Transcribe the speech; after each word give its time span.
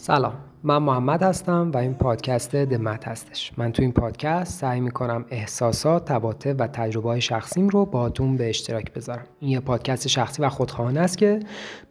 سلام. 0.00 0.32
من 0.62 0.78
محمد 0.78 1.22
هستم 1.22 1.70
و 1.74 1.76
این 1.76 1.94
پادکست 1.94 2.56
دمت 2.56 3.08
هستش. 3.08 3.52
من 3.56 3.72
تو 3.72 3.82
این 3.82 3.92
پادکست 3.92 4.60
سعی 4.60 4.80
می‌کنم 4.80 5.24
احساسات، 5.30 6.04
تباطه 6.04 6.54
و 6.54 6.66
تجربه 6.66 7.08
های 7.08 7.20
شخصیم 7.20 7.68
رو 7.68 7.84
باتون 7.84 8.36
به 8.36 8.48
اشتراک 8.48 8.92
بذارم. 8.92 9.24
این 9.40 9.50
یه 9.50 9.60
پادکست 9.60 10.08
شخصی 10.08 10.42
و 10.42 10.48
خودخواهانه 10.48 11.00
است 11.00 11.18
که 11.18 11.40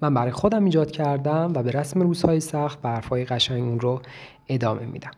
من 0.02 0.14
برای 0.14 0.32
خودم 0.32 0.66
ایجاد 0.66 0.92
کردم 0.92 1.52
و 1.56 1.64
به 1.64 1.72
رسم 1.72 2.02
روزهای 2.02 2.40
سخت 2.40 2.80
و 2.84 2.88
حرفهای 2.88 3.26
قشنگ 3.26 3.64
اون 3.64 3.80
رو 3.80 4.02
ادامه 4.50 4.86
میدم. 4.86 5.12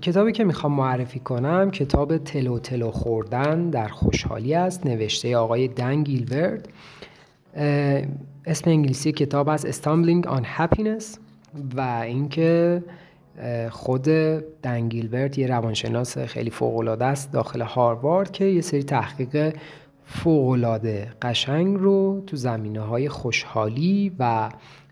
کتابی 0.00 0.32
که 0.32 0.44
می‌خوام 0.44 0.72
معرفی 0.72 1.18
کنم 1.18 1.70
کتاب 1.70 2.18
تلو 2.18 2.58
تلو 2.58 2.90
خوردن 2.90 3.70
در 3.70 3.88
خوشحالی 3.88 4.54
است. 4.54 4.86
نوشته 4.86 5.36
آقای 5.36 5.68
دن 5.68 6.02
گیلورد. 6.02 6.68
اسم 8.46 8.70
انگلیسی 8.70 9.12
کتاب 9.12 9.48
از 9.48 9.66
Stumbling 9.66 10.26
on 10.26 10.42
Happiness. 10.58 11.25
و 11.76 11.80
اینکه 11.80 12.82
خود 13.70 14.04
دنگیلبرت 14.62 15.38
یه 15.38 15.46
روانشناس 15.46 16.18
خیلی 16.18 16.50
فوقالعاده 16.50 17.04
است 17.04 17.32
داخل 17.32 17.62
هاروارد 17.62 18.30
که 18.30 18.44
یه 18.44 18.60
سری 18.60 18.82
تحقیق 18.82 19.56
فوقالعاده 20.04 21.12
قشنگ 21.22 21.76
رو 21.76 22.22
تو 22.26 22.36
زمینه 22.36 22.80
های 22.80 23.08
خوشحالی 23.08 24.12
و 24.18 24.50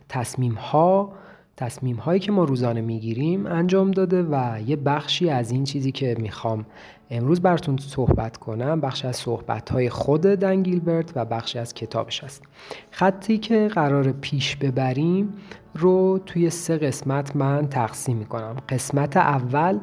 تصمیم 0.09 0.53
ها 0.53 1.13
تصمیم 1.57 1.97
هایی 1.97 2.21
که 2.21 2.33
ما 2.33 2.45
روزانه 2.45 2.81
می‌گیریم 2.81 3.47
انجام 3.47 3.91
داده 3.91 4.23
و 4.23 4.61
یه 4.67 4.77
بخشی 4.77 5.31
از 5.31 5.51
این 5.51 5.65
چیزی 5.65 5.93
که 5.93 6.17
می‌خوام 6.19 6.67
امروز 7.11 7.41
براتون 7.41 7.77
صحبت 7.77 8.37
کنم. 8.37 8.81
بخش 8.81 9.05
از 9.05 9.17
صحبت 9.17 9.71
های 9.71 9.91
خود 9.91 10.21
دنگیلبرت 10.21 11.13
و 11.17 11.25
بخشی 11.25 11.59
از 11.59 11.75
کتابش 11.75 12.25
است 12.25 12.43
خطی 12.91 13.39
که 13.39 13.69
قرار 13.69 14.13
پیش 14.13 14.57
ببریم 14.57 15.33
رو 15.75 16.21
توی 16.27 16.51
سه 16.51 16.79
قسمت 16.79 17.37
من 17.37 17.69
تقسیم 17.69 18.17
می‌کنم. 18.17 18.57
قسمت 18.69 19.17
اول 19.17 19.79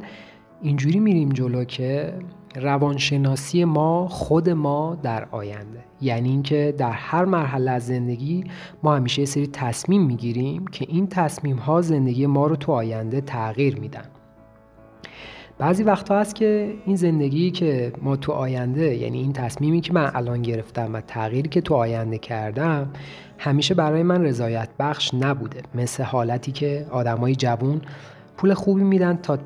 اینجوری 0.62 1.00
میریم 1.00 1.30
جلو 1.30 1.64
که 1.64 2.14
روانشناسی 2.56 3.66
ما 3.66 4.08
خود 4.08 4.50
ما 4.50 4.98
در 5.04 5.28
آینده. 5.32 5.84
یعنی 6.02 6.30
اینکه 6.30 6.76
در 6.78 6.92
هر 6.92 7.26
مرحله 7.26 7.72
از 7.72 7.86
زندگی 7.86 8.44
ما 8.84 8.96
همیشه 8.96 9.20
یه 9.22 9.26
سری 9.26 9.48
تصمیم 9.48 10.06
می‌گیریم 10.06 10.68
که 10.68 10.86
این 10.90 11.08
تصمیم 11.08 11.58
ها 11.58 11.82
زندگی 11.82 12.26
ما 12.26 12.48
رو 12.48 12.56
تو 12.56 12.72
آینده 12.72 13.22
تغییر 13.22 13.80
میدن. 13.80 14.06
بعضی 15.62 15.84
وقتا 15.84 16.20
هست 16.20 16.36
که 16.36 16.74
این 16.86 16.96
زندگی 16.96 17.52
که 17.52 17.94
ما 18.02 18.16
تو 18.16 18.32
آینده 18.32 18.96
یعنی 18.96 19.20
این 19.20 19.34
تصمیمی 19.34 19.82
که 19.82 19.94
من 19.94 20.12
الان 20.14 20.42
گرفتم 20.42 20.94
و 20.94 21.02
تغییری 21.02 21.50
که 21.50 21.62
تو 21.62 21.76
آینده 21.76 22.18
کردم 22.18 22.90
همیشه 23.38 23.74
برای 23.74 24.04
من 24.04 24.24
رضایت 24.24 24.70
بخش 24.80 25.14
نبوده. 25.14 25.62
مثل 25.76 26.04
حالتی 26.04 26.52
که 26.52 26.86
آدمای 26.92 27.36
جوون 27.36 27.82
پول 28.38 28.54
خوبی 28.54 28.84
میدن 28.84 29.18
تا 29.18 29.38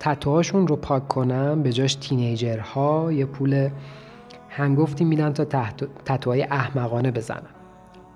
تتوهاشون 0.00 0.66
رو 0.66 0.76
پاک 0.76 1.08
کنم 1.08 1.62
به 1.62 1.72
جاش 1.72 1.94
تینیجرها 1.94 3.12
یه 3.12 3.24
پول 3.26 3.68
هنگفتی 4.48 5.04
میدن 5.04 5.32
تا 5.32 5.44
تتوهای 6.04 6.42
احمقانه 6.42 7.10
بزنن. 7.10 7.50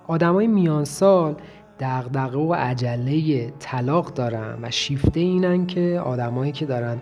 آدمای 0.06 0.46
میان 0.46 0.84
سال 0.84 1.36
دغدغه 1.80 2.38
و 2.38 2.54
عجله 2.54 3.50
طلاق 3.58 4.14
دارن 4.14 4.58
و 4.62 4.70
شیفته 4.70 5.20
اینن 5.20 5.66
که 5.66 6.00
آدمایی 6.04 6.52
که 6.52 6.66
دارن 6.66 6.98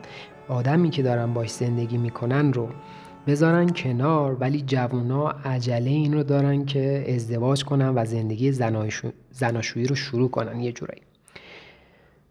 آدمی 0.48 0.90
که 0.90 1.02
دارن 1.02 1.32
باش 1.34 1.50
زندگی 1.50 1.98
می‌کنن 1.98 2.52
رو 2.52 2.68
بذارن 3.26 3.68
کنار 3.68 4.36
ولی 4.40 4.60
جوونا 4.66 5.28
عجله 5.28 5.90
این 5.90 6.14
رو 6.14 6.22
دارن 6.22 6.64
که 6.64 7.04
ازدواج 7.08 7.64
کنن 7.64 7.92
و 7.94 8.04
زندگی 8.04 8.52
زناشویی 9.30 9.86
رو 9.86 9.94
شروع 9.94 10.30
کنن 10.30 10.60
یه 10.60 10.72
جورایی. 10.72 11.02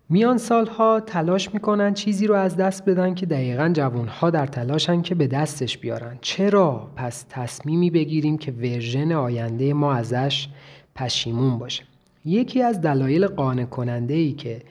میان 0.10 0.38
سالها 0.38 1.00
تلاش 1.00 1.54
می‌کنن 1.54 1.94
چیزی 1.94 2.28
رو 2.28 2.36
از 2.36 2.58
دست 2.58 2.86
بدن 2.86 3.14
که 3.14 3.26
دقیقا 3.26 3.72
جوانها 3.74 4.30
در 4.30 4.46
تلاشن 4.46 5.02
که 5.02 5.16
به 5.16 5.28
دستش 5.28 5.78
بیارن. 5.78 6.18
چرا؟ 6.22 6.92
پس 6.96 7.26
تصمیمی 7.30 7.90
بگیریم 7.90 8.38
که 8.38 8.52
ورژن 8.52 9.12
آینده 9.12 9.74
ما 9.74 9.94
ازش 9.94 10.48
پشیمون 10.96 11.58
باشه. 11.58 11.84
یکی 12.26 12.62
از 12.62 12.82
دلایل 12.82 13.28
قانع 13.28 13.66
کننده 13.66 14.14
ای 14.14 14.32
که 14.32 14.62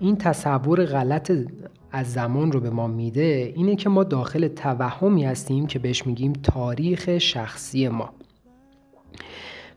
این 0.00 0.16
تصور 0.16 0.84
غلط 0.84 1.32
از 1.92 2.12
زمان 2.12 2.52
رو 2.52 2.60
به 2.60 2.70
ما 2.70 2.86
میده 2.86 3.52
اینه 3.56 3.76
که 3.76 3.88
ما 3.88 4.04
داخل 4.04 4.48
توهمی 4.48 5.24
هستیم 5.24 5.66
که 5.66 5.78
بهش 5.78 6.06
میگیم 6.06 6.32
تاریخ 6.32 7.18
شخصی 7.18 7.88
ما. 7.88 8.10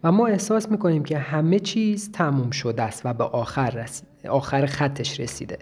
و 0.04 0.12
ما 0.12 0.28
احساس 0.28 0.72
می‌کنیم 0.72 1.04
که 1.04 1.18
همه 1.18 1.60
چیز 1.60 2.12
تموم 2.12 2.50
شده 2.50 2.84
است 2.84 3.02
و 3.06 3.14
به 3.14 3.24
آخر 3.24 3.70
رسید 3.70 4.08
آخر 4.30 4.66
خطش 4.66 5.20
رسیده. 5.20 5.58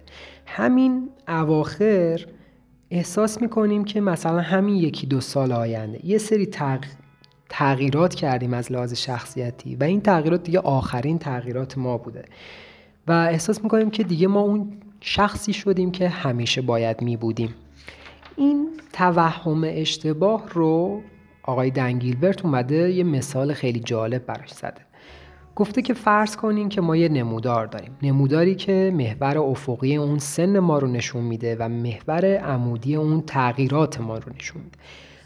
همین 0.45 1.09
اواخر 1.27 2.25
احساس 2.91 3.41
می‌کنیم 3.41 3.83
که 3.85 4.01
مثلا 4.01 4.41
همین 4.41 4.75
یکی 4.75 5.07
دو 5.07 5.21
سال 5.21 5.51
آینده 5.51 6.05
یه 6.05 6.17
سری 6.17 6.49
تغییرات 7.49 8.15
کردیم 8.15 8.53
از 8.53 8.71
لحاظ 8.71 8.93
شخصیتی 8.93 9.75
و 9.75 9.83
این 9.83 10.01
تغییرات 10.01 10.43
دیگه 10.43 10.59
آخرین 10.59 11.19
تغییرات 11.19 11.77
ما 11.77 11.97
بوده. 11.97 12.25
و 13.07 13.11
احساس 13.11 13.63
می‌کنیم 13.63 13.89
که 13.89 14.03
دیگه 14.03 14.27
ما 14.27 14.39
اون 14.39 14.73
شخصی 15.05 15.53
شدیم 15.53 15.91
که 15.91 16.09
همیشه 16.09 16.61
باید 16.61 17.01
می 17.01 17.17
بودیم. 17.17 17.55
این 18.35 18.69
توهم 18.93 19.63
اشتباه 19.65 20.49
رو 20.53 21.01
آقای 21.43 21.71
دنگیلبرت 21.71 22.45
اومده 22.45 22.91
یه 22.91 23.03
مثال 23.03 23.53
خیلی 23.53 23.79
جالب 23.79 24.25
براش 24.25 24.51
زده. 24.51 24.81
گفته 25.55 25.81
که 25.81 25.93
فرض 25.93 26.35
کنین 26.35 26.69
که 26.69 26.81
ما 26.81 26.95
یه 26.95 27.09
نمودار 27.09 27.65
داریم. 27.65 27.97
نموداری 28.01 28.55
که 28.55 28.93
محور 28.95 29.37
افقی 29.37 29.95
اون 29.95 30.19
سن 30.19 30.59
ما 30.59 30.77
رو 30.77 30.87
نشون 30.87 31.23
میده 31.23 31.55
و 31.59 31.69
محور 31.69 32.37
عمودی 32.37 32.95
اون 32.95 33.21
تغییرات 33.21 34.01
ما 34.01 34.17
رو 34.17 34.33
نشون 34.35 34.61
میده. 34.61 34.77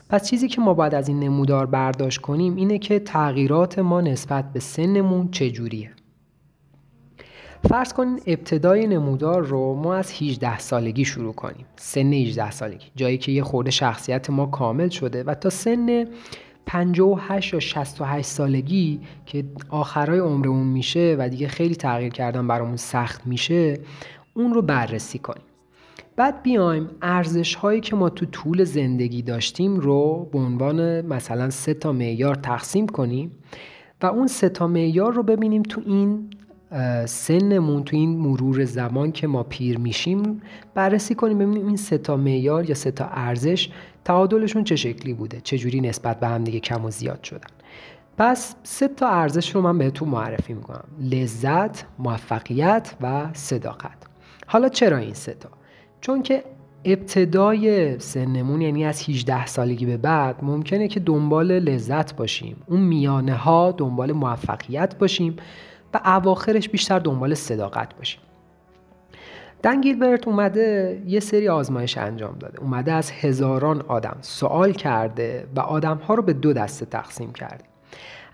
پس 0.10 0.30
چیزی 0.30 0.48
که 0.48 0.62
ما 0.62 0.74
باید 0.74 0.96
از 0.96 1.08
این 1.08 1.20
نمودار 1.20 1.66
برداشت 1.66 2.22
کنیم 2.22 2.56
اینه 2.56 2.80
که 2.80 3.00
تغییرات 3.00 3.80
ما 3.80 4.02
نسبت 4.02 4.54
به 4.54 4.60
سنمون 4.60 5.32
چجوریه؟ 5.32 5.92
فرض 7.70 7.94
کنین 7.94 8.20
ابتدای 8.28 8.88
نمودار 8.88 9.46
رو 9.46 9.76
ما 9.76 9.96
از 9.96 10.12
18 10.22 10.60
سالگی 10.60 11.06
شروع 11.06 11.34
کنیم. 11.34 11.66
سن 11.76 12.14
18 12.14 12.52
سالگی 12.52 12.86
جایی 12.96 13.18
که 13.18 13.32
یه 13.32 13.44
خورده 13.44 13.72
شخصیت 13.72 14.30
ما 14.30 14.46
کامل 14.46 14.90
شده 14.90 15.24
و 15.24 15.34
تا 15.34 15.50
سن 15.50 16.06
58 16.66 17.54
یا 17.54 17.60
68 17.60 18.28
سالگی 18.28 19.00
که 19.26 19.46
آخرای 19.70 20.20
عمرمون 20.20 20.68
میشه 20.68 21.16
و 21.20 21.30
دیگه 21.30 21.48
خیلی 21.48 21.76
تغییر 21.76 22.14
کردن 22.14 22.48
برامون 22.48 22.76
سخت 22.76 23.28
میشه 23.28 23.80
اون 24.34 24.54
رو 24.54 24.62
بررسی 24.62 25.20
کنیم. 25.20 25.44
بعد 26.16 26.44
بیایم 26.44 26.90
ارزش 27.02 27.56
هایی 27.56 27.82
که 27.82 27.96
ما 27.96 28.10
تو 28.10 28.26
طول 28.26 28.64
زندگی 28.64 29.22
داشتیم 29.22 29.76
رو 29.76 30.30
به 30.32 30.40
عنوان 30.40 31.02
مثلا 31.02 31.50
سه 31.50 31.74
تا 31.74 31.92
معیار 31.92 32.36
تقسیم 32.36 32.88
کنیم 32.88 33.32
و 34.02 34.06
اون 34.06 34.28
سه 34.28 34.50
تا 34.50 34.68
معیار 34.68 35.14
رو 35.14 35.24
ببینیم 35.24 35.64
تو 35.64 35.82
این 35.86 36.30
سنمون 37.06 37.84
تو 37.84 37.96
این 37.96 38.18
مرور 38.18 38.66
زمان 38.66 39.12
که 39.12 39.28
ما 39.28 39.44
پیر 39.44 39.78
میشیم 39.78 40.42
بررسی 40.74 41.16
کنیم 41.16 41.38
ببینیم 41.38 41.68
این 41.68 41.78
سه 41.78 41.98
تا 41.98 42.18
معیار 42.18 42.70
یا 42.70 42.76
سه 42.76 42.92
تا 42.92 43.06
ارزش 43.06 43.70
تعادلشون 44.06 44.64
چه 44.64 44.76
شکلی 44.76 45.14
بوده 45.14 45.42
چه 45.44 45.58
جوری 45.58 45.82
نسبت 45.82 46.20
به 46.20 46.28
هم 46.28 46.44
دیگه 46.44 46.60
کم 46.60 46.86
و 46.86 46.92
زیاد 46.92 47.24
شدن. 47.24 47.48
پس 48.18 48.56
سه 48.64 48.88
تا 48.88 49.10
ارزش 49.10 49.56
رو 49.56 49.62
من 49.62 49.78
بهتون 49.78 50.10
معرفی 50.10 50.54
می‌کنم. 50.54 50.84
لذت، 51.00 51.86
موفقیت 52.00 52.96
و 53.02 53.30
صداقت. 53.34 53.98
حالا 54.48 54.70
چرا 54.70 54.98
این 54.98 55.14
سه 55.14 55.34
تا؟ 55.34 55.50
چون 56.02 56.22
که 56.24 56.44
ابتدای 56.86 58.00
سنمون 58.00 58.62
یعنی 58.62 58.86
از 58.86 59.10
18 59.10 59.46
سالگی 59.46 59.86
به 59.86 59.98
بعد 59.98 60.44
ممکنه 60.44 60.88
که 60.88 61.00
دنبال 61.00 61.60
لذت 61.60 62.16
باشیم. 62.16 62.56
اون 62.66 62.80
میانه 62.80 63.34
ها 63.34 63.72
دنبال 63.72 64.12
موفقیت 64.12 64.98
باشیم. 64.98 65.36
و 65.94 66.00
اواخرش 66.06 66.70
بیشتر 66.70 67.00
دنبال 67.00 67.34
صداقت 67.34 67.96
باشیم. 67.96 68.22
دن 69.64 69.82
گیلبرت 69.82 70.28
اومده 70.28 71.02
یه 71.08 71.20
سری 71.20 71.50
آزمایش 71.50 71.98
انجام 71.98 72.36
داده. 72.40 72.60
اومده 72.60 72.92
از 72.92 73.12
هزاران 73.12 73.82
آدم 73.88 74.18
سوال 74.22 74.72
کرده 74.72 75.48
و 75.56 75.60
آدم 75.60 75.98
ها 75.98 76.14
رو 76.14 76.24
به 76.24 76.34
دو 76.34 76.54
دسته 76.54 76.86
تقسیم 76.86 77.32
کرده. 77.32 77.64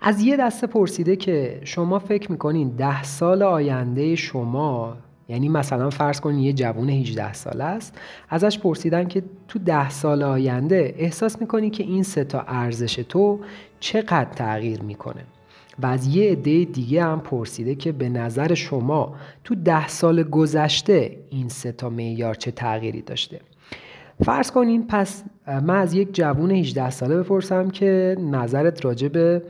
از 0.00 0.20
یه 0.20 0.36
دسته 0.36 0.66
پرسیده 0.66 1.16
که 1.16 1.60
شما 1.64 1.98
فکر 1.98 2.32
می‌کنین 2.32 2.68
ده 2.68 3.02
سال 3.02 3.42
آینده 3.42 4.14
شما 4.14 4.96
یعنی 5.28 5.48
مثلا 5.48 5.90
فرض 5.90 6.20
کنین 6.20 6.38
یه 6.38 6.52
جوون 6.52 6.90
18 6.90 7.32
ساله 7.32 7.64
است 7.64 7.98
ازش 8.28 8.58
پرسیدن 8.58 9.08
که 9.08 9.22
تو 9.48 9.58
ده 9.58 9.90
سال 9.90 10.22
آینده 10.22 10.94
احساس 10.98 11.40
می‌کنی 11.40 11.70
که 11.70 11.82
این 11.82 12.02
سه 12.02 12.24
تا 12.24 12.40
ارزش 12.40 12.94
تو 12.94 13.40
چقدر 13.80 14.24
تغییر 14.24 14.82
می‌کنه؟ 14.82 15.24
و 15.82 15.86
از 15.86 16.16
یه 16.16 16.32
عده 16.32 16.64
دیگه 16.64 17.04
هم 17.04 17.20
پرسیده 17.20 17.74
که 17.74 17.92
به 17.92 18.08
نظر 18.08 18.54
شما 18.54 19.14
تو 19.44 19.54
ده 19.54 19.88
سال 19.88 20.22
گذشته 20.22 21.16
این 21.30 21.48
سه 21.48 21.72
تا 21.72 21.90
معیار 21.90 22.34
چه 22.34 22.50
تغییری 22.50 23.02
داشته؟ 23.02 23.40
فرض 24.24 24.50
کنین 24.50 24.86
پس 24.86 25.24
من 25.46 25.76
از 25.76 25.94
یک 25.94 26.14
جوون 26.14 26.50
18 26.50 26.90
ساله 26.90 27.16
بپرسم 27.16 27.70
که 27.70 28.16
نظرت 28.20 28.84
راجع 28.84 29.08
به 29.08 29.42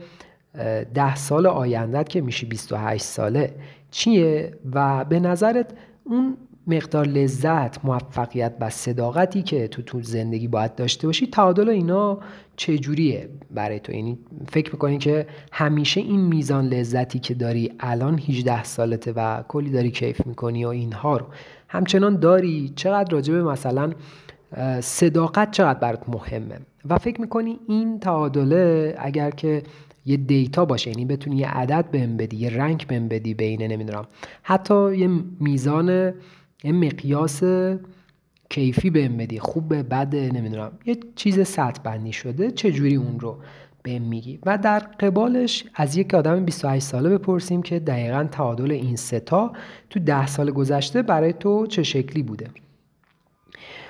ده 0.93 1.15
سال 1.15 1.47
آیندت 1.47 2.09
که 2.09 2.21
میشی 2.21 2.45
28 2.45 3.03
ساله 3.03 3.55
چیه؟ 3.91 4.53
و 4.73 5.05
به 5.05 5.19
نظرت 5.19 5.73
اون 6.03 6.37
مقدار 6.67 7.07
لذت 7.07 7.85
موفقیت 7.85 8.53
و 8.59 8.69
صداقتی 8.69 9.41
که 9.41 9.67
تو 9.67 9.81
تو 9.81 10.01
زندگی 10.01 10.47
باید 10.47 10.75
داشته 10.75 11.07
باشی. 11.07 11.27
تعادل 11.27 11.69
اینا 11.69 12.19
چجوریه 12.55 13.29
برای 13.51 13.79
تو؟ 13.79 13.91
یعنی 13.91 14.17
فکر 14.49 14.71
می‌کنی 14.71 14.97
که 14.97 15.27
همیشه 15.51 16.01
این 16.01 16.21
میزان 16.21 16.67
لذتی 16.67 17.19
که 17.19 17.33
داری 17.33 17.71
الان 17.79 18.19
18 18.19 18.63
سالته 18.63 19.13
و 19.15 19.43
کلی 19.47 19.69
داری 19.69 19.91
کیف 19.91 20.25
می‌کنی 20.25 20.65
و 20.65 20.67
اینها 20.67 21.17
رو 21.17 21.25
همچنان 21.67 22.19
داری 22.19 22.73
چقدر 22.75 23.11
راجع 23.11 23.33
به 23.33 23.43
مثلا 23.43 23.93
صداقت 24.81 25.51
چقدر 25.51 25.79
برات 25.79 26.09
مهمه؟ 26.09 26.59
و 26.89 26.97
فکر 26.97 27.21
می‌کنی 27.21 27.59
این 27.67 27.99
تعادله 27.99 28.95
اگر 28.97 29.31
که 29.31 29.63
یه 30.05 30.17
دیتا 30.17 30.65
باشه 30.65 30.89
یعنی 30.89 31.05
بتونی 31.05 31.37
یه 31.37 31.47
عدد 31.47 31.85
بهم 31.91 32.17
بدی 32.17 32.37
یه 32.37 32.49
رنگ 32.49 32.87
بهم 32.87 33.07
بدی 33.07 33.33
بین 33.33 33.61
نمی‌دونم 33.61 34.05
حتی 34.43 34.97
یه 34.97 35.09
میزان 35.39 36.13
یه 36.65 36.71
مقیاس 36.71 37.43
کیفی 38.49 38.89
بهم 38.89 39.17
بدی. 39.17 39.39
خوب 39.39 39.75
بد 39.75 40.15
نمی‌دونم. 40.15 40.71
یه 40.85 40.97
چیز 41.15 41.47
سطح 41.47 41.81
بندی 41.83 42.13
شده 42.13 42.51
چجوری 42.51 42.95
اون 42.95 43.19
رو 43.19 43.37
بهم 43.83 44.01
میگی؟ 44.01 44.39
و 44.45 44.57
در 44.57 44.79
قبالش 44.79 45.65
از 45.75 45.97
یک 45.97 46.13
آدم 46.13 46.45
28 46.45 46.85
ساله 46.85 47.09
بپرسیم 47.09 47.61
که 47.61 47.79
دقیقا 47.79 48.27
تعادل 48.31 48.71
این 48.71 48.95
ستا 48.95 49.53
تو 49.89 49.99
ده 49.99 50.27
سال 50.27 50.51
گذشته 50.51 51.01
برای 51.01 51.33
تو 51.33 51.67
چه 51.67 51.83
شکلی 51.83 52.23
بوده. 52.23 52.47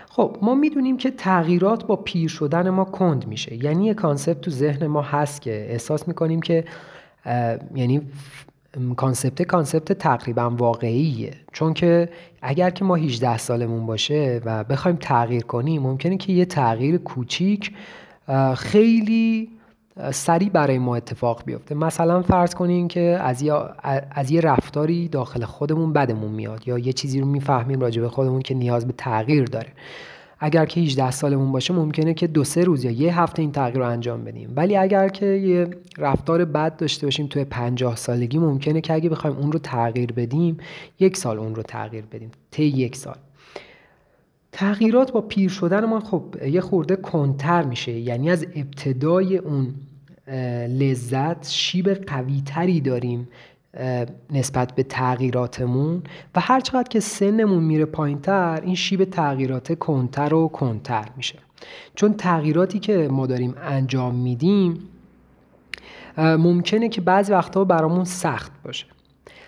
خب 0.09 0.37
ما 0.41 0.55
می‌دونیم 0.55 0.97
که 0.97 1.11
تغییرات 1.11 1.85
با 1.87 1.95
پیر 1.95 2.29
شدن 2.29 2.69
ما 2.69 2.85
کند 2.85 3.27
میشه. 3.27 3.63
یعنی 3.63 3.85
یه 3.85 3.93
concept 3.93 4.41
تو 4.41 4.51
ذهن 4.51 4.87
ما 4.87 5.01
هست 5.01 5.41
که 5.41 5.67
احساس 5.71 6.07
می‌کنیم 6.07 6.41
که 6.41 6.65
یعنی 7.75 8.01
concept 8.97 9.41
concept 9.41 9.91
تقریبا 9.91 10.49
واقعیه. 10.49 11.31
چون 11.51 11.73
که 11.73 12.09
اگر 12.41 12.69
که 12.69 12.85
ما 12.85 12.95
18 12.95 13.37
سالمون 13.37 13.85
باشه 13.85 14.41
و 14.45 14.63
بخوایم 14.63 14.97
تغییر 14.97 15.43
کنیم 15.43 15.81
ممکنه 15.81 16.17
که 16.17 16.33
یه 16.33 16.45
تغییر 16.45 16.97
کوچیک 16.97 17.71
خیلی 18.55 19.49
سریع 20.11 20.49
برای 20.49 20.77
ما 20.77 20.95
اتفاق 20.95 21.43
بیفته. 21.45 21.75
مثلا 21.75 22.21
فرض 22.21 22.55
کنیم 22.55 22.87
که 22.87 23.01
از 23.21 23.41
یه, 23.41 23.53
از 24.11 24.31
یه 24.31 24.41
رفتاری 24.41 25.07
داخل 25.07 25.45
خودمون 25.45 25.93
بدمون 25.93 26.31
میاد 26.31 26.67
یا 26.67 26.77
یه 26.77 26.93
چیزی 26.93 27.19
رو 27.19 27.27
می‌فهمیم 27.27 27.79
راجع 27.79 28.01
به 28.01 28.09
خودمون 28.09 28.41
که 28.41 28.53
نیاز 28.53 28.87
به 28.87 28.93
تغییر 28.97 29.45
داره. 29.45 29.69
اگر 30.39 30.65
که 30.65 30.81
18 30.81 31.11
سالمون 31.11 31.51
باشه 31.51 31.73
ممکنه 31.73 32.13
که 32.13 32.27
دو 32.27 32.43
سه 32.43 32.63
روز 32.63 32.83
یا 32.83 32.91
یه 32.91 33.19
هفته 33.21 33.41
این 33.41 33.51
تغییر 33.51 33.77
رو 33.77 33.85
انجام 33.85 34.23
بدیم. 34.23 34.53
ولی 34.55 34.77
اگر 34.77 35.09
که 35.09 35.25
یه 35.25 35.67
رفتار 35.97 36.45
بد 36.45 36.77
داشته 36.77 37.07
باشیم 37.07 37.27
توی 37.27 37.45
50 37.45 37.95
سالگی 37.95 38.37
ممکنه 38.37 38.81
که 38.81 38.93
اگه 38.93 39.09
بخوایم 39.09 39.37
اون 39.37 39.51
رو 39.51 39.59
تغییر 39.59 40.11
بدیم 40.11 40.57
یک 40.99 41.17
سال 41.17 41.39
اون 41.39 41.55
رو 41.55 41.63
تغییر 41.63 42.05
بدیم. 42.11 42.31
طی 42.51 42.63
یک 42.63 42.95
سال. 42.95 43.15
تغییرات 44.51 45.11
با 45.11 45.21
پیر 45.21 45.49
شدن 45.49 45.85
ما 45.85 45.99
خب 45.99 46.35
یه 46.47 46.61
خورده 46.61 46.95
کنتر 46.95 47.63
میشه. 47.63 47.91
یعنی 47.91 48.29
از 48.29 48.45
ابتدای 48.55 49.37
اون 49.37 49.73
لذت 50.67 51.47
شیب 51.49 51.93
قوی 51.93 52.41
تری 52.45 52.81
داریم. 52.81 53.27
نسبت 54.31 54.75
به 54.75 54.83
تغییراتمون 54.83 56.03
و 56.35 56.39
هر 56.39 56.59
چقدر 56.59 56.89
که 56.89 56.99
سنمون 56.99 57.63
میره 57.63 57.85
پایینتر 57.85 58.61
این 58.63 58.75
شیب 58.75 59.03
تغییرات 59.03 59.79
کنتر 59.79 60.33
و 60.33 60.47
کنتر 60.47 61.05
میشه. 61.17 61.39
چون 61.95 62.13
تغییراتی 62.13 62.79
که 62.79 63.07
ما 63.11 63.27
داریم 63.27 63.55
انجام 63.61 64.15
میدیم 64.15 64.79
ممکنه 66.17 66.89
که 66.89 67.01
بعضی 67.01 67.31
وقتها 67.31 67.63
برامون 67.63 68.03
سخت 68.03 68.51
باشه. 68.63 68.85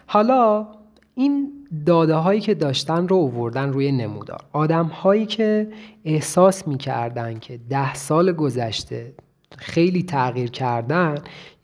حالا 0.08 0.68
این 1.16 1.52
داده 1.86 2.16
هایی 2.16 2.42
که 2.42 2.54
داشتن 2.54 3.08
رو 3.08 3.16
اووردن 3.16 3.74
روی 3.74 3.92
نمودار. 3.92 4.42
آدم 4.54 4.86
هایی 4.86 5.26
که 5.26 5.68
احساس 6.06 6.68
می‌کردن 6.68 7.40
که 7.40 7.60
ده 7.70 7.94
سال 7.94 8.32
گذشته 8.32 9.14
خیلی 9.58 10.04
تغییر 10.04 10.52
کردن 10.52 11.16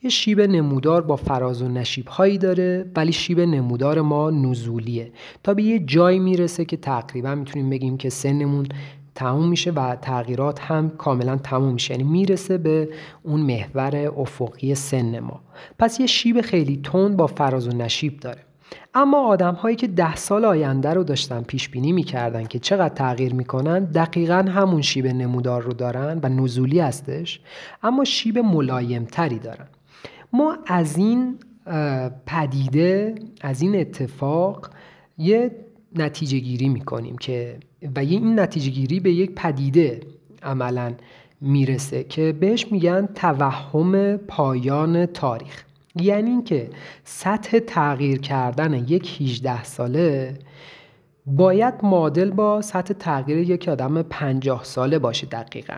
یه 0.03 0.09
شیب 0.09 0.41
نمودار 0.41 1.01
با 1.01 1.15
فراز 1.15 1.61
و 1.61 1.67
نشیب 1.67 2.07
هایی 2.07 2.37
داره 2.37 2.85
ولی 2.95 3.11
شیب 3.11 3.39
نمودار 3.39 4.01
ما 4.01 4.31
نزولیه. 4.31 5.11
تا 5.43 5.53
به 5.53 5.63
یه 5.63 5.79
جایی 5.79 6.19
می‌رسه 6.19 6.65
که 6.65 6.77
تقریبا 6.77 7.35
می‌تونیم 7.35 7.69
بگیم 7.69 7.97
که 7.97 8.09
سنمون 8.09 8.67
تموم 9.15 9.49
میشه 9.49 9.71
و 9.71 9.95
تغییرات 9.95 10.59
هم 10.61 10.89
کاملا 10.89 11.35
تموم 11.35 11.73
میشه. 11.73 11.93
یعنی 11.93 12.03
می‌رسه 12.03 12.57
به 12.57 12.89
اون 13.23 13.41
محور 13.41 14.11
افقی 14.17 14.75
سن 14.75 15.19
ما. 15.19 15.41
پس 15.79 15.99
یه 15.99 16.05
شیب 16.05 16.41
خیلی 16.41 16.79
تند 16.83 17.17
با 17.17 17.27
فراز 17.27 17.67
و 17.67 17.71
نشیب 17.71 18.19
داره. 18.19 18.41
اما 18.93 19.27
آدم 19.27 19.53
هایی 19.53 19.75
که 19.75 19.87
ده 19.87 20.15
سال 20.15 20.45
آینده 20.45 20.93
رو 20.93 21.03
داشتن 21.03 21.41
پیش 21.41 21.69
بینی 21.69 21.91
می‌کردن 21.91 22.45
که 22.45 22.59
چقدر 22.59 22.95
تغییر 22.95 23.33
می‌کنن 23.33 23.85
دقیقا 23.85 24.45
همون 24.49 24.81
شیب 24.81 25.07
نمودار 25.07 25.61
رو 25.61 25.73
دارن 25.73 26.19
و 26.23 26.29
نزولی 26.29 26.79
هستش 26.79 27.39
اما 27.83 28.03
شیب 28.03 28.39
ملایم 28.39 29.05
تری 29.05 29.39
دارن. 29.39 29.67
ما 30.33 30.57
از 30.67 30.97
این 30.97 31.39
پدیده 32.25 33.15
از 33.41 33.61
این 33.61 33.79
اتفاق 33.79 34.69
یه 35.17 35.51
نتیجه 35.95 36.39
گیری 36.39 36.69
می‌کنیم 36.69 37.17
که 37.17 37.57
و 37.95 37.99
این 37.99 38.39
نتیجه 38.39 38.71
گیری 38.71 38.99
به 38.99 39.11
یک 39.11 39.31
پدیده 39.35 40.01
عملا 40.43 40.93
می‌رسه 41.41 42.03
که 42.03 42.33
بهش 42.39 42.71
میگن 42.71 43.05
توهم 43.05 44.17
پایان 44.17 45.05
تاریخ. 45.05 45.63
یعنی 45.95 46.29
اینکه 46.29 46.69
سطح 47.03 47.59
تغییر 47.59 48.19
کردن 48.19 48.73
یک 48.73 49.21
18 49.21 49.63
ساله 49.63 50.39
باید 51.25 51.73
معادل 51.83 52.31
با 52.31 52.61
سطح 52.61 52.93
تغییر 52.93 53.37
یک 53.37 53.67
آدم 53.67 54.01
50 54.01 54.63
ساله 54.63 54.99
باشه 54.99 55.27
دقیقا. 55.27 55.77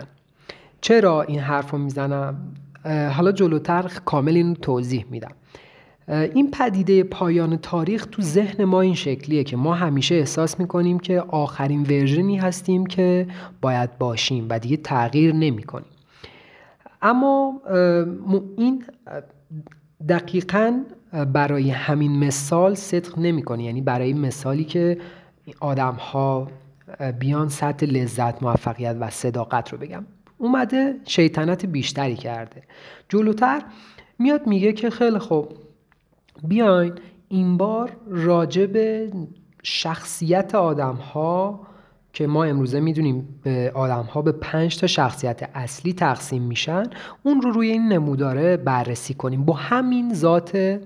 چرا 0.81 1.21
این 1.21 1.39
حرف 1.39 1.71
رو 1.71 1.77
می‌زنم؟ 1.77 2.53
حالا 2.85 3.31
جلوتر 3.31 3.91
کامل 4.05 4.35
این 4.35 4.53
توضیح 4.53 5.05
میدم. 5.09 5.31
این 6.07 6.51
پدیده 6.51 7.03
پایان 7.03 7.57
تاریخ 7.57 8.05
تو 8.11 8.21
ذهن 8.21 8.63
ما 8.63 8.81
این 8.81 8.95
شکلیه 8.95 9.43
که 9.43 9.57
ما 9.57 9.73
همیشه 9.73 10.15
احساس 10.15 10.59
می‌کنیم 10.59 10.99
که 10.99 11.21
آخرین 11.21 11.81
ورژنی 11.81 12.37
هستیم 12.37 12.85
که 12.85 13.27
باید 13.61 13.97
باشیم 13.97 14.47
و 14.49 14.59
دیگه 14.59 14.77
تغییر 14.77 15.35
نمی 15.35 15.63
کنیم. 15.63 15.87
اما 17.01 17.61
این 18.57 18.85
دقیقا 20.09 20.83
برای 21.33 21.69
همین 21.69 22.19
مثال 22.19 22.73
صدق 22.73 23.19
نمی‌کنه. 23.19 23.63
یعنی 23.63 23.81
برای 23.81 24.13
مثالی 24.13 24.63
که 24.63 24.97
آدم 25.59 25.93
ها 25.95 26.47
بیان 27.19 27.49
سطح 27.49 27.85
لذت 27.85 28.43
موفقیت 28.43 28.97
و 28.99 29.09
صداقت 29.09 29.69
رو 29.69 29.77
بگم. 29.77 30.05
اومده 30.37 30.95
شیطنت 31.05 31.65
بیشتری 31.65 32.15
کرده. 32.15 32.63
جلوتر 33.09 33.61
میاد 34.19 34.47
میگه 34.47 34.73
که 34.73 34.89
خیلی 34.89 35.19
خوب. 35.19 35.47
بیاین 36.43 36.93
این 37.27 37.57
بار 37.57 37.91
راجع 38.07 38.65
به 38.65 39.11
شخصیت 39.63 40.55
آدم 40.55 40.95
ها 40.95 41.67
که 42.13 42.27
ما 42.27 42.43
امروزه 42.43 42.79
می‌دونیم 42.79 43.39
به 43.43 43.71
آدم 43.75 44.03
ها 44.03 44.21
به 44.21 44.31
پنج 44.31 44.77
تا 44.77 44.87
شخصیت 44.87 45.49
اصلی 45.53 45.93
تقسیم 45.93 46.41
میشن 46.41 46.83
اون 47.23 47.41
رو 47.41 47.51
روی 47.51 47.71
این 47.71 47.87
نموداره 47.87 48.57
بررسی 48.57 49.13
کنیم. 49.13 49.45
با 49.45 49.53
همین 49.53 50.13
ذات 50.13 50.79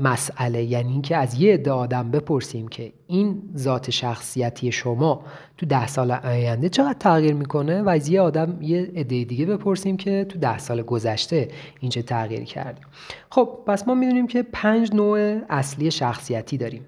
مسئله. 0.00 0.62
یعنی 0.62 0.92
اینکه 0.92 1.16
از 1.16 1.40
یه 1.40 1.54
عده 1.54 1.70
آدم 1.70 2.10
بپرسیم 2.10 2.68
که 2.68 2.92
این 3.06 3.42
ذات 3.56 3.90
شخصیتی 3.90 4.72
شما 4.72 5.24
تو 5.58 5.66
ده 5.66 5.86
سال 5.86 6.10
آینده 6.10 6.68
چقدر 6.68 6.98
تغییر 6.98 7.34
می‌کنه 7.34 7.82
و 7.82 7.88
از 7.88 8.08
یه 8.08 8.20
آدم 8.20 8.58
یه 8.60 8.80
عده 8.96 9.24
دیگه 9.24 9.46
بپرسیم 9.46 9.96
که 9.96 10.26
تو 10.28 10.38
ده 10.38 10.58
سال 10.58 10.82
گذشته 10.82 11.48
این 11.80 11.90
چه 11.90 12.02
تغییر 12.02 12.44
کرده. 12.44 12.80
خب 13.30 13.58
پس 13.66 13.88
ما 13.88 13.94
می‌دونیم 13.94 14.26
که 14.26 14.42
پنج 14.52 14.94
نوع 14.94 15.38
اصلی 15.50 15.90
شخصیتی 15.90 16.56
داریم. 16.56 16.86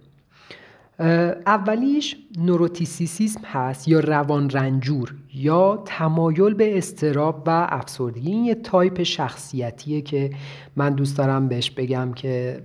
اولیش 0.98 2.16
neuroticism 2.38 3.40
هست 3.44 3.88
یا 3.88 4.00
روان 4.00 4.50
رنجور 4.50 5.14
یا 5.34 5.82
تمایل 5.84 6.54
به 6.54 6.78
اضطراب 6.78 7.42
و 7.46 7.66
افسردگی. 7.70 8.30
این 8.30 8.44
یه 8.44 8.54
تایپ 8.54 9.02
شخصیتیه 9.02 10.00
که 10.02 10.30
من 10.76 10.94
دوست 10.94 11.18
دارم 11.18 11.48
بهش 11.48 11.70
بگم 11.70 12.12
که 12.12 12.60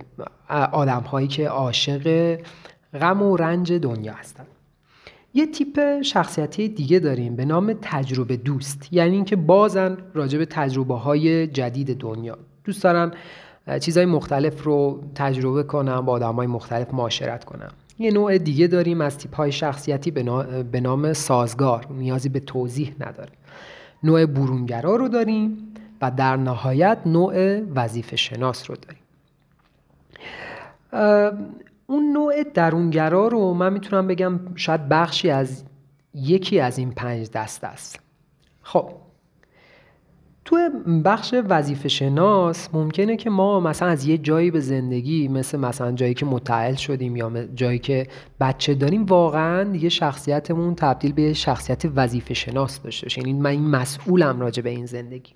آدم 0.72 1.00
هایی 1.00 1.28
که 1.28 1.48
عاشق 1.48 2.38
غم 3.00 3.22
و 3.22 3.36
رنج 3.36 3.72
دنیا 3.72 4.12
هستن. 4.12 4.44
یه 5.34 5.46
تیپ 5.46 6.02
شخصیتی 6.02 6.68
دیگه 6.68 6.98
داریم 6.98 7.36
به 7.36 7.44
نام 7.44 7.72
تجربه 7.82 8.36
دوست. 8.36 8.92
یعنی 8.92 9.14
اینکه 9.14 9.36
بازن 9.36 9.96
راجع 10.14 10.38
به 10.38 10.46
تجربه 10.46 10.94
های 10.94 11.46
جدید 11.46 11.98
دنیا. 11.98 12.38
دوست 12.64 12.82
دارن 12.82 13.12
چیزهای 13.80 14.06
مختلف 14.06 14.62
رو 14.64 15.02
تجربه 15.14 15.62
کنم 15.62 16.00
با 16.00 16.12
آدم 16.12 16.34
های 16.34 16.46
مختلف 16.46 16.94
معاشرت 16.94 17.44
کنم. 17.44 17.70
یه 17.98 18.10
نوع 18.10 18.38
دیگه 18.38 18.66
داریم 18.66 19.00
از 19.00 19.18
تیپ 19.18 19.36
های 19.36 19.52
شخصیتی 19.52 20.10
به 20.72 20.80
نام 20.80 21.12
سازگار 21.12 21.86
نیازی 21.90 22.28
به 22.28 22.40
توضیح 22.40 22.94
نداره 23.00 23.32
نوع 24.02 24.26
برونگرا 24.26 24.96
رو 24.96 25.08
داریم 25.08 25.74
و 26.02 26.10
در 26.10 26.36
نهایت 26.36 26.98
نوع 27.06 27.60
وظیفه 27.60 28.16
شناس 28.16 28.70
رو 28.70 28.76
داریم. 28.76 29.02
اون 31.86 32.12
نوع 32.12 32.42
درونگرا 32.54 33.28
رو 33.28 33.54
من 33.54 33.72
می‌تونم 33.72 34.06
بگم 34.06 34.40
شاید 34.54 34.88
بخشی 34.88 35.30
از 35.30 35.64
یکی 36.14 36.60
از 36.60 36.78
این 36.78 36.90
پنج 36.90 37.30
دست 37.30 37.64
است. 37.64 38.00
خب 38.62 38.90
تو 40.44 40.56
بخش 41.04 41.34
وظیفه 41.48 41.88
شناس 41.88 42.68
ممکنه 42.72 43.16
که 43.16 43.30
ما 43.30 43.60
مثلا 43.60 43.88
از 43.88 44.06
یه 44.06 44.18
جایی 44.18 44.50
به 44.50 44.60
زندگی 44.60 45.28
مثل 45.28 45.58
مثلا 45.58 45.92
جایی 45.92 46.14
که 46.14 46.26
متعهل 46.26 46.74
شدیم 46.74 47.16
یا 47.16 47.44
جایی 47.54 47.78
که 47.78 48.06
بچه 48.40 48.74
داریم 48.74 49.04
واقعا 49.04 49.64
دیگه 49.64 49.88
شخصیتمون 49.88 50.74
تبدیل 50.74 51.12
به 51.12 51.32
شخصیت 51.32 51.82
وظیفه 51.96 52.34
شناس 52.34 52.82
داشته 52.82 53.06
باشه. 53.06 53.20
یعنی 53.20 53.32
من 53.32 53.50
این 53.50 53.66
مسئولم 53.66 54.40
راجع 54.40 54.62
به 54.62 54.70
این 54.70 54.86
زندگی. 54.86 55.32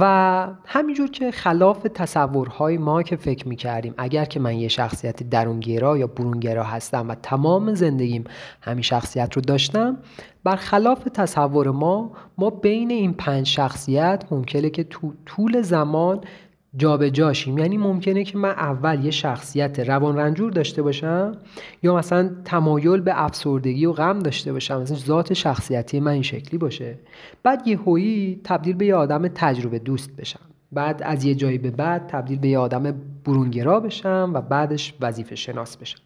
و 0.00 0.48
همینجور 0.66 1.10
که 1.10 1.30
خلاف 1.30 1.86
تصورهای 1.94 2.78
ما 2.78 3.02
که 3.02 3.16
فکر 3.16 3.48
می‌کردیم 3.48 3.94
اگر 3.98 4.24
که 4.24 4.40
من 4.40 4.56
یه 4.56 4.68
شخصیت 4.68 5.22
درونگرا 5.22 5.98
یا 5.98 6.06
برونگرا 6.06 6.64
هستم 6.64 7.08
و 7.08 7.14
تمام 7.14 7.74
زندگیم 7.74 8.24
همین 8.60 8.82
شخصیت 8.82 9.36
رو 9.36 9.42
داشتم 9.42 9.96
برخلاف 10.48 11.04
تصور 11.14 11.70
ما 11.70 12.12
ما 12.38 12.50
بین 12.50 12.90
این 12.90 13.12
پنج 13.12 13.46
شخصیت 13.46 14.24
ممکنه 14.30 14.70
که 14.70 14.84
تو 14.84 15.12
طول 15.26 15.62
زمان 15.62 16.20
جابجاشیم 16.76 17.58
یعنی 17.58 17.78
ممکنه 17.78 18.24
که 18.24 18.38
من 18.38 18.50
اول 18.50 19.04
یه 19.04 19.10
شخصیت 19.10 19.80
روان 19.80 20.16
رنجور 20.16 20.52
داشته 20.52 20.82
باشم 20.82 21.32
یا 21.82 21.96
مثلا 21.96 22.30
تمایل 22.44 23.00
به 23.00 23.24
افسردگی 23.24 23.86
و 23.86 23.92
غم 23.92 24.18
داشته 24.18 24.52
باشم. 24.52 24.80
مثلا 24.80 24.96
ذات 24.96 25.32
شخصیتی 25.32 26.00
من 26.00 26.12
این 26.12 26.22
شکلی 26.22 26.58
باشه. 26.58 26.98
بعد 27.42 27.66
یه 27.66 27.78
هویی 27.78 28.40
تبدیل 28.44 28.76
به 28.76 28.86
یه 28.86 28.94
آدم 28.94 29.28
تجربه 29.28 29.78
دوست 29.78 30.16
بشم. 30.16 30.40
بعد 30.72 31.02
از 31.02 31.24
یه 31.24 31.34
جایی 31.34 31.58
به 31.58 31.70
بعد 31.70 32.06
تبدیل 32.06 32.38
به 32.38 32.48
یه 32.48 32.58
آدم 32.58 32.94
برونگرا 33.24 33.80
بشم 33.80 34.30
و 34.34 34.40
بعدش 34.40 34.94
وظیفه 35.00 35.34
شناس 35.34 35.76
بشم. 35.76 35.98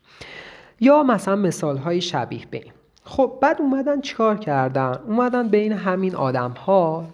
یا 0.81 1.03
مثلا 1.03 1.37
مثال 1.37 1.77
های 1.77 2.01
شبیه 2.01 2.47
به 2.51 2.63
خب 3.05 3.39
بعد 3.43 3.61
اومدن 3.61 4.01
چیکار 4.01 4.39
کردن؟ 4.39 4.95
اومدن 5.07 5.49
بین 5.49 5.73
همین 5.73 6.15
آدم 6.15 6.51
ها 6.51 7.05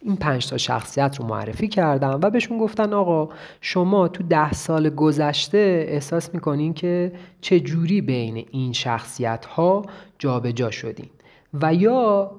این 0.00 0.16
پنج 0.16 0.48
تا 0.48 0.56
شخصیت 0.56 1.16
رو 1.20 1.26
معرفی 1.26 1.68
کردم 1.68 2.20
و 2.22 2.30
بهشون 2.30 2.58
گفتن 2.58 2.92
آقا 2.92 3.28
شما 3.60 4.08
تو 4.08 4.22
ده 4.22 4.52
سال 4.52 4.90
گذشته 4.90 5.86
احساس 5.88 6.34
می‌کنین 6.34 6.74
که 6.74 7.12
چه 7.40 7.60
جوری 7.60 8.00
بین 8.00 8.46
این 8.50 8.72
شخصیت 8.72 9.44
ها 9.44 9.82
جابجا 10.18 10.70
شدین؟ 10.70 11.10
و 11.54 11.74
یا 11.74 12.30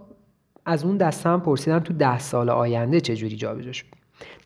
از 0.65 0.83
اون 0.83 0.97
دسته 0.97 1.29
هم 1.29 1.41
پرسیدن 1.41 1.79
تو 1.79 1.93
ده 1.93 2.19
سال 2.19 2.49
آینده 2.49 3.01
چه 3.01 3.15
جوری 3.15 3.35
جابجا 3.35 3.71
شدین؟ 3.71 3.91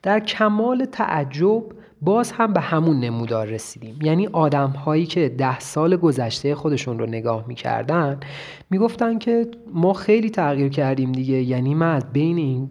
در 0.03 0.19
کمال 0.19 0.85
تعجب 0.85 1.63
باز 2.01 2.31
هم 2.31 2.53
به 2.53 2.59
همون 2.59 2.99
نمودار 2.99 3.47
رسیدیم. 3.47 3.99
یعنی 4.01 4.27
آدم 4.27 4.69
هایی 4.69 5.05
که 5.05 5.29
ده 5.29 5.59
سال 5.59 5.95
گذشته 5.95 6.55
خودشون 6.55 6.99
رو 6.99 7.05
نگاه 7.05 7.45
می‌کردن 7.47 8.19
می‌گفتن 8.69 9.17
که 9.17 9.47
ما 9.73 9.93
خیلی 9.93 10.29
تغییر 10.29 10.69
کردیم 10.69 11.11
دیگه. 11.11 11.41
یعنی 11.41 11.75
من 11.75 11.95
از 11.95 12.03
بین 12.13 12.37
این 12.37 12.69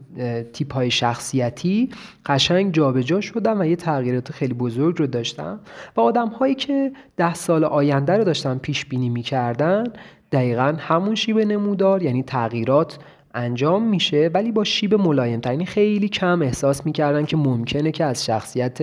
تیپ 0.52 0.74
های 0.74 0.90
شخصیتی 0.90 1.90
قشنگ 2.26 2.72
جابجا 2.72 3.20
شدم 3.20 3.60
و 3.60 3.64
یه 3.64 3.76
تغییرات 3.76 4.32
خیلی 4.32 4.54
بزرگ 4.54 4.98
رو 4.98 5.06
داشتم 5.06 5.60
و 5.96 6.00
آدم 6.00 6.28
هایی 6.28 6.54
که 6.54 6.92
ده 7.16 7.34
سال 7.34 7.64
آینده 7.64 8.16
رو 8.16 8.24
داشتن 8.24 8.58
پیش 8.58 8.84
بینی 8.84 9.08
می‌کردن 9.08 9.84
دقیقا 10.32 10.74
همون 10.78 11.14
شیب 11.14 11.38
نمودار 11.38 12.02
یعنی 12.02 12.22
تغییرات 12.22 12.98
انجام 13.38 13.88
میشه 13.88 14.30
ولی 14.34 14.52
با 14.52 14.64
شیب 14.64 14.94
ملایم 14.94 15.40
یعنی 15.44 15.66
خیلی 15.66 16.08
کم 16.08 16.42
احساس 16.42 16.86
می‌کردن 16.86 17.24
که 17.24 17.36
ممکنه 17.36 17.92
که 17.92 18.04
از 18.04 18.24
شخصیت 18.24 18.78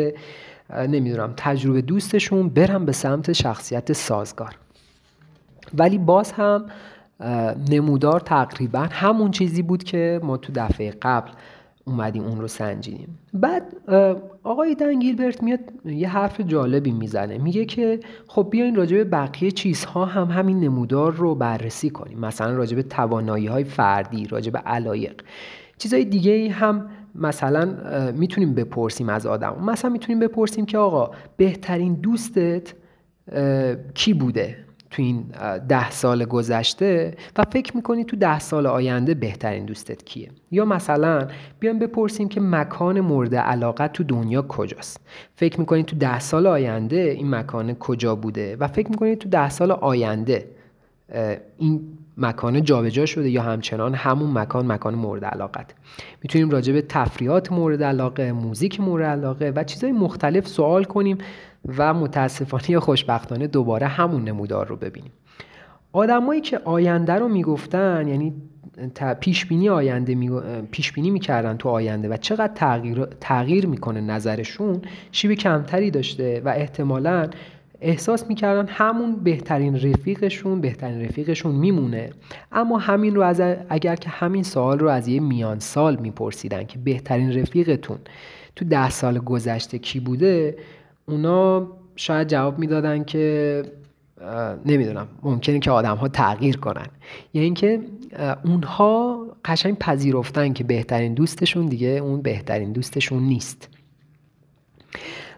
نمی‌دونم 0.69 1.33
تجربه 1.37 1.81
دوستشون 1.81 2.49
برم 2.49 2.85
به 2.85 2.91
سمت 2.91 3.33
شخصیت 3.33 3.93
سازگار. 3.93 4.55
ولی 5.77 5.97
باز 5.97 6.31
هم 6.31 6.65
نمودار 7.69 8.19
تقریبا 8.19 8.87
همون 8.91 9.31
چیزی 9.31 9.61
بود 9.61 9.83
که 9.83 10.19
ما 10.23 10.37
تو 10.37 10.53
دفعه 10.55 10.93
قبل 11.01 11.31
اومدیم 11.87 12.23
اون 12.23 12.41
رو 12.41 12.47
سنجیدیم. 12.47 13.17
بعد 13.33 13.75
آقای 14.43 14.75
دنگیلبرت 14.75 15.43
میاد 15.43 15.59
یه 15.85 16.09
حرف 16.09 16.41
جالبی 16.41 16.91
می‌زنه. 16.91 17.37
میگه 17.37 17.65
که 17.65 17.99
خب 18.27 18.47
بیاین 18.51 18.75
راجع 18.75 18.97
به 18.97 19.03
بقیه 19.03 19.51
چیزها 19.51 20.05
هم 20.05 20.27
همین 20.27 20.59
نمودار 20.59 21.13
رو 21.13 21.35
بررسی 21.35 21.89
کنیم. 21.89 22.19
مثلا 22.19 22.55
راجع 22.55 22.75
به 22.75 22.83
توانایی 22.83 23.47
های 23.47 23.63
فردی 23.63 24.27
راجع 24.27 24.51
به 24.51 24.59
علایق. 24.59 25.21
چیزهای 25.77 26.05
دیگه 26.05 26.49
هم 26.49 26.89
مثلا 27.15 27.75
می‌تونیم 28.11 28.53
بپرسیم 28.53 29.09
از 29.09 29.25
آدم. 29.25 29.63
مثلا 29.65 29.89
می‌تونیم 29.89 30.19
بپرسیم 30.19 30.65
که 30.65 30.77
آقا 30.77 31.11
بهترین 31.37 31.93
دوستت 31.93 32.73
کی 33.93 34.13
بوده؟ 34.13 34.64
تو 34.95 35.01
این 35.01 35.25
ده 35.69 35.91
سال 35.91 36.25
گذشته 36.25 37.13
و 37.37 37.43
فکر 37.43 37.75
می‌کنی 37.75 38.05
تو 38.05 38.15
ده 38.15 38.39
سال 38.39 38.67
آینده 38.67 39.13
بهترین 39.13 39.65
دوستت 39.65 40.05
کیه؟ 40.05 40.29
یا 40.51 40.65
مثلا 40.65 41.27
بیایم 41.59 41.79
بپرسیم 41.79 42.29
که 42.29 42.41
مکان 42.41 42.99
مورد 42.99 43.35
علاقت 43.35 43.93
تو 43.93 44.03
دنیا 44.03 44.41
کجاست؟ 44.41 44.99
فکر 45.35 45.59
می‌کنی 45.59 45.83
تو 45.83 45.95
ده 45.95 46.19
سال 46.19 46.47
آینده 46.47 47.15
این 47.17 47.29
مکان 47.29 47.73
کجا 47.73 48.15
بوده؟ 48.15 48.55
و 48.55 48.67
فکر 48.67 48.89
می‌کنی 48.89 49.15
تو 49.15 49.29
ده 49.29 49.49
سال 49.49 49.71
آینده 49.71 50.49
این 51.57 51.81
مکان 52.17 52.63
جابجا 52.63 53.05
شده 53.05 53.29
یا 53.29 53.41
همچنان 53.41 53.93
همون 53.93 54.31
مکان 54.31 54.71
مکان 54.71 54.95
مورد 54.95 55.25
علاقت؟ 55.25 55.73
می‌تونیم 56.23 56.49
راجع 56.49 56.73
به 56.73 56.81
تفریحات 56.81 57.51
مورد 57.51 57.83
علاقه 57.83 58.31
موزیک 58.31 58.79
مورد 58.79 59.05
علاقه 59.05 59.53
و 59.55 59.63
چیزهای 59.63 59.93
مختلف 59.93 60.47
سوال 60.47 60.83
کنیم. 60.83 61.17
و 61.77 61.93
متاسفانه 61.93 62.79
خوشبختانه 62.79 63.47
دوباره 63.47 63.87
همون 63.87 64.23
نمودار 64.23 64.67
رو 64.67 64.75
ببینیم. 64.75 65.11
آدمایی 65.93 66.41
که 66.41 66.57
آینده 66.57 67.13
رو 67.13 67.27
می‌گفتن 67.27 68.07
یعنی 68.07 68.33
پیش 69.19 69.45
بینی 69.45 69.69
آینده 69.69 70.15
می... 70.15 70.29
پیش 70.71 70.91
بینی 70.91 71.09
می‌کردن 71.09 71.57
تو 71.57 71.69
آینده 71.69 72.09
و 72.09 72.17
چقدر 72.17 72.53
تغییر 72.53 73.05
تغییر 73.05 73.67
می‌کنه 73.67 74.01
نظرشون 74.01 74.81
شیب 75.11 75.33
کمتری 75.33 75.91
داشته 75.91 76.41
و 76.45 76.49
احتمالا 76.49 77.29
احساس 77.81 78.27
می‌کردن 78.27 78.67
همون 78.67 79.15
بهترین 79.15 79.75
رفیقشون 79.75 80.61
بهترین 80.61 81.01
رفیقشون 81.01 81.55
میمونه. 81.55 82.09
اما 82.51 82.77
همین 82.77 83.15
رو 83.15 83.21
از 83.21 83.41
اگر 83.69 83.95
که 83.95 84.09
همین 84.09 84.43
سوال 84.43 84.79
رو 84.79 84.89
از 84.89 85.07
یه 85.07 85.19
میان 85.19 85.59
سال 85.59 85.95
میپرسیدن 85.95 86.63
که 86.63 86.79
بهترین 86.79 87.39
رفیقتون 87.39 87.97
تو 88.55 88.65
ده 88.65 88.89
سال 88.89 89.19
گذشته 89.19 89.79
کی 89.79 89.99
بوده 89.99 90.57
اونا 91.07 91.67
شاید 91.95 92.27
جواب 92.27 92.59
می‌دادن 92.59 93.03
که 93.03 93.63
نمی‌دونم 94.65 95.07
ممکنه 95.23 95.59
که 95.59 95.71
آدم 95.71 95.95
ها 95.95 96.07
تغییر 96.07 96.57
کنن. 96.57 96.87
یعنی 97.33 97.45
اینکه 97.45 97.79
اونها 98.45 99.19
قشنگ 99.45 99.77
پذیرفتن 99.77 100.53
که 100.53 100.63
بهترین 100.63 101.13
دوستشون 101.13 101.65
دیگه 101.65 101.87
اون 101.87 102.21
بهترین 102.21 102.71
دوستشون 102.71 103.23
نیست. 103.23 103.69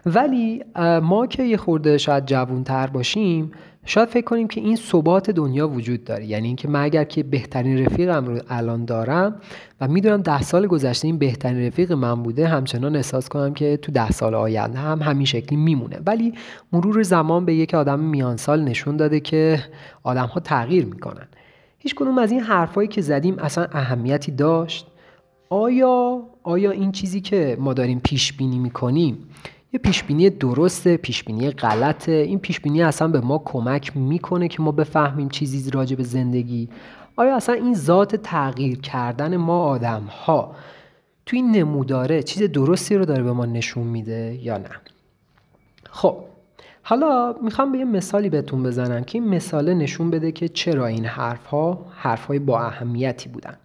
ولی 0.06 0.64
ما 1.02 1.26
که 1.26 1.42
یه 1.42 1.56
خورده 1.56 1.98
شاید 1.98 2.26
جوونتر 2.26 2.86
باشیم 2.86 3.50
شاید 3.88 4.08
فکر 4.08 4.24
کنیم 4.24 4.48
که 4.48 4.60
این 4.60 4.76
ثبات 4.76 5.30
دنیا 5.30 5.68
وجود 5.68 6.04
داره. 6.04 6.26
یعنی 6.26 6.46
اینکه 6.46 6.68
من 6.68 6.82
اگر 6.82 7.04
که 7.04 7.22
بهترین 7.22 7.78
رفیقم 7.78 8.24
رو 8.24 8.40
الان 8.48 8.84
دارم 8.84 9.36
و 9.80 9.88
می‌دونم 9.88 10.22
ده 10.22 10.42
سال 10.42 10.66
گذشته 10.66 11.06
این 11.08 11.18
بهترین 11.18 11.66
رفیق 11.66 11.92
من 11.92 12.22
بوده 12.22 12.48
همچنان 12.48 12.96
احساس 12.96 13.28
کنم 13.28 13.54
که 13.54 13.76
تو 13.76 13.92
ده 13.92 14.10
سال 14.10 14.34
آینده 14.34 14.78
هم 14.78 15.02
همین 15.02 15.26
شکلی 15.26 15.56
میمونه. 15.56 16.00
ولی 16.06 16.34
مرور 16.72 17.02
زمان 17.02 17.44
به 17.44 17.54
یک 17.54 17.74
آدم 17.74 18.00
میان 18.00 18.36
سال 18.36 18.62
نشون 18.62 18.96
داده 18.96 19.20
که 19.20 19.62
آدم 20.02 20.26
ها 20.26 20.40
تغییر 20.40 20.84
می‌کنن. 20.84 21.28
هیچ 21.78 21.94
کنون 21.94 22.18
از 22.18 22.32
این 22.32 22.40
حرفایی 22.40 22.88
که 22.88 23.00
زدیم 23.00 23.38
اصلا 23.38 23.66
اهمیتی 23.72 24.32
داشت؟ 24.32 24.86
آیا 25.50 26.22
آیا 26.42 26.70
این 26.70 26.92
چیزی 26.92 27.20
که 27.20 27.56
ما 27.60 27.74
داریم 27.74 28.00
پیش 28.04 28.32
بینی 28.32 28.58
می‌کنیم 28.58 29.18
یه 29.72 29.80
پیشبینی 29.80 30.30
درسته 30.30 30.96
پیشبینی 30.96 31.50
غلطه. 31.50 32.12
این 32.12 32.38
پیشبینی 32.38 32.82
اصلا 32.82 33.08
به 33.08 33.20
ما 33.20 33.42
کمک 33.44 33.96
می‌کنه 33.96 34.48
که 34.48 34.62
ما 34.62 34.72
بفهمیم 34.72 35.28
چیزی 35.28 35.70
راجع 35.70 35.96
به 35.96 36.02
زندگی. 36.02 36.68
آیا 37.16 37.36
اصلا 37.36 37.54
این 37.54 37.74
ذات 37.74 38.16
تغییر 38.16 38.80
کردن 38.80 39.36
ما 39.36 39.62
آدم 39.62 40.02
ها 40.02 40.54
تو 41.26 41.36
این 41.36 41.50
نموداره 41.50 42.22
چیز 42.22 42.42
درستی 42.42 42.94
رو 42.94 43.04
داره 43.04 43.22
به 43.22 43.32
ما 43.32 43.46
نشون 43.46 43.86
میده 43.86 44.38
یا 44.42 44.58
نه؟ 44.58 44.70
خب 45.90 46.16
حالا 46.82 47.34
می‌خوام 47.42 47.72
به 47.72 47.78
یه 47.78 47.84
مثالی 47.84 48.28
بهتون 48.28 48.62
بزنم 48.62 49.04
که 49.04 49.18
این 49.18 49.28
مثاله 49.28 49.74
نشون 49.74 50.10
بده 50.10 50.32
که 50.32 50.48
چرا 50.48 50.86
این 50.86 51.04
حرف 51.04 51.46
ها 51.46 51.86
حرف 51.96 52.26
های 52.26 52.38
با 52.38 52.60
اهمیتی 52.60 53.28
بودن. 53.28 53.56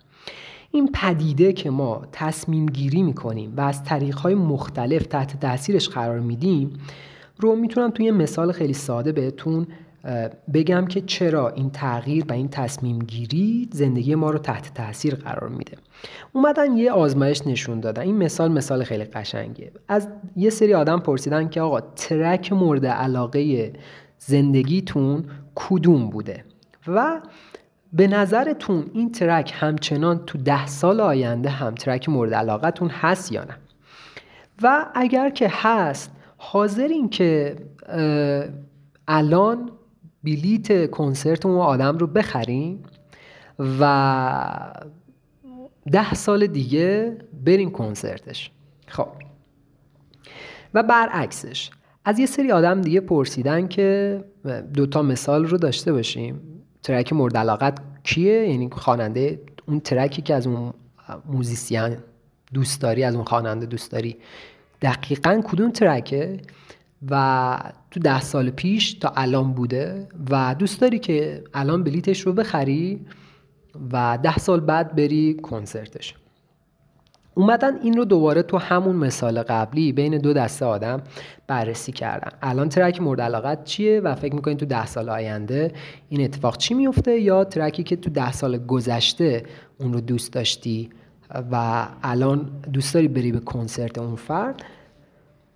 این 0.75 0.89
پدیده 0.94 1.53
که 1.53 1.70
ما 1.70 2.01
تصمیم 2.12 2.65
گیری 2.65 3.03
می‌کنیم 3.03 3.53
و 3.58 3.62
از 3.62 3.84
طریق 3.84 4.15
های 4.15 4.36
مختلف 4.36 5.06
تحت 5.06 5.39
تاثیرش 5.39 5.89
قرار 5.89 6.20
میدیم 6.20 6.74
رو 7.38 7.56
می‌تونم 7.56 7.92
توی 7.92 8.06
یه 8.06 8.12
مثال 8.12 8.51
خیلی 8.51 8.74
ساده 8.74 9.12
بهتون 9.12 9.68
بگم 10.53 10.86
که 10.86 11.01
چرا 11.01 11.50
این 11.50 11.70
تغییر 11.70 12.25
و 12.30 12.34
این 12.34 12.48
تصمیم 12.48 13.00
گیری 13.00 13.70
زندگی 13.72 14.15
ما 14.15 14.32
رو 14.32 14.39
تحت 14.39 14.74
تاثیر 14.74 15.15
قرار 15.15 15.50
میده. 15.50 15.77
اومدن 16.34 16.77
یه 16.77 16.92
آزمایش 16.92 17.48
نشون 17.48 17.80
دادن. 17.80 18.01
این 18.01 18.18
مثال 18.18 18.51
مثال 18.51 18.84
خیلی 18.84 19.03
قشنگه 19.03 19.72
از 19.88 20.08
یه 20.36 20.50
سری 20.50 20.74
آدم 20.74 21.00
پرسیدن 21.00 21.50
که 21.50 21.62
آقا 21.62 21.82
ترک 21.82 22.53
مورد 22.53 22.86
علاقه 22.86 23.74
زندگیتون 24.20 25.25
کدوم 25.56 26.10
بوده؟ 26.10 26.44
و 26.88 27.22
به 27.93 28.07
نظرتون 28.07 28.89
این 28.93 29.12
ترک 29.12 29.53
همچنان 29.55 30.25
تو 30.25 30.38
ده 30.38 30.67
سال 30.67 31.01
آینده 31.01 31.50
هم 31.50 31.75
ترک 31.75 32.09
مورد 32.09 32.33
علاقتون 32.33 32.89
هست 32.89 33.31
یا 33.31 33.43
نه؟ 33.43 33.57
و 34.62 34.85
اگر 34.95 35.29
که 35.29 35.47
هست 35.51 36.12
حاضرین 36.38 37.09
که 37.09 37.55
الان 39.07 39.71
بلیت 40.23 40.89
کنسرت 40.91 41.45
اون 41.45 41.57
آدم 41.57 41.97
رو 41.97 42.07
بخرین 42.07 42.79
و 43.79 44.73
ده 45.91 46.13
سال 46.13 46.47
دیگه 46.47 47.17
بریم 47.45 47.71
کنسرتش. 47.71 48.51
خب. 48.88 49.07
و 50.73 50.83
برعکسش 50.83 51.69
از 52.05 52.19
یه 52.19 52.25
سری 52.25 52.51
آدم 52.51 52.81
دیگه 52.81 53.00
پرسیدن 53.00 53.67
که 53.67 54.19
دوتا 54.73 55.01
مثال 55.01 55.45
رو 55.45 55.57
داشته 55.57 55.93
باشیم. 55.93 56.52
ترک 56.84 57.13
مورد 57.13 57.38
علاقت 57.38 57.80
کیه؟ 58.04 58.50
یعنی 58.50 58.70
خواننده 58.72 59.42
اون 59.68 59.80
ترکی 59.80 60.22
که 60.22 60.36
از 60.36 60.48
اون 60.48 60.74
موزیسین 61.25 61.98
دوست 62.54 62.82
داری 62.82 63.04
از 63.04 63.16
اون 63.16 63.24
خواننده 63.24 63.66
دوست 63.66 63.92
داری 63.92 64.18
دقیقا 64.82 65.42
کدوم 65.46 65.72
ترکه؟ 65.72 66.40
و 67.10 67.60
تو 67.92 68.00
ده 68.00 68.22
سال 68.22 68.50
پیش 68.50 68.94
تا 68.94 69.13
الان 69.16 69.54
بوده 69.54 70.08
و 70.30 70.56
دوست 70.60 70.82
داری 70.82 71.00
که 71.00 71.44
الان 71.54 71.84
بلیتش 71.84 72.22
رو 72.22 72.34
بخری 72.34 73.06
و 73.92 74.18
ده 74.24 74.38
سال 74.38 74.60
بعد 74.60 74.96
بری 74.96 75.34
کنسرتش. 75.34 76.16
اومدن 77.36 77.80
این 77.82 77.98
رو 77.98 78.06
دوباره 78.06 78.44
تو 78.44 78.58
همون 78.58 78.96
مثال 78.96 79.42
قبلی 79.42 79.92
بین 79.92 80.18
دو 80.18 80.34
دسته 80.34 80.66
آدم 80.66 81.02
بررسی 81.48 81.92
کردن. 81.92 82.32
الان 82.42 82.70
ترک 82.70 83.02
مورد 83.02 83.22
علاقت 83.22 83.63
چیه 83.63 84.00
و 84.00 84.16
فکر 84.16 84.36
می‌کنین 84.36 84.58
تو 84.58 84.66
ده 84.66 84.86
سال 84.86 85.10
آینده 85.10 85.72
این 86.10 86.24
اتفاق 86.24 86.58
چی 86.58 86.74
میفته 86.74 87.20
یا 87.20 87.44
ترکی 87.44 87.84
که 87.84 87.96
تو 87.96 88.10
ده 88.10 88.32
سال 88.32 88.58
گذشته 88.58 89.44
اون 89.80 89.94
رو 89.94 90.02
دوست 90.02 90.34
داشتی 90.34 90.90
و 91.52 91.88
الان 92.04 92.50
دوست 92.74 92.94
داری 92.94 93.08
بری 93.08 93.32
به 93.32 93.40
کنسرت 93.40 93.98
اون 93.98 94.16
فرد؟ 94.16 94.63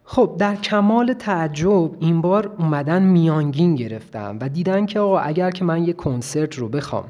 خب 0.04 0.36
در 0.40 0.56
کمال 0.56 1.14
تعجب 1.14 1.92
این 2.00 2.22
بار 2.22 2.52
اومدن 2.60 3.04
میانگین 3.04 3.76
گرفتم 3.76 4.38
و 4.42 4.50
دیدن 4.50 4.86
که 4.86 5.00
آقا 5.00 5.20
اگر 5.20 5.52
که 5.52 5.66
من 5.66 5.84
یه 5.84 5.94
کنسرت 5.94 6.56
رو 6.56 6.70
بخوام 6.70 7.06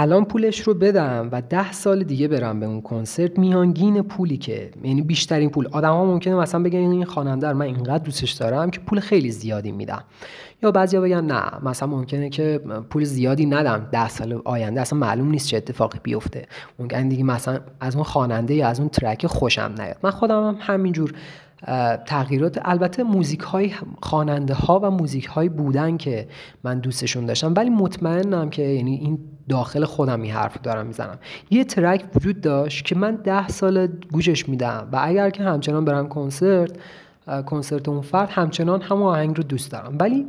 الان 0.00 0.24
پولش 0.24 0.60
رو 0.60 0.74
بدم 0.74 1.28
و 1.32 1.42
ده 1.42 1.72
سال 1.72 2.02
دیگه 2.02 2.28
برم 2.28 2.60
به 2.60 2.66
اون 2.66 2.80
کنسرت. 2.80 3.38
میانگین 3.38 4.02
پولی 4.02 4.36
که 4.36 4.70
یعنی 4.84 5.02
بیشترین 5.02 5.50
پول. 5.50 5.68
آدم 5.72 5.88
ها 5.90 6.04
ممکنه 6.04 6.34
مثلا 6.34 6.62
بگن 6.62 6.78
این 6.78 7.04
خواننده 7.04 7.52
من 7.52 7.66
اینقدر 7.66 8.04
دوستش 8.04 8.32
دارم 8.32 8.70
که 8.70 8.80
پول 8.80 9.00
خیلی 9.00 9.30
زیادی 9.30 9.72
میدم. 9.72 10.04
یا 10.62 10.70
بعضیا 10.70 11.00
بگن 11.00 11.24
نه 11.24 11.42
مثلا 11.62 11.88
ممکنه 11.88 12.28
که 12.28 12.60
پول 12.90 13.04
زیادی 13.04 13.46
ندم. 13.46 13.88
ده 13.92 14.08
سال 14.08 14.40
آینده 14.44 14.80
اصلا 14.80 14.98
معلوم 14.98 15.30
نیست 15.30 15.48
چه 15.48 15.56
اتفاقی 15.56 15.98
بیفته. 16.02 16.46
ممکن 16.78 17.08
دیگه 17.08 17.24
مثلا 17.24 17.60
از 17.80 17.94
اون 17.94 18.04
خواننده 18.04 18.54
یا 18.54 18.68
از 18.68 18.80
اون 18.80 18.88
ترک 18.88 19.26
خوشم 19.26 19.74
نیاد. 19.78 19.96
من 20.02 20.10
خودم 20.10 20.48
هم 20.48 20.56
همینجور 20.60 21.12
تغییرات. 22.06 22.58
البته 22.64 23.02
موزیک 23.02 23.40
های 23.40 23.72
خواننده 24.02 24.54
ها 24.54 24.80
و 24.80 24.90
موزیک 24.90 25.24
های 25.24 25.48
بودن 25.48 25.96
که 25.96 26.28
من 26.64 26.78
دوستشون 26.78 27.26
داشتم. 27.26 27.54
ولی 27.56 27.70
مطمئنم 27.70 28.50
که 28.50 28.62
یعنی 28.62 28.94
این 28.94 29.18
داخل 29.48 29.84
خودم 29.84 30.22
این 30.22 30.32
حرف 30.32 30.62
دارم 30.62 30.86
می‌زنم. 30.86 31.18
یه 31.50 31.64
ترک 31.64 32.04
وجود 32.14 32.40
داشت 32.40 32.84
که 32.84 32.96
من 32.96 33.14
ده 33.14 33.48
سال 33.48 33.86
گوشش 34.12 34.48
میدم 34.48 34.88
و 34.92 35.00
اگر 35.02 35.30
که 35.30 35.42
همچنان 35.42 35.84
برم 35.84 36.08
کنسرت 36.08 36.72
کنسرت 37.46 37.88
اون 37.88 38.00
فرد 38.00 38.28
همچنان 38.30 38.82
همون 38.82 39.02
آهنگ 39.02 39.36
رو 39.36 39.42
دوست 39.42 39.72
دارم. 39.72 39.96
ولی 40.00 40.26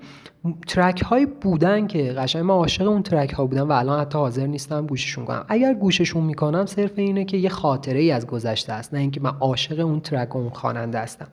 ترک 0.67 1.01
های 1.01 1.25
بودن 1.25 1.87
که 1.87 2.13
قشنگ 2.13 2.43
من 2.43 2.53
عاشق 2.53 2.87
اون 2.87 3.03
ترک 3.03 3.29
ها 3.29 3.45
بودم 3.45 3.69
و 3.69 3.71
الان 3.71 3.99
حتی 3.99 4.17
حاضر 4.17 4.47
نیستم 4.47 4.87
گوششون 4.87 5.25
کنم. 5.25 5.45
اگر 5.47 5.73
گوششون 5.73 6.23
می‌کنم 6.23 6.65
صرف 6.65 6.91
اینه 6.95 7.25
که 7.25 7.37
یه 7.37 7.49
خاطره 7.49 7.99
ای 7.99 8.11
از 8.11 8.27
گذشته 8.27 8.73
است 8.73 8.93
نه 8.93 8.99
اینکه 8.99 9.21
من 9.21 9.31
عاشق 9.39 9.79
اون 9.79 9.99
ترک 9.99 10.35
و 10.35 10.39
اون 10.39 10.49
خواننده 10.49 10.99
هستم. 10.99 11.27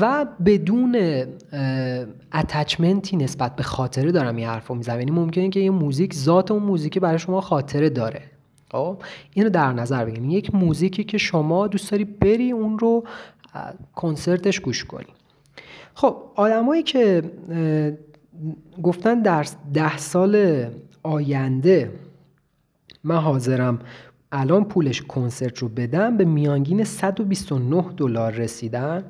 و 0.00 0.26
بدون 0.44 0.96
اتچمنتی 2.34 3.16
نسبت 3.16 3.56
به 3.56 3.62
خاطره 3.62 4.12
دارم 4.12 4.36
این 4.36 4.46
حرفو 4.46 4.74
می‌زنم. 4.74 4.98
یعنی 4.98 5.10
ممکنه 5.10 5.48
که 5.48 5.60
یه 5.60 5.70
موزیک 5.70 6.14
ذات 6.14 6.50
اون 6.50 6.62
موزیک 6.62 6.98
برای 6.98 7.18
شما 7.18 7.40
خاطره 7.40 7.90
داره. 7.90 8.22
خب؟ 8.72 8.96
اینو 9.34 9.50
در 9.50 9.72
نظر 9.72 10.04
بگیرید 10.04 10.30
یک 10.30 10.54
موزیکی 10.54 11.04
که 11.04 11.18
شما 11.18 11.66
دوست 11.66 11.90
داری 11.90 12.04
بری 12.04 12.52
اون 12.52 12.78
رو 12.78 13.04
کنسرتش 13.94 14.60
گوش 14.60 14.84
کنی. 14.84 15.14
خب 15.94 16.16
آدمایی 16.34 16.82
که 16.82 17.22
گفتن 18.82 19.22
در 19.22 19.46
ده 19.74 19.98
سال 19.98 20.64
آینده 21.02 21.92
من 23.04 23.16
حاضرم 23.16 23.78
الان 24.32 24.64
پولش 24.64 25.02
کنسرت 25.02 25.58
رو 25.58 25.68
بدم 25.68 26.16
به 26.16 26.24
میانگین 26.24 26.84
129 26.84 27.84
دلار 27.96 28.32
رسیدن 28.32 29.04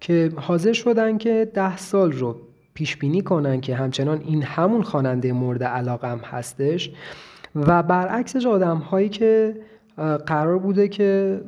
که 0.00 0.32
حاضر 0.36 0.72
شدن 0.72 1.18
که 1.18 1.50
ده 1.54 1.76
سال 1.76 2.12
رو 2.12 2.40
پیش 2.74 2.96
بینی 2.96 3.22
کنن 3.22 3.60
که 3.60 3.74
همچنان 3.74 4.20
این 4.20 4.42
همون 4.42 4.82
خواننده 4.82 5.32
مورد 5.32 5.64
علاقم 5.64 6.18
هستش 6.18 6.90
و 7.54 7.82
برعکسش 7.82 8.46
آدم 8.46 8.76
هایی 8.76 9.08
که 9.08 9.56
قرار 10.26 10.58
بوده 10.58 10.88
که 10.88 11.40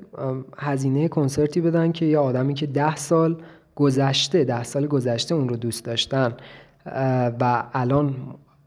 هزینه 0.58 1.08
کنسرتی 1.08 1.60
بدن 1.60 1.92
که 1.92 2.04
یه 2.04 2.18
آدمی 2.18 2.54
که 2.54 2.66
ده 2.66 2.96
سال 2.96 3.36
گذشته 3.74 4.44
ده 4.44 4.62
سال 4.62 4.86
گذشته 4.86 5.34
اون 5.34 5.48
رو 5.48 5.56
دوست 5.56 5.84
داشتن 5.84 6.32
و 7.40 7.64
الان 7.72 8.14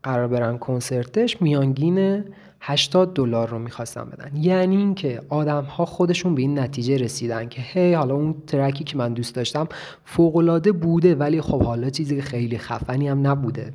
قرار 0.04 0.28
برن 0.28 0.58
کنسرتش 0.58 1.41
میانگین 1.41 2.24
80 2.62 3.13
دلار 3.13 3.50
رو 3.50 3.60
می‌خواستن 3.60 4.04
بدن. 4.06 4.32
یعنی 4.38 4.78
اینکه 4.78 5.21
آدم 5.30 5.63
ها 5.63 5.86
خودشون 5.86 6.36
به 6.36 6.41
این 6.41 6.60
نتیجه 6.60 6.98
رسیدن 6.98 7.50
که 7.50 7.62
هی 7.62 7.93
حالا 7.93 8.15
اون 8.15 8.36
ترکی 8.48 8.84
که 8.84 8.98
من 8.98 9.13
دوست 9.13 9.36
داشتم 9.36 9.67
فوق 10.06 10.69
بوده 10.71 11.15
ولی 11.15 11.41
خب 11.41 11.63
حالا 11.63 11.89
چیزی 11.89 12.21
خیلی 12.21 12.58
خفنی 12.58 13.08
هم 13.08 13.28
نبوده. 13.28 13.74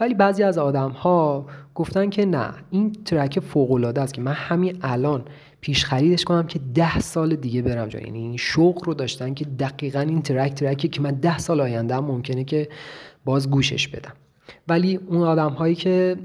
ولی 0.00 0.14
بعضی 0.14 0.42
از 0.42 0.58
آدم 0.58 0.90
ها 0.90 1.46
گفتن 1.74 2.10
که 2.10 2.26
نه 2.26 2.50
این 2.70 2.92
ترک 2.92 3.40
فوق 3.40 3.98
است 3.98 4.14
که 4.14 4.20
من 4.20 4.32
همین 4.32 4.78
الان 4.82 5.24
پیش 5.60 5.84
خریدش 5.84 6.24
کنم 6.24 6.46
که 6.46 6.60
ده 6.74 7.00
سال 7.00 7.36
دیگه 7.36 7.62
برم 7.62 7.88
جا. 7.88 8.00
یعنی 8.00 8.18
این 8.18 8.36
شوق 8.36 8.84
رو 8.84 8.94
داشتن 8.94 9.34
که 9.34 9.44
دقیقا 9.44 10.00
این 10.00 10.22
ترک 10.22 10.54
ترکی 10.54 10.88
که 10.88 11.00
من 11.00 11.10
ده 11.10 11.38
سال 11.38 11.60
آینده 11.60 11.94
هم 11.94 12.04
ممکنه 12.04 12.44
که 12.44 12.68
باز 13.24 13.50
گوشش 13.50 13.88
بدم. 13.88 14.12
ولی 14.68 14.96
اون 14.96 15.22
آدم 15.22 15.50
هایی 15.50 15.74
که 15.74 16.16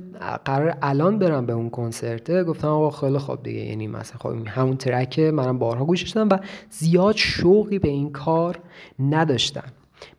قرار 0.46 0.78
الان 0.82 1.20
برم 1.20 1.46
به 1.46 1.54
اون 1.54 1.70
کنسرته 1.70 2.44
گفتم 2.44 2.68
آقا 2.68 2.90
خیلی 2.90 3.18
خوب 3.18 3.44
دیگه. 3.44 3.60
یعنی 3.60 3.88
مثلا 3.88 4.18
خب 4.20 4.48
همون 4.48 4.78
ترک 4.78 5.20
منم 5.20 5.60
بارها 5.60 5.86
گوشش 5.86 6.10
دادم 6.10 6.36
و 6.36 6.40
زیاد 6.70 7.16
شوقی 7.16 7.80
به 7.80 7.90
این 7.90 8.12
کار 8.12 8.60
نداشتن 9.00 9.70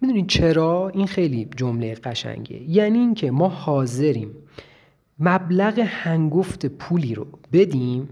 می‌دونین 0.01 0.27
چرا؟ 0.27 0.89
این 0.95 1.07
خیلی 1.07 1.49
جمله 1.57 1.95
قشنگه 1.95 2.63
یعنی 2.71 2.99
اینکه 2.99 3.31
ما 3.31 3.49
حاضریم 3.49 4.31
مبلغ 5.19 5.79
هنگفت 5.79 6.67
پولی 6.67 7.15
رو 7.15 7.27
بدیم 7.53 8.09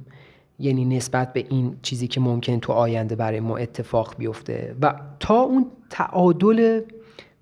یعنی 0.62 0.84
نسبت 0.84 1.32
به 1.32 1.46
این 1.50 1.76
چیزی 1.82 2.08
که 2.08 2.20
ممکن 2.20 2.60
تو 2.60 2.72
آینده 2.72 3.16
برای 3.16 3.40
ما 3.40 3.56
اتفاق 3.56 4.14
بیفته. 4.18 4.76
و 4.82 4.94
تا 5.20 5.40
اون 5.40 5.66
تعادل 5.90 6.80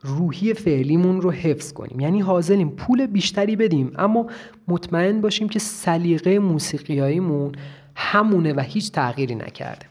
روحی 0.02 0.54
فعلیمون 0.54 1.20
رو 1.20 1.30
حفظ 1.30 1.72
کنیم. 1.72 2.00
یعنی 2.00 2.20
حاضریم 2.20 2.70
پول 2.70 3.06
بیشتری 3.06 3.56
بدیم 3.56 3.92
اما 3.98 4.26
مطمئن 4.68 5.20
باشیم 5.20 5.48
که 5.48 5.58
سلیقه 5.58 6.38
موسیقیاییمون 6.38 7.52
همونه 7.96 8.52
و 8.52 8.60
هیچ 8.60 8.92
تغییری 8.92 9.34
نکرده. 9.34 9.86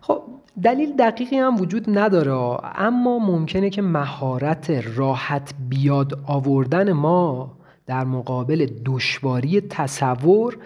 خب 0.00 0.22
دلیل 0.62 0.96
دقیقی 0.96 1.36
هم 1.36 1.60
وجود 1.60 1.98
نداره 1.98 2.32
اما 2.80 3.18
ممکنه 3.18 3.70
که 3.70 3.82
مهارت 3.82 4.70
راحت 4.70 5.54
بیاد 5.68 6.20
آوردن 6.26 6.92
ما 6.92 7.52
در 7.86 8.04
مقابل 8.04 8.66
دشواری 8.84 9.60
تصور 9.60 10.58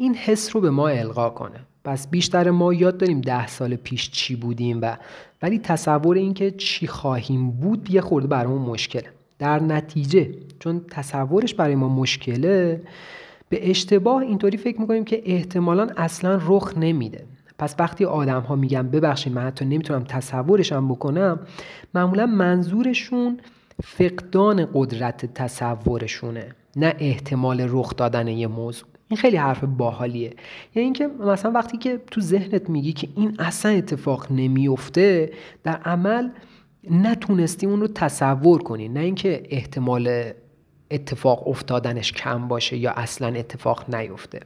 این 0.00 0.14
حس 0.14 0.56
رو 0.56 0.60
به 0.60 0.70
ما 0.70 0.88
القا 0.88 1.30
کنه. 1.30 1.60
پس 1.84 2.08
بیشتر 2.10 2.50
ما 2.50 2.74
یاد 2.74 2.98
داریم 2.98 3.20
ده 3.20 3.46
سال 3.46 3.76
پیش 3.76 4.10
چی 4.10 4.36
بودیم 4.36 4.78
و 4.82 4.96
ولی 5.42 5.58
تصور 5.58 6.16
اینکه 6.16 6.50
چی 6.50 6.86
خواهیم 6.86 7.50
بود 7.50 7.90
یه 7.90 8.00
خورده 8.00 8.28
برامون 8.28 8.62
مشکله. 8.62 9.04
در 9.38 9.62
نتیجه 9.62 10.34
چون 10.58 10.80
تصورش 10.90 11.54
برای 11.54 11.74
ما 11.74 11.88
مشکله 11.88 12.82
به 13.48 13.70
اشتباه 13.70 14.22
اینطوری 14.22 14.56
فکر 14.56 14.80
می‌کنیم 14.80 15.04
که 15.04 15.22
احتمالا 15.24 15.88
اصلا 15.96 16.40
رخ 16.46 16.78
نمیده. 16.78 17.24
پس 17.58 17.74
وقتی 17.78 18.04
آدم 18.04 18.40
ها 18.40 18.56
میگن 18.56 18.88
ببخشید 18.88 19.32
من 19.32 19.42
حتی 19.42 19.64
نمی‌تونم 19.64 20.04
تصورشم 20.04 20.88
بکنم 20.88 21.40
معمولا 21.94 22.26
منظورشون 22.26 23.40
فقدان 23.84 24.68
قدرت 24.74 25.34
تصورشونه 25.34 26.54
نه 26.76 26.94
احتمال 26.98 27.66
رخ 27.68 27.96
دادن 27.96 28.28
یه 28.28 28.46
موضوع. 28.46 28.88
این 29.10 29.16
خیلی 29.16 29.36
حرف 29.36 29.64
باحالیه. 29.64 30.34
یعنی 30.74 30.84
اینکه 30.84 31.06
مثلا 31.06 31.50
وقتی 31.50 31.78
که 31.78 32.00
تو 32.10 32.20
ذهنت 32.20 32.70
میگی 32.70 32.92
که 32.92 33.08
این 33.16 33.36
اصلا 33.38 33.72
اتفاق 33.72 34.26
نمیفته 34.32 35.32
در 35.62 35.76
عمل 35.76 36.28
نتونستی 36.90 37.66
اون 37.66 37.80
رو 37.80 37.88
تصور 37.88 38.62
کنی. 38.62 38.88
نه 38.88 39.00
اینکه 39.00 39.42
احتمال 39.50 40.32
اتفاق 40.90 41.48
افتادنش 41.48 42.12
کم 42.12 42.48
باشه 42.48 42.76
یا 42.76 42.90
اصلا 42.90 43.28
اتفاق 43.28 43.94
نیفته. 43.94 44.40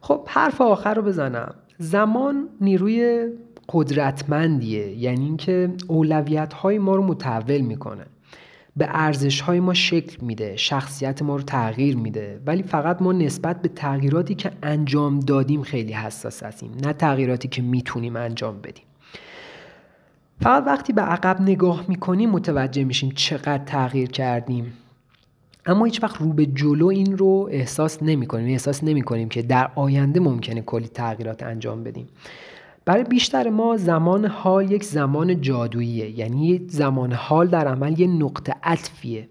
خب 0.00 0.20
حرف 0.26 0.60
آخر 0.60 0.94
رو 0.94 1.02
بزنم. 1.02 1.54
زمان 1.78 2.48
نیروی 2.60 3.28
قدرتمندیه. 3.68 4.88
یعنی 4.88 5.24
اینکه 5.24 5.72
اولویت 5.88 6.52
های 6.52 6.78
ما 6.78 6.96
رو 6.96 7.02
متحول 7.02 7.60
می‌کنه. 7.60 8.06
به 8.78 8.86
ارزش 8.90 9.40
های 9.40 9.60
ما 9.60 9.74
شکل 9.74 10.26
میده 10.26 10.56
شخصیت 10.56 11.22
ما 11.22 11.36
رو 11.36 11.42
تغییر 11.42 11.96
میده. 11.96 12.40
ولی 12.46 12.62
فقط 12.62 13.02
ما 13.02 13.12
نسبت 13.12 13.62
به 13.62 13.68
تغییراتی 13.68 14.34
که 14.34 14.52
انجام 14.62 15.20
دادیم 15.20 15.62
خیلی 15.62 15.92
حساس 15.92 16.42
هستیم 16.42 16.70
نه 16.84 16.92
تغییراتی 16.92 17.48
که 17.48 17.62
می‌تونیم 17.62 18.16
انجام 18.16 18.60
بدیم. 18.60 18.84
فقط 20.42 20.62
وقتی 20.66 20.92
به 20.92 21.02
عقب 21.02 21.40
نگاه 21.40 21.84
می‌کنیم 21.88 22.30
متوجه 22.30 22.84
میشیم 22.84 23.10
چقدر 23.10 23.64
تغییر 23.64 24.10
کردیم. 24.10 24.72
اما 25.66 25.84
هیچ 25.84 26.02
وقت 26.02 26.20
رو 26.20 26.32
به 26.32 26.46
جلو 26.46 26.86
این 26.86 27.18
رو 27.18 27.48
احساس 27.52 28.02
نمی 28.02 28.26
کنیم 28.26 28.48
احساس 28.48 28.84
نمی 28.84 29.02
کنیم 29.02 29.28
که 29.28 29.42
در 29.42 29.70
آینده 29.74 30.20
ممکنه 30.20 30.62
کلی 30.62 30.88
تغییرات 30.88 31.42
انجام 31.42 31.84
بدیم. 31.84 32.08
برای 32.88 33.04
بیشتر 33.04 33.48
ما 33.48 33.76
زمان 33.76 34.24
حال 34.24 34.70
یک 34.70 34.84
زمان 34.84 35.40
جادوییه. 35.40 36.18
یعنی 36.18 36.66
زمان 36.68 37.12
حال 37.12 37.46
در 37.46 37.68
عمل 37.68 38.00
یه 38.00 38.06
نقطه 38.06 38.54
عطفیه 38.62 39.28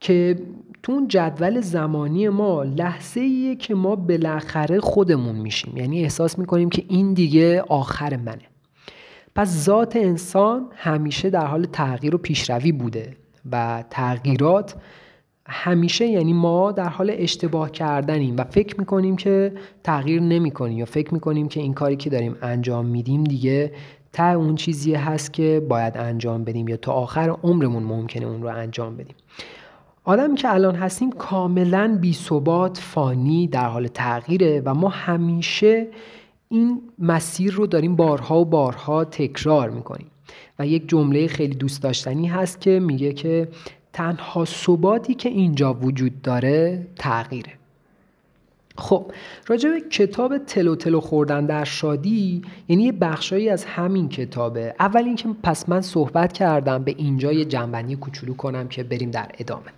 که 0.00 0.36
تو 0.82 0.92
اون 0.92 1.08
جدول 1.08 1.60
زمانی 1.60 2.28
ما 2.28 2.62
لحظه 2.62 3.20
ایه 3.20 3.56
که 3.56 3.74
ما 3.74 3.96
بالاخره 3.96 4.80
خودمون 4.80 5.36
میشیم. 5.36 5.76
یعنی 5.76 6.02
احساس 6.02 6.38
می‌کنیم 6.38 6.70
که 6.70 6.84
این 6.88 7.14
دیگه 7.14 7.62
آخر 7.68 8.16
منه. 8.16 8.48
پس 9.34 9.64
ذات 9.64 9.96
انسان 9.96 10.66
همیشه 10.76 11.30
در 11.30 11.46
حال 11.46 11.64
تغییر 11.64 12.14
و 12.14 12.18
پیشروی 12.18 12.72
بوده 12.72 13.16
و 13.52 13.84
تغییرات 13.90 14.74
همیشه 15.52 16.06
یعنی 16.06 16.32
ما 16.32 16.72
در 16.72 16.88
حال 16.88 17.12
اشتباه 17.14 17.70
کردنیم 17.70 18.36
و 18.36 18.44
فکر 18.44 18.80
می‌کنیم 18.80 19.16
که 19.16 19.52
تغییر 19.84 20.20
نمی‌کنیم 20.20 20.78
یا 20.78 20.84
فکر 20.84 21.14
می‌کنیم 21.14 21.48
که 21.48 21.60
این 21.60 21.74
کاری 21.74 21.96
که 21.96 22.10
داریم 22.10 22.36
انجام 22.42 22.86
میدیم 22.86 23.24
دیگه 23.24 23.72
تا 24.12 24.32
اون 24.32 24.54
چیزی 24.54 24.94
هست 24.94 25.32
که 25.32 25.62
باید 25.68 25.96
انجام 25.96 26.44
بدیم 26.44 26.68
یا 26.68 26.76
تا 26.76 26.92
آخر 26.92 27.36
عمرمون 27.42 27.82
ممکنه 27.82 28.26
اون 28.26 28.42
رو 28.42 28.48
انجام 28.48 28.96
بدیم. 28.96 29.14
آدمی 30.04 30.36
که 30.36 30.54
الان 30.54 30.74
هستیم 30.74 31.12
کاملا 31.12 31.98
بی 32.00 32.12
ثبات 32.12 32.78
فانی 32.78 33.48
در 33.48 33.68
حال 33.68 33.86
تغییره 33.86 34.62
و 34.64 34.74
ما 34.74 34.88
همیشه 34.88 35.86
این 36.48 36.80
مسیر 36.98 37.52
رو 37.52 37.66
داریم 37.66 37.96
بارها 37.96 38.40
و 38.40 38.44
بارها 38.44 39.04
تکرار 39.04 39.70
می‌کنیم. 39.70 40.06
و 40.58 40.66
یک 40.66 40.88
جمله 40.88 41.26
خیلی 41.26 41.54
دوست 41.54 41.82
داشتنی 41.82 42.26
هست 42.26 42.60
که 42.60 42.80
میگه 42.80 43.12
که 43.12 43.48
تنها 43.92 44.44
ثباتی 44.44 45.14
که 45.14 45.28
اینجا 45.28 45.74
وجود 45.74 46.22
داره 46.22 46.86
تغییره. 46.96 47.52
خب 48.78 49.12
راجع 49.46 49.70
به 49.70 49.80
کتاب 49.80 50.38
تلو 50.38 50.76
تلو 50.76 51.00
خوردن 51.00 51.46
در 51.46 51.64
شادی 51.64 52.42
یعنی 52.68 52.82
یه 52.82 52.92
بخشایی 52.92 53.48
از 53.48 53.64
همین 53.64 54.08
کتابه. 54.08 54.74
اول 54.80 55.04
اینکه 55.04 55.28
پس 55.42 55.68
من 55.68 55.80
صحبت 55.80 56.32
کردم 56.32 56.84
به 56.84 56.94
اینجا 56.98 57.32
یه 57.32 57.44
جنبندی 57.44 57.96
کوچولو 57.96 58.34
کنم 58.34 58.68
که 58.68 58.82
بریم 58.82 59.10
در 59.10 59.28
ادامه. 59.38 59.70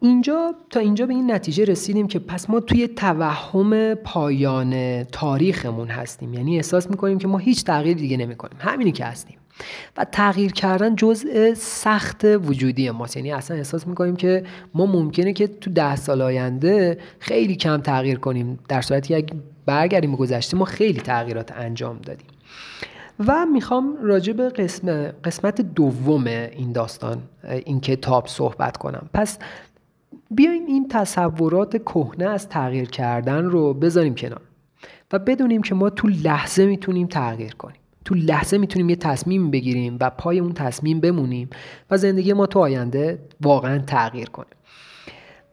اینجا 0.00 0.54
تا 0.70 0.80
اینجا 0.80 1.06
به 1.06 1.14
این 1.14 1.30
نتیجه 1.32 1.64
رسیدیم 1.64 2.06
که 2.06 2.18
پس 2.18 2.50
ما 2.50 2.60
توی 2.60 2.88
توهم 2.88 3.94
پایان 3.94 5.04
تاریخمون 5.04 5.88
هستیم. 5.88 6.34
یعنی 6.34 6.56
احساس 6.56 6.90
می‌کنیم 6.90 7.18
که 7.18 7.28
ما 7.28 7.38
هیچ 7.38 7.64
تغییر 7.64 7.96
دیگه 7.96 8.16
نمی‌کنیم. 8.16 8.56
همینی 8.58 8.92
که 8.92 9.04
هستیم. 9.04 9.36
و 9.96 10.04
تغییر 10.04 10.52
کردن 10.52 10.96
جزء 10.96 11.54
سخت 11.54 12.24
وجودی 12.24 12.90
ماست. 12.90 13.16
یعنی 13.16 13.32
اصلا 13.32 13.56
احساس 13.56 13.86
می‌کنیم 13.86 14.16
که 14.16 14.44
ما 14.74 14.86
ممکنه 14.86 15.32
که 15.32 15.46
تو 15.46 15.70
ده 15.70 15.96
سال 15.96 16.22
آینده 16.22 16.98
خیلی 17.18 17.56
کم 17.56 17.76
تغییر 17.76 18.18
کنیم. 18.18 18.58
در 18.68 18.80
صورتی 18.80 19.14
اگه 19.14 19.34
برگردیم 19.66 20.10
به 20.10 20.16
گذشته 20.16 20.56
ما 20.56 20.64
خیلی 20.64 21.00
تغییرات 21.00 21.52
انجام 21.52 21.98
دادیم. 21.98 22.26
و 23.26 23.46
می‌خوام 23.46 23.96
راجع 24.02 24.32
به 24.32 24.48
قسم 24.48 25.12
قسمت 25.24 25.60
دوم 25.60 26.26
این 26.26 26.72
داستان 26.72 27.22
این 27.64 27.80
کتاب 27.80 28.26
صحبت 28.26 28.76
کنم. 28.76 29.10
پس 29.14 29.38
بیاین 30.30 30.66
این 30.66 30.88
تصورات 30.88 31.76
کهنه 31.76 32.24
از 32.24 32.48
تغییر 32.48 32.90
کردن 32.90 33.44
رو 33.44 33.74
بذاریم 33.74 34.14
کنار 34.14 34.40
و 35.12 35.18
بدونیم 35.18 35.62
که 35.62 35.74
ما 35.74 35.90
تو 35.90 36.08
لحظه 36.08 36.66
می‌تونیم 36.66 37.06
تغییر 37.06 37.54
کنیم. 37.54 37.81
تو 38.04 38.14
لحظه 38.14 38.58
می‌تونیم 38.58 38.90
یه 38.90 38.96
تصمیم 38.96 39.50
بگیریم 39.50 39.96
و 40.00 40.10
پای 40.10 40.38
اون 40.38 40.52
تصمیم 40.52 41.00
بمونیم 41.00 41.50
و 41.90 41.96
زندگی 41.96 42.32
ما 42.32 42.46
تو 42.46 42.58
آینده 42.58 43.18
واقعا 43.40 43.78
تغییر 43.78 44.28
کنه. 44.28 44.46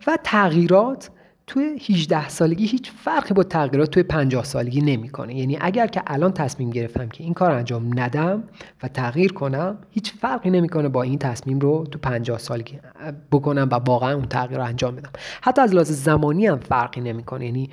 و 0.07 0.17
تغییرات 0.23 1.09
توی 1.47 1.79
18 1.89 2.29
سالگی 2.29 2.65
هیچ 2.65 2.91
فرقی 2.91 3.33
با 3.33 3.43
تغییرات 3.43 3.89
توی 3.89 4.03
50 4.03 4.43
سالگی 4.43 4.81
نمی‌کنه. 4.81 5.35
یعنی 5.35 5.57
اگر 5.61 5.87
که 5.87 6.01
الان 6.07 6.31
تصمیم 6.31 6.69
گرفتم 6.69 7.09
که 7.09 7.23
این 7.23 7.33
کار 7.33 7.51
انجام 7.51 7.99
ندم 7.99 8.43
و 8.83 8.87
تغییر 8.87 9.33
کنم 9.33 9.77
هیچ 9.91 10.13
فرقی 10.13 10.49
نمی‌کنه 10.49 10.89
با 10.89 11.03
این 11.03 11.17
تصمیم 11.17 11.59
رو 11.59 11.87
تو 11.91 11.99
50 11.99 12.37
سالگی 12.37 12.79
بکنم 13.31 13.69
و 13.71 13.75
واقعا 13.75 14.13
اون 14.13 14.25
تغییر 14.25 14.59
رو 14.59 14.65
انجام 14.65 14.95
بدم. 14.95 15.09
حتی 15.41 15.61
از 15.61 15.73
لحاظ 15.73 15.91
زمانی 15.91 16.47
هم 16.47 16.57
فرقی 16.59 17.01
نمی‌کنه. 17.01 17.45
یعنی 17.45 17.69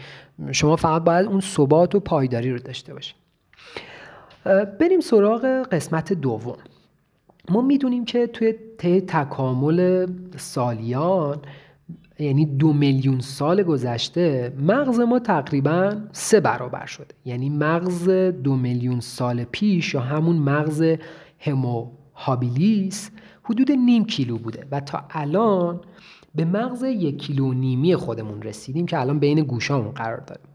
شما 0.53 0.77
فقط 0.77 1.05
باید 1.05 1.27
اون 1.27 1.41
ثبات 1.41 1.95
و 1.95 2.01
پایداری 2.01 2.51
رو 2.51 2.59
داشته 2.59 2.95
باشید 2.95 3.26
بریم 4.81 5.01
سراغ 5.01 5.45
قسمت 5.73 6.13
دوم. 6.13 6.57
ما 7.51 7.61
می‌دونیم 7.61 8.05
که 8.05 8.27
توی 8.27 8.55
طی 8.79 9.01
تکامل 9.01 10.07
سالیان 10.37 11.39
یعنی 12.19 12.47
دو 12.47 12.73
میلیون 12.73 13.21
سال 13.21 13.63
گذشته 13.63 14.53
مغز 14.61 15.01
ما 15.01 15.19
تقریبا 15.19 15.97
سه 16.13 16.41
برابر 16.41 16.87
شده. 16.87 17.15
یعنی 17.25 17.49
مغز 17.51 18.09
دو 18.45 18.57
میلیون 18.57 19.01
سال 19.01 19.45
پیش 19.45 19.95
یا 19.95 20.01
همون 20.01 20.37
مغز 20.37 20.97
همو 21.39 21.91
هابیلیس 22.15 23.11
حدود 23.43 23.73
نیم 23.73 24.05
کیلو 24.05 24.39
بوده 24.39 24.67
و 24.71 24.81
تا 24.81 25.05
الان 25.11 25.81
به 26.35 26.45
مغز 26.45 26.83
یک 26.83 27.19
کیلو 27.19 27.53
نیمی 27.53 27.97
خودمون 27.97 28.43
رسیدیم 28.43 28.87
که 28.87 29.01
الان 29.01 29.19
بین 29.19 29.41
گوشامون 29.41 29.93
قرار 29.93 30.21
داریم. 30.21 30.47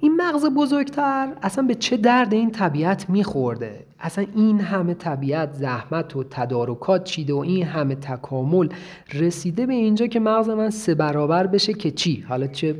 این 0.00 0.16
مغز 0.16 0.44
بزرگتر 0.44 1.32
اصلا 1.42 1.64
به 1.64 1.74
چه 1.74 1.96
درد 1.96 2.34
این 2.34 2.50
طبیعت 2.50 3.10
میخورده؟ 3.10 3.86
اصلا 4.00 4.26
این 4.34 4.60
همه 4.60 4.94
طبیعت 4.94 5.52
زحمت 5.52 6.16
و 6.16 6.24
تدارکات 6.24 7.04
چیده 7.04 7.34
و 7.34 7.38
این 7.38 7.66
همه 7.66 7.94
تکامل 7.94 8.68
رسیده 9.12 9.66
به 9.66 9.72
اینجا 9.72 10.06
که 10.06 10.20
مغز 10.20 10.48
من 10.48 10.70
سه 10.70 10.94
برابر 10.94 11.46
بشه 11.46 11.72
که 11.72 11.90
چی؟ 11.90 12.24
حالا 12.28 12.46
چه 12.46 12.76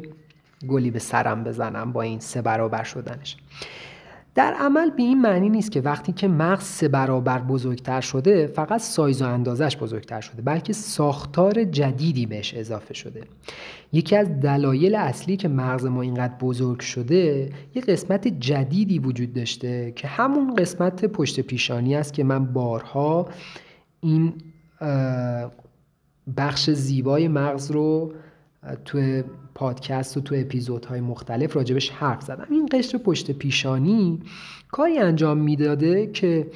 گلی 0.68 0.90
به 0.90 0.98
سرم 0.98 1.44
بزنم 1.44 1.92
با 1.92 2.02
این 2.02 2.20
سه 2.20 2.42
برابر 2.42 2.82
شدنش؟ 2.82 3.36
در 4.34 4.54
عمل 4.54 4.90
به 4.90 5.02
این 5.02 5.20
معنی 5.20 5.48
نیست 5.48 5.70
که 5.70 5.80
وقتی 5.80 6.12
که 6.12 6.28
مغز 6.28 6.64
سه 6.64 6.88
برابر 6.88 7.38
بزرگتر 7.38 8.00
شده 8.00 8.46
فقط 8.46 8.80
سایز 8.80 9.22
و 9.22 9.26
اندازش 9.26 9.76
بزرگتر 9.76 10.20
شده 10.20 10.42
بلکه 10.42 10.72
ساختار 10.72 11.64
جدیدی 11.64 12.26
بهش 12.26 12.54
اضافه 12.54 12.94
شده. 12.94 13.20
یکی 13.92 14.16
از 14.16 14.40
دلایل 14.40 14.94
اصلی 14.94 15.36
که 15.36 15.48
مغز 15.48 15.86
ما 15.86 16.02
اینقدر 16.02 16.34
بزرگ 16.40 16.80
شده 16.80 17.50
یه 17.74 17.82
قسمت 17.82 18.28
جدیدی 18.28 18.98
وجود 18.98 19.32
داشته 19.32 19.92
که 19.96 20.08
همون 20.08 20.54
قسمت 20.54 21.04
پشت 21.04 21.40
پیشانی 21.40 21.94
است 21.94 22.12
که 22.14 22.24
من 22.24 22.44
بارها 22.44 23.28
این 24.00 24.32
بخش 26.36 26.70
زیبای 26.70 27.28
مغز 27.28 27.70
رو 27.70 28.12
تو 28.84 29.22
پادکست 29.54 30.16
و 30.16 30.20
تو 30.20 30.34
اپیزودهای 30.38 31.00
مختلف 31.00 31.56
راجبش 31.56 31.90
حرف 31.90 32.22
زدم. 32.22 32.46
این 32.50 32.68
قشر 32.72 32.98
پشت 32.98 33.30
پیشانی 33.30 34.20
کاری 34.68 34.98
انجام 34.98 35.38
می‌داده 35.38 36.06
که 36.06 36.46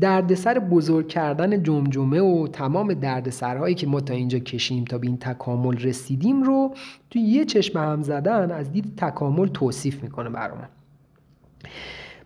دردسر 0.00 0.58
بزرگ 0.58 1.08
کردن 1.08 1.62
جمجمه 1.62 2.20
و 2.20 2.48
تمام 2.48 2.94
دردسرهایی 2.94 3.74
که 3.74 3.86
ما 3.86 4.00
تا 4.00 4.14
اینجا 4.14 4.38
کشیم 4.38 4.84
تا 4.84 4.98
به 4.98 5.06
این 5.06 5.16
تکامل 5.16 5.76
رسیدیم 5.76 6.42
رو 6.42 6.74
تو 7.10 7.18
یه 7.18 7.44
چشم 7.44 7.78
هم 7.78 8.02
زدن 8.02 8.50
از 8.50 8.72
دید 8.72 8.96
تکامل 8.96 9.46
توصیف 9.46 10.02
می‌کنه 10.02 10.30
برامون. 10.30 10.68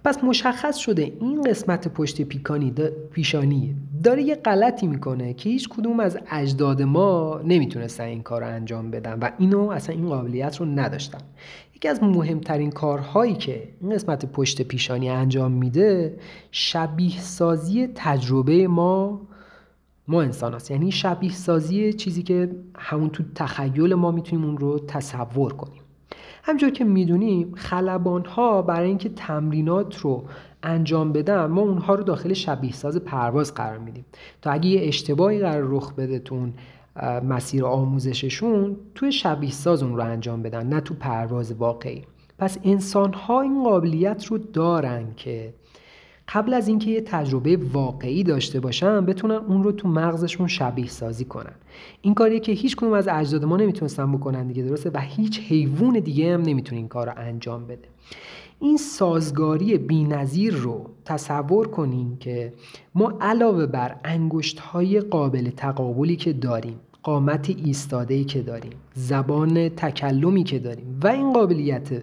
پس 0.04 0.24
مشخص 0.24 0.76
شده 0.76 1.12
این 1.20 1.42
قسمت 1.42 1.88
پشت 1.88 2.22
پیکانی 2.22 2.74
پیشانی 3.10 3.74
داره 4.04 4.22
یه 4.22 4.34
غلطی 4.34 4.86
می‌کنه 4.86 5.34
که 5.34 5.50
هیچ 5.50 5.68
کدوم 5.68 6.00
از 6.00 6.18
اجداد 6.30 6.82
ما 6.82 7.40
نمی‌تونستن 7.44 8.04
این 8.04 8.22
کار 8.22 8.40
رو 8.40 8.46
انجام 8.46 8.90
بدن 8.90 9.18
و 9.18 9.30
اینو 9.38 9.70
اصلا 9.70 9.94
این 9.94 10.08
قابلیت 10.08 10.56
رو 10.56 10.66
نداشتن 10.66 11.18
یکی 11.76 11.88
از 11.88 12.02
مهمترین 12.02 12.70
کارهایی 12.70 13.34
که 13.34 13.68
این 13.80 13.94
قسمت 13.94 14.26
پشت 14.32 14.62
پیشانی 14.62 15.10
انجام 15.10 15.52
میده 15.52 16.18
شبیه 16.50 17.20
سازی 17.20 17.88
تجربه 17.94 18.68
ما 18.68 19.20
ما 20.08 20.22
انسان 20.22 20.54
هست. 20.54 20.70
یعنی 20.70 20.92
شبیه 20.92 21.32
سازی 21.32 21.92
چیزی 21.92 22.22
که 22.22 22.50
همون 22.78 23.10
تو 23.10 23.22
تخیل 23.34 23.94
ما 23.94 24.10
می‌تونیم 24.10 24.44
اون 24.44 24.58
رو 24.58 24.78
تصور 24.78 25.52
کنیم 25.52 25.83
همجور 26.46 26.70
که 26.70 26.84
می‌دونیم 26.84 27.52
خلبان 27.54 28.24
ها 28.24 28.62
برای 28.62 28.88
اینکه 28.88 29.08
تمرینات 29.08 29.96
رو 29.96 30.24
انجام 30.62 31.12
بدن 31.12 31.46
ما 31.46 31.60
اونها 31.60 31.94
رو 31.94 32.04
داخل 32.04 32.32
شبیه 32.32 32.72
ساز 32.72 32.96
پرواز 32.96 33.54
قرار 33.54 33.78
میدیم. 33.78 34.04
تا 34.42 34.50
اگه 34.50 34.68
یه 34.68 34.88
اشتباهی 34.88 35.40
قرار 35.40 35.64
رخ 35.66 35.94
بده 35.94 36.18
تون 36.18 36.54
مسیر 37.28 37.64
آموزششون 37.64 38.76
توی 38.94 39.12
شبیه 39.12 39.50
ساز 39.50 39.82
اون 39.82 39.96
رو 39.96 40.04
انجام 40.04 40.42
بدن 40.42 40.66
نه 40.66 40.80
تو 40.80 40.94
پرواز 40.94 41.52
واقعی. 41.52 42.02
پس 42.38 42.58
انسان 42.64 43.12
ها 43.12 43.40
این 43.40 43.64
قابلیت 43.64 44.26
رو 44.26 44.38
دارن 44.38 45.14
که 45.16 45.54
قبل 46.34 46.54
از 46.54 46.68
اینکه 46.68 46.90
یه 46.90 47.00
تجربه 47.00 47.58
واقعی 47.72 48.22
داشته 48.22 48.60
باشن 48.60 49.06
بتونن 49.06 49.34
اون 49.34 49.62
رو 49.64 49.72
تو 49.72 49.88
مغزشون 49.88 50.46
شبیه 50.46 50.88
سازی 50.88 51.24
کنن. 51.24 51.54
این 52.02 52.14
کاریه 52.14 52.40
که 52.40 52.52
هیچ 52.52 52.76
کنون 52.76 52.94
از 52.94 53.08
اجداد 53.08 53.44
ما 53.44 53.56
نمی‌تونستن 53.56 54.12
بکنن 54.12 54.46
دیگه 54.46 54.62
درسته؟ 54.62 54.90
و 54.94 55.00
هیچ 55.00 55.40
حیوان 55.40 56.00
دیگه 56.00 56.34
هم 56.34 56.42
نمی‌تونه 56.42 56.78
این 56.78 56.88
کار 56.88 57.06
رو 57.06 57.12
انجام 57.16 57.66
بده. 57.66 57.88
این 58.60 58.76
سازگاری 58.76 59.78
بینظیر 59.78 60.54
رو 60.54 60.90
تصور 61.04 61.68
کنین 61.68 62.16
که 62.20 62.52
ما 62.94 63.18
علاوه 63.20 63.66
بر 63.66 63.96
انگشت 64.04 64.58
های 64.58 65.00
قابل 65.00 65.50
تقابلی 65.50 66.16
که 66.16 66.32
داریم 66.32 66.80
قامت 67.02 67.50
ایستاده 67.50 68.24
که 68.24 68.42
داریم 68.42 68.72
زبان 68.94 69.68
تکلمی 69.68 70.44
که 70.44 70.58
داریم 70.58 71.00
و 71.02 71.06
این 71.06 71.32
قابلیت 71.32 72.02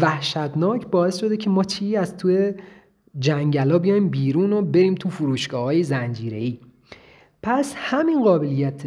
وحشتناک 0.00 0.86
باعث 0.86 1.16
شده 1.16 1.36
که 1.36 1.50
ما 1.50 1.64
چی 1.64 1.96
از 1.96 2.16
توی 2.16 2.52
جنگلا 3.18 3.78
بیایم 3.78 4.08
بیرون 4.08 4.52
و 4.52 4.62
بریم 4.62 4.94
تو 4.94 5.08
فروشگاه 5.08 5.62
های 5.62 5.82
زنجیره 5.82 6.36
ای 6.36 6.58
پس 7.42 7.74
همین 7.76 8.24
قابلیت 8.24 8.82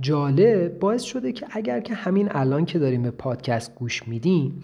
جالب 0.00 0.78
باعث 0.78 1.02
شده 1.02 1.32
که 1.32 1.46
اگر 1.50 1.80
که 1.80 1.94
همین 1.94 2.28
الان 2.30 2.64
که 2.64 2.78
داریم 2.78 3.02
به 3.02 3.10
پادکست 3.10 3.74
گوش 3.74 4.08
میدیم 4.08 4.62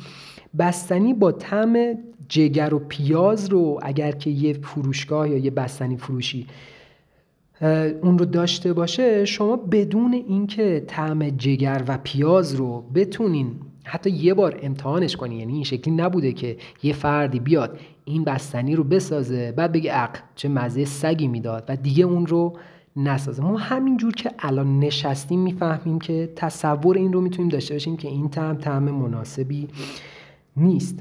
بستنی 0.59 1.15
با 1.15 1.33
طعم 1.33 1.99
جگر 2.29 2.75
و 2.75 2.79
پیاز 2.79 3.49
رو 3.49 3.81
اگر 3.83 4.13
که 4.13 4.31
یه 4.31 4.53
فروشگاه 4.53 5.31
یا 5.31 5.39
یه 5.39 5.51
بستنی 5.51 5.97
فروشی 5.97 6.47
اون 8.03 8.19
رو 8.19 8.25
داشته 8.25 8.73
باشه 8.73 9.25
شما 9.25 9.57
بدون 9.57 10.13
اینکه 10.13 10.85
طعم 10.87 11.31
جگر 11.31 11.85
و 11.89 11.99
پیاز 12.03 12.55
رو 12.55 12.85
بتونین 12.95 13.57
حتی 13.85 14.11
یه 14.11 14.35
بار 14.35 14.59
امتحانش 14.63 15.17
کنی 15.17 15.37
یعنی 15.37 15.53
این 15.53 15.65
شکلی 15.65 15.95
نبوده 15.95 16.33
که 16.33 16.57
یه 16.83 16.93
فردی 16.93 17.41
بیاد 17.41 17.79
این 18.05 18.25
بستنی 18.25 18.77
رو 18.77 18.85
بسازه 18.85 19.53
بعد 19.53 19.73
بگه 19.73 19.91
اق 19.95 20.11
چه 20.35 20.49
مزه 20.49 20.85
سگی 20.85 21.29
می‌داد 21.29 21.65
و 21.69 21.77
دیگه 21.77 22.05
اون 22.05 22.27
رو 22.27 22.57
نسازه. 22.97 23.43
ما 23.43 23.57
همینجور 23.57 24.13
که 24.13 24.31
الان 24.39 24.79
نشستیم 24.79 25.41
می‌فهمیم 25.41 25.99
که 25.99 26.33
تصور 26.37 26.97
این 26.97 27.13
رو 27.13 27.21
می‌تونیم 27.21 27.49
داشته 27.49 27.75
باشیم 27.75 27.97
که 27.97 28.09
این 28.09 28.29
طعم 28.29 28.57
طعم 28.57 28.83
مناسبی 28.83 29.69
نیست. 30.57 30.99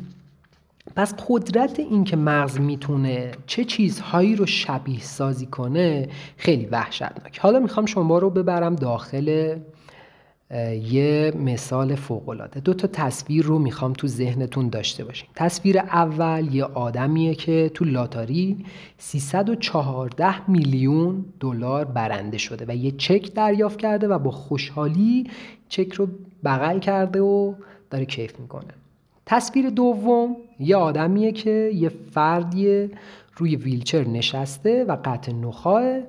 پس 0.96 1.16
قدرت 1.30 1.80
این 1.80 2.04
که 2.04 2.18
مغز 2.18 2.60
می‌تونه 2.60 3.32
چه 3.48 3.64
چیزهایی 3.64 4.36
رو 4.36 4.46
شبیه 4.46 5.00
سازی 5.02 5.46
کنه 5.46 6.10
خیلی 6.38 6.66
وحشتناک. 6.66 7.40
حالا 7.40 7.60
می‌خوام 7.60 7.86
شما 7.86 8.18
رو 8.18 8.30
ببرم 8.30 8.76
داخل 8.76 9.56
یه 10.92 11.34
مثال 11.36 11.96
فوقالعاده. 11.96 12.60
دو 12.60 12.74
تا 12.74 12.88
تصویر 12.88 13.46
رو 13.46 13.60
می‌خوام 13.60 13.94
تو 13.94 14.08
ذهنتون 14.08 14.70
داشته 14.70 15.04
باشین. 15.04 15.30
تصویر 15.36 15.80
اول 15.80 16.48
یه 16.52 16.64
آدمیه 16.64 17.36
که 17.36 17.72
تو 17.74 17.86
لاتاری 17.86 18.66
314 18.98 20.50
میلیون 20.50 21.26
دلار 21.40 21.86
برنده 21.86 22.38
شده 22.38 22.66
و 22.68 22.76
یه 22.76 22.92
چک 22.92 23.34
دریافت 23.34 23.80
کرده 23.80 24.08
و 24.08 24.20
با 24.20 24.32
خوشحالی 24.32 25.30
چک 25.70 25.94
رو 25.94 26.08
بغل 26.44 26.80
کرده 26.80 27.22
و 27.22 27.54
داره 27.90 28.06
کیف 28.06 28.40
می‌کنه. 28.40 28.74
تصویر 29.26 29.70
دوم 29.70 30.36
یه 30.60 30.76
آدمیه 30.76 31.32
که 31.32 31.72
یه 31.76 31.90
فردی 31.90 32.90
روی 33.36 33.56
ویلچر 33.56 34.08
نشسته 34.08 34.84
و 34.84 34.98
قطع 35.06 35.32
نخواه 35.32 36.00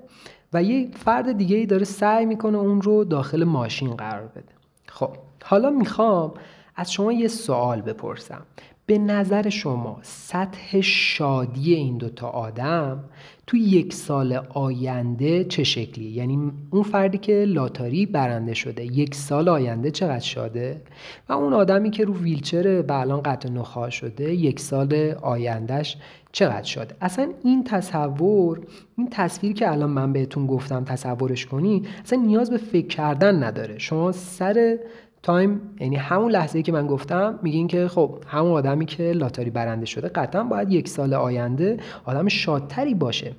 و 0.52 0.62
یه 0.62 0.90
فرد 0.94 1.32
دیگه 1.32 1.56
ای 1.56 1.66
داره 1.66 1.84
سعی 1.84 2.26
می‌کنه 2.26 2.58
اون 2.58 2.82
رو 2.82 3.04
داخل 3.04 3.44
ماشین 3.44 3.96
قرار 3.96 4.26
بده. 4.26 4.52
خب 4.88 5.10
حالا 5.44 5.70
می‌خوام 5.70 6.34
از 6.76 6.92
شما 6.92 7.12
یه 7.12 7.28
سوال 7.28 7.80
بپرسم. 7.80 8.42
به 8.86 8.98
نظر 8.98 9.48
شما 9.48 9.98
سطح 10.02 10.80
شادی 10.80 11.74
این 11.74 11.98
دوتا 11.98 12.28
آدم 12.28 13.04
تو 13.46 13.56
یک 13.56 13.92
سال 13.92 14.32
آینده 14.48 15.44
چه 15.44 15.64
شکلی؟ 15.64 16.04
یعنی 16.04 16.52
اون 16.70 16.82
فردی 16.82 17.18
که 17.18 17.44
لاتاری 17.48 18.06
برنده 18.06 18.54
شده 18.54 18.84
یک 18.84 19.14
سال 19.14 19.48
آینده 19.48 19.90
چقدر 19.90 20.18
شاده؟ 20.18 20.82
و 21.28 21.32
اون 21.32 21.52
آدمی 21.52 21.90
که 21.90 22.04
رو 22.04 22.14
ویلچره 22.14 22.82
و 22.82 22.92
الان 22.92 23.22
قطع 23.22 23.48
نخاع 23.48 23.90
شده 23.90 24.34
یک 24.34 24.60
سال 24.60 25.14
آیندهش 25.22 25.96
چقدر 26.32 26.62
شاده؟ 26.62 26.96
اصلا 27.00 27.32
این 27.44 27.64
تصور 27.64 28.60
این 28.98 29.08
تصویری 29.10 29.54
که 29.54 29.70
الان 29.70 29.90
من 29.90 30.12
بهتون 30.12 30.46
گفتم 30.46 30.84
تصورش 30.84 31.46
کنی 31.46 31.82
اصلا 32.04 32.18
نیاز 32.18 32.50
به 32.50 32.56
فکر 32.56 32.86
کردن 32.86 33.44
نداره 33.44 33.78
شما 33.78 34.12
سر 34.12 34.78
time 35.26 35.60
یعنی 35.80 35.96
همون 35.96 36.32
لحظه 36.32 36.62
که 36.62 36.72
من 36.72 36.86
گفتم 36.86 37.38
میگین 37.42 37.68
که 37.68 37.88
خب 37.88 38.18
همون 38.26 38.52
آدمی 38.52 38.86
که 38.86 39.02
لاتاری 39.02 39.50
برنده 39.50 39.86
شده 39.86 40.08
قطعا 40.08 40.44
باید 40.44 40.72
یک 40.72 40.88
سال 40.88 41.14
آینده 41.14 41.76
آدم 42.04 42.28
شادتری 42.28 42.94
باشه. 42.94 43.32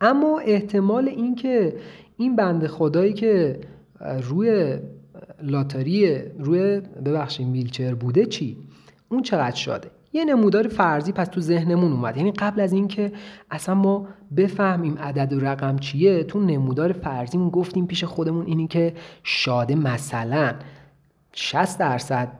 اما 0.00 0.38
احتمال 0.38 1.08
اینکه 1.08 1.76
این 2.16 2.36
بنده 2.36 2.68
خدایی 2.68 3.12
که 3.12 3.60
روی 4.22 4.78
لاتاری 5.42 6.18
روی 6.38 6.80
ببخشید 6.80 7.48
ویلچر 7.48 7.94
بوده 7.94 8.26
چی؟ 8.26 8.56
اون 9.08 9.22
چقدر 9.22 9.56
شاده؟ 9.56 9.90
یه 10.12 10.24
نمودار 10.24 10.68
فرضی 10.68 11.12
پس 11.12 11.28
تو 11.28 11.40
ذهنمون 11.40 11.92
اومد. 11.92 12.16
یعنی 12.16 12.32
قبل 12.32 12.60
از 12.60 12.72
اینکه 12.72 13.12
اصلا 13.50 13.74
ما 13.74 14.08
بفهمیم 14.36 14.98
عدد 14.98 15.32
و 15.32 15.40
رقم 15.40 15.78
چیه 15.78 16.24
تو 16.24 16.40
نمودار 16.40 16.92
فرضیمون 16.92 17.50
گفتیم 17.50 17.86
پیش 17.86 18.04
خودمون 18.04 18.46
اینی 18.46 18.66
که 18.66 18.94
شاده 19.22 19.74
مثلا 19.74 20.54
60 21.32 21.78
درصد 21.78 22.32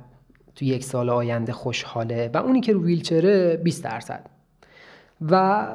تو 0.54 0.64
یک 0.64 0.84
سال 0.84 1.10
آینده 1.10 1.52
خوشحاله 1.52 2.30
و 2.34 2.36
اونی 2.36 2.60
که 2.60 2.72
رو 2.72 2.84
ویلچره 2.84 3.56
20 3.56 3.84
درصد. 3.84 4.35
و 5.20 5.66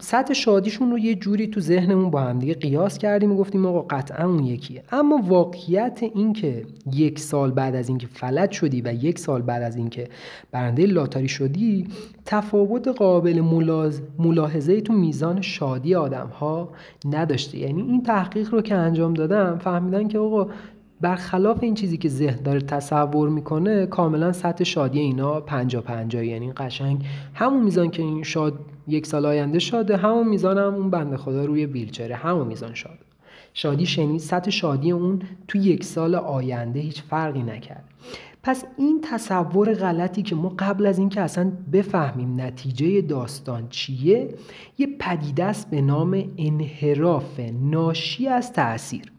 سطح 0.00 0.34
شادیشون 0.34 0.90
رو 0.90 0.98
یه 0.98 1.14
جوری 1.14 1.46
تو 1.46 1.60
ذهنمون 1.60 2.10
با 2.10 2.20
هم 2.20 2.38
دیگه 2.38 2.54
قیاس 2.54 2.98
کردیم 2.98 3.32
و 3.32 3.36
گفتیم 3.36 3.66
آقا 3.66 3.82
قطعا 3.82 4.26
اون 4.26 4.44
یکیه. 4.44 4.82
اما 4.92 5.20
واقعیت 5.28 6.00
این 6.02 6.32
که 6.32 6.66
یک 6.92 7.18
سال 7.18 7.50
بعد 7.50 7.74
از 7.74 7.88
اینکه 7.88 8.06
فلج 8.06 8.50
شدی 8.50 8.80
و 8.80 8.94
یک 8.94 9.18
سال 9.18 9.42
بعد 9.42 9.62
از 9.62 9.76
اینکه 9.76 10.08
برنده 10.50 10.86
لاتاری 10.86 11.28
شدی 11.28 11.86
تفاوت 12.24 12.88
قابل 12.88 13.40
ملاحظه 14.18 14.80
تو 14.80 14.92
میزان 14.92 15.40
شادی 15.40 15.94
آدم 15.94 16.26
ها 16.26 16.68
نداشته 17.04 17.58
یعنی 17.58 17.82
این 17.82 18.02
تحقیق 18.02 18.54
رو 18.54 18.62
که 18.62 18.74
انجام 18.74 19.14
دادم 19.14 19.58
فهمیدن 19.58 20.08
که 20.08 20.18
آقا 20.18 20.48
برخلاف 21.00 21.62
این 21.62 21.74
چیزی 21.74 21.96
که 21.96 22.08
ذهن 22.08 22.42
داره 22.42 22.60
تصور 22.60 23.28
می‌کنه 23.28 23.86
کاملا 23.86 24.32
سطح 24.32 24.64
شادی 24.64 25.00
اینا 25.00 25.40
پنجا 25.40 25.80
پنجا 25.80 26.22
یعنی 26.22 26.52
قشنگ 26.52 27.04
همون 27.34 27.62
میزان 27.62 27.90
که 27.90 28.02
این 28.02 28.22
شاد 28.22 28.58
یک 28.88 29.06
سال 29.06 29.26
آینده 29.26 29.58
شاده 29.58 29.96
همون 29.96 30.28
میزان 30.28 30.58
هم 30.58 30.74
اون 30.74 30.90
بنده 30.90 31.16
خدا 31.16 31.44
روی 31.44 31.66
بیلچره 31.66 32.16
همون 32.16 32.46
میزان 32.46 32.74
شاد. 32.74 32.98
شادی 33.54 33.86
شنید 33.86 34.20
سطح 34.20 34.50
شادی 34.50 34.90
اون 34.90 35.22
تو 35.48 35.58
یک 35.58 35.84
سال 35.84 36.14
آینده 36.14 36.80
هیچ 36.80 37.02
فرقی 37.02 37.42
نکرد. 37.42 37.84
پس 38.42 38.64
این 38.78 39.00
تصور 39.04 39.74
غلطی 39.74 40.22
که 40.22 40.34
ما 40.34 40.54
قبل 40.58 40.86
از 40.86 40.98
اینکه 40.98 41.20
اصلا 41.20 41.52
بفهمیم 41.72 42.40
نتیجه 42.40 43.00
داستان 43.00 43.68
چیه 43.68 44.34
یه 44.78 44.86
پدیده 44.98 45.44
است 45.44 45.70
به 45.70 45.80
نام 45.80 46.24
انحراف 46.38 47.40
ناشی 47.62 48.28
از 48.28 48.52
تاثیر 48.52 49.12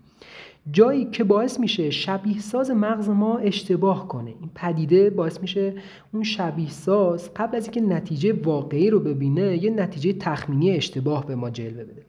جایی 0.71 1.05
که 1.05 1.23
باعث 1.23 1.59
میشه 1.59 1.89
شبیه 1.89 2.39
ساز 2.39 2.71
مغز 2.71 3.09
ما 3.09 3.37
اشتباه 3.37 4.07
کنه. 4.07 4.29
این 4.29 4.49
پدیده 4.55 5.09
باعث 5.09 5.41
میشه 5.41 5.73
اون 6.13 6.23
شبیه 6.23 6.69
ساز 6.69 7.33
قبل 7.33 7.57
از 7.57 7.63
اینکه 7.63 7.81
نتیجه 7.81 8.33
واقعی 8.33 8.89
رو 8.89 8.99
ببینه 8.99 9.63
یه 9.63 9.69
نتیجه 9.69 10.13
تخمینی 10.13 10.71
اشتباه 10.71 11.25
به 11.25 11.35
ما 11.35 11.49
جلوه 11.49 11.83
بده. 11.83 12.05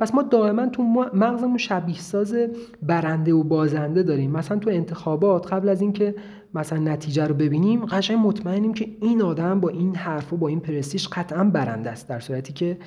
پس 0.00 0.14
ما 0.14 0.22
دائما 0.22 0.66
تو 0.66 0.82
مغزمون 1.14 1.58
شبیه 1.58 1.98
ساز 1.98 2.36
برنده 2.82 3.32
و 3.32 3.42
بازنده 3.42 4.02
داریم. 4.02 4.30
مثلا 4.30 4.58
تو 4.58 4.70
انتخابات 4.70 5.52
قبل 5.52 5.68
از 5.68 5.80
اینکه 5.80 6.14
مثلا 6.54 6.78
نتیجه 6.78 7.26
رو 7.26 7.34
ببینیم 7.34 7.86
قشنگ 7.86 8.18
مطمئنیم 8.22 8.74
که 8.74 8.88
این 9.00 9.22
آدم 9.22 9.60
با 9.60 9.68
این 9.68 9.96
حرف 9.96 10.32
و 10.32 10.36
با 10.36 10.48
این 10.48 10.60
پرستیش 10.60 11.08
قطعا 11.08 11.44
برنده 11.44 11.90
است 11.90 12.08
در 12.08 12.20
صورتی 12.20 12.52
که 12.52 12.78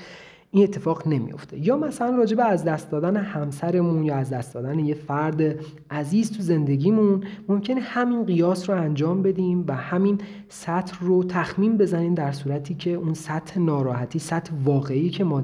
این 0.52 0.64
اتفاق 0.64 1.08
نمیفته 1.08 1.68
یا 1.68 1.78
مثلا 1.78 2.16
راجع 2.16 2.36
به 2.36 2.46
از 2.46 2.64
دست 2.64 2.92
دادن 2.92 3.18
همسرمون 3.18 4.04
یا 4.04 4.16
از 4.16 4.30
دست 4.30 4.54
دادن 4.54 4.80
یه 4.80 4.94
فرد 4.94 5.56
عزیز 5.92 6.32
تو 6.32 6.44
زندگیمون 6.44 7.24
ممکنه 7.50 7.82
همین 7.82 8.24
قیاس 8.24 8.70
رو 8.70 8.76
انجام 8.82 9.22
بدیم 9.22 9.66
و 9.68 9.76
همین 9.76 10.22
سطح 10.50 10.98
رو 11.02 11.24
تخمین 11.24 11.78
بزنیم 11.78 12.14
در 12.14 12.32
صورتی 12.32 12.74
که 12.74 12.90
اون 12.90 13.14
سطح 13.14 13.60
ناراحتی 13.60 14.20
سطح 14.20 14.54
واقعی 14.64 15.10
که 15.10 15.24
ما 15.24 15.44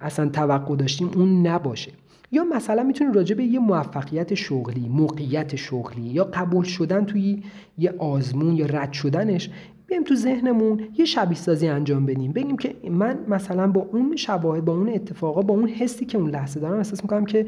اصلا 0.00 0.28
توقع 0.28 0.76
داشتیم 0.76 1.10
اون 1.14 1.46
نباشه. 1.46 1.92
یا 2.32 2.44
مثلا 2.44 2.82
می‌تونیم 2.82 3.12
راجع 3.12 3.34
به 3.34 3.44
یه 3.44 3.58
موفقیت 3.58 4.34
شغلی 4.34 4.88
موقعیت 4.88 5.56
شغلی 5.56 6.02
یا 6.02 6.24
قبول 6.24 6.64
شدن 6.64 7.04
توی 7.04 7.42
یه 7.78 7.94
آزمون 7.98 8.56
یا 8.56 8.66
رد 8.66 8.92
شدنش 8.92 9.50
بیایم 9.94 10.04
تو 10.04 10.14
ذهنمون 10.14 10.80
یه 10.98 11.04
شبیه 11.04 11.36
سازی 11.36 11.68
انجام 11.68 12.06
بدیم. 12.06 12.32
بگیم 12.32 12.56
که 12.56 12.76
من 12.90 13.18
مثلا 13.28 13.66
با 13.66 13.80
اون 13.92 14.16
شواهد 14.16 14.64
با 14.64 14.72
اون 14.72 14.88
اتفاقا 14.88 15.42
با 15.42 15.54
اون 15.54 15.68
حسی 15.68 16.04
که 16.04 16.18
اون 16.18 16.30
لحظه 16.30 16.60
دارم 16.60 16.76
احساس 16.76 17.02
می‌کنم 17.02 17.24
که 17.24 17.46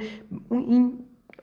اون 0.48 0.62
این 0.62 0.92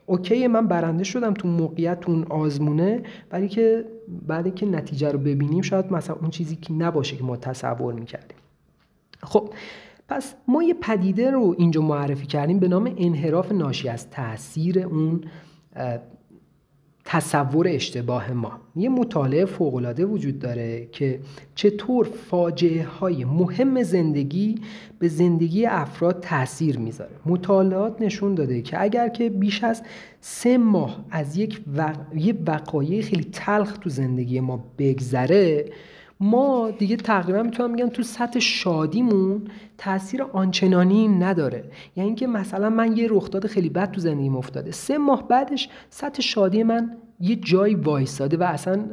اوکی 0.06 0.46
من 0.46 0.66
برنده 0.66 1.04
شدم 1.04 1.34
تو 1.34 1.48
موقعیت 1.48 2.08
اون 2.08 2.24
آزمونه 2.24 3.02
ولی 3.32 3.48
که 3.48 3.84
بعد 4.26 4.54
که 4.54 4.66
نتیجه 4.66 5.12
رو 5.12 5.18
ببینیم 5.18 5.62
شاید 5.62 5.92
مثلا 5.92 6.16
اون 6.16 6.30
چیزی 6.30 6.56
که 6.56 6.72
نباشه 6.72 7.16
که 7.16 7.24
ما 7.24 7.36
تصور 7.36 7.94
می‌کردیم. 7.94 8.38
خب 9.22 9.50
پس 10.08 10.34
ما 10.48 10.62
یه 10.62 10.74
پدیده 10.74 11.30
رو 11.30 11.54
اینجا 11.58 11.82
معرفی 11.82 12.26
کردیم 12.26 12.58
به 12.58 12.68
نام 12.68 12.94
انحراف 12.98 13.52
ناشی 13.52 13.88
از 13.88 14.10
تاثیر 14.10 14.78
اون 14.78 15.20
تصور 17.04 17.68
اشتباه 17.68 18.32
ما. 18.32 18.60
یه 18.76 18.88
مطالعه 18.88 19.44
فوقالعاده 19.44 20.04
وجود 20.04 20.38
داره 20.38 20.88
که 20.92 21.20
چطور 21.54 22.08
فاجعه 22.30 22.84
های 22.84 23.24
مهم 23.24 23.82
زندگی 23.82 24.54
به 24.98 25.08
زندگی 25.08 25.66
افراد 25.66 26.20
تاثیر 26.20 26.78
می‌ذاره. 26.78 27.10
مطالعات 27.26 28.02
نشون 28.02 28.34
داده 28.34 28.62
که 28.62 28.82
اگر 28.82 29.08
که 29.08 29.30
بیش 29.30 29.64
از 29.64 29.82
سه 30.20 30.58
ماه 30.58 31.04
از 31.10 31.36
یک 31.36 31.60
یه 32.14 32.34
وقایع 32.46 33.02
خیلی 33.02 33.24
تلخ 33.32 33.78
تو 33.78 33.90
زندگی 33.90 34.40
ما 34.40 34.64
بگذره 34.78 35.64
ما 36.24 36.70
دیگه 36.70 36.96
تقریبا 36.96 37.42
می‌تونم 37.42 37.72
بگم 37.72 37.88
تو 37.88 38.02
سطح 38.02 38.38
شادیمون 38.38 39.48
تاثیر 39.78 40.22
آنچنانی 40.22 41.08
نداره. 41.08 41.64
یعنی 41.96 42.08
اینکه 42.08 42.26
مثلا 42.26 42.70
من 42.70 42.96
یه 42.96 43.08
رخداد 43.10 43.46
خیلی 43.46 43.68
بد 43.68 43.90
تو 43.90 44.00
زندگیم 44.00 44.36
افتاده. 44.36 44.70
سه 44.70 44.98
ماه 44.98 45.28
بعدش 45.28 45.68
سطح 45.90 46.22
شادی 46.22 46.62
من 46.62 46.96
یه 47.20 47.36
جایی 47.36 47.74
وایساده 47.74 48.36
و 48.36 48.42
اصلا 48.42 48.84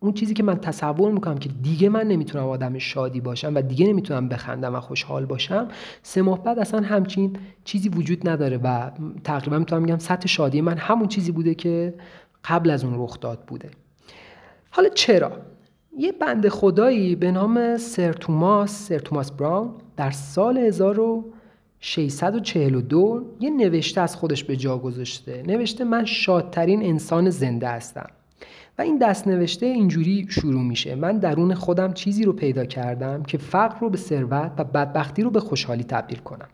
اون 0.00 0.12
چیزی 0.12 0.34
که 0.34 0.42
من 0.42 0.56
تصور 0.56 1.12
می‌کنم 1.12 1.38
که 1.38 1.48
دیگه 1.62 1.88
من 1.88 2.08
نمی‌تونم 2.08 2.48
آدم 2.48 2.78
شادی 2.78 3.20
باشم 3.20 3.54
و 3.54 3.62
دیگه 3.62 3.86
نمی‌تونم 3.86 4.28
بخندم 4.28 4.74
و 4.74 4.80
خوشحال 4.80 5.26
باشم 5.26 5.68
سه 6.02 6.22
ماه 6.22 6.42
بعد 6.42 6.58
اصلا 6.58 6.80
همچین 6.80 7.36
چیزی 7.64 7.88
وجود 7.88 8.28
نداره 8.28 8.56
و 8.56 8.90
تقریبا 9.24 9.58
می‌تونم 9.58 9.82
بگم 9.82 9.98
سطح 9.98 10.28
شادی 10.28 10.60
من 10.60 10.76
همون 10.78 11.08
چیزی 11.08 11.32
بوده 11.32 11.54
که 11.54 11.94
قبل 12.44 12.70
از 12.70 12.84
اون 12.84 13.02
رخ 13.02 13.20
داد 13.20 13.44
بوده. 13.46 13.70
حالا 14.70 14.88
چرا؟ 14.88 15.32
یه 15.98 16.12
بند 16.12 16.48
خدایی 16.48 17.16
به 17.16 17.30
نام 17.30 17.76
سر 17.76 18.12
توماس 18.12 18.88
سر 18.88 18.98
توماس 18.98 19.32
براون 19.32 19.70
در 19.96 20.10
سال 20.10 20.58
1642 20.58 23.24
یه 23.40 23.50
نوشته 23.50 24.00
از 24.00 24.16
خودش 24.16 24.44
به 24.44 24.56
جا 24.56 24.78
گذاشته. 24.78 25.42
نوشته 25.46 25.84
من 25.84 26.04
شادترین 26.04 26.82
انسان 26.82 27.30
زنده 27.30 27.68
هستم. 27.68 28.06
و 28.78 28.82
این 28.82 28.98
دست 28.98 29.28
نوشته 29.28 29.66
اینجوری 29.66 30.26
شروع 30.28 30.62
میشه. 30.62 30.94
من 30.94 31.18
درون 31.18 31.54
خودم 31.54 31.92
چیزی 31.92 32.24
رو 32.24 32.32
پیدا 32.32 32.64
کردم 32.64 33.22
که 33.22 33.38
فقر 33.38 33.80
رو 33.80 33.90
به 33.90 33.96
ثروت 33.96 34.52
و 34.58 34.64
بدبختی 34.64 35.22
رو 35.22 35.30
به 35.30 35.40
خوشحالی 35.40 35.84
تبدیل 35.84 36.18
کنم. 36.18 36.48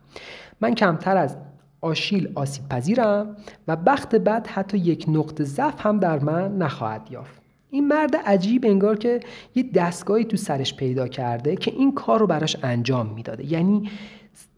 من 0.61 0.75
کمتر 0.75 1.17
از 1.17 1.37
آشیل 1.81 2.33
آسیب 2.35 2.69
پذیرم 2.69 3.37
و 3.69 3.77
بخت 3.77 4.15
بد 4.15 4.47
حتی 4.47 4.79
یک 4.79 5.05
نقطه 5.09 5.45
ضعف 5.45 5.87
هم 5.87 5.99
در 5.99 6.19
من 6.19 6.59
نخواهد 6.59 7.09
یافت. 7.11 7.46
این 7.71 7.89
مرد 7.89 8.17
عجیب 8.17 8.65
انگار 8.67 8.97
که 8.99 9.21
یه 9.55 9.65
دستگاهی 9.75 10.25
تو 10.25 10.37
سرش 10.37 10.77
پیدا 10.77 11.09
کرده 11.09 11.57
که 11.57 11.71
این 11.71 11.95
کار 11.95 12.21
رو 12.21 12.27
براش 12.27 12.57
انجام 12.63 13.07
می‌داده. 13.15 13.53
یعنی 13.53 13.91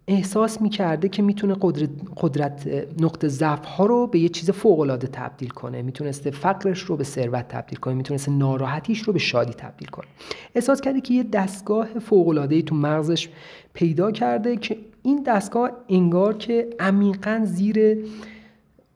احساس 0.08 0.60
می‌کرده 0.60 1.08
که 1.08 1.22
می‌تونه 1.22 1.56
قدرت, 1.60 1.90
قدرت 2.16 2.68
نقطه 3.00 3.28
ضعف 3.28 3.64
ها 3.64 3.86
رو 3.86 4.06
به 4.06 4.18
یه 4.18 4.28
چیز 4.28 4.50
فوق 4.50 4.80
العاده 4.80 5.06
تبدیل 5.06 5.48
کنه. 5.48 5.82
می‌تونسته 5.82 6.30
فقرش 6.30 6.80
رو 6.80 6.96
به 6.96 7.04
ثروت 7.04 7.48
تبدیل 7.48 7.78
کنه. 7.78 7.94
می‌تونسته 7.94 8.32
ناراحتیش 8.32 9.00
رو 9.00 9.12
به 9.12 9.18
شادی 9.18 9.52
تبدیل 9.52 9.88
کنه. 9.88 10.06
احساس 10.54 10.80
کرده 10.80 11.00
که 11.00 11.14
یه 11.14 11.22
دستگاه 11.22 11.86
فوق 11.86 12.46
تو 12.66 12.74
مغزش 12.74 13.28
پیدا 13.72 14.10
کرده 14.10 14.56
که 14.56 14.78
این 15.02 15.22
دستگاه 15.22 15.70
انگار 15.88 16.36
که 16.36 16.68
عمیقا 16.80 17.40
زیر 17.44 17.98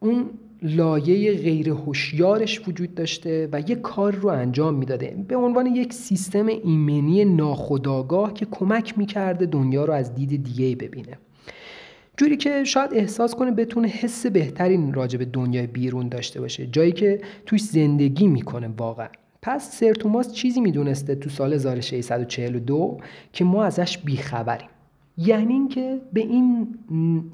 اون 0.00 0.30
لایه 0.62 1.32
غیر 1.32 1.68
هوشیارش 1.70 2.68
وجود 2.68 2.94
داشته 2.94 3.48
و 3.52 3.60
یک 3.60 3.80
کار 3.80 4.14
رو 4.14 4.28
انجام 4.28 4.74
می‌داده. 4.74 5.24
به 5.28 5.36
عنوان 5.36 5.66
یک 5.66 5.92
سیستم 5.92 6.46
ایمنی 6.46 7.24
ناخودآگاه 7.24 8.34
که 8.34 8.46
کمک 8.50 8.98
می‌کرده 8.98 9.46
دنیا 9.46 9.84
رو 9.84 9.92
از 9.92 10.14
دید 10.14 10.42
دیگه 10.42 10.76
ببینه. 10.76 11.18
جوری 12.16 12.36
که 12.36 12.64
شاید 12.64 12.90
احساس 12.94 13.34
کنه 13.34 13.50
بتونه 13.50 13.88
حس 13.88 14.26
بهترین 14.26 14.94
راجع 14.94 15.18
به 15.18 15.24
دنیای 15.24 15.66
بیرون 15.66 16.08
داشته 16.08 16.40
باشه. 16.40 16.66
جایی 16.66 16.92
که 16.92 17.20
توش 17.46 17.62
زندگی 17.62 18.26
می‌کنه 18.26 18.68
واقعا. 18.78 19.08
پس 19.42 19.78
سر 19.78 19.92
توماس 19.92 20.32
چیزی 20.32 20.60
می‌دونسته 20.60 21.14
تو 21.14 21.30
سال 21.30 21.52
1642 21.52 22.98
که 23.32 23.44
ما 23.44 23.64
ازش 23.64 23.98
بیخبریم. 23.98 24.68
یعنی 25.16 25.52
اینکه 25.52 26.00
به 26.12 26.20
این 26.20 26.78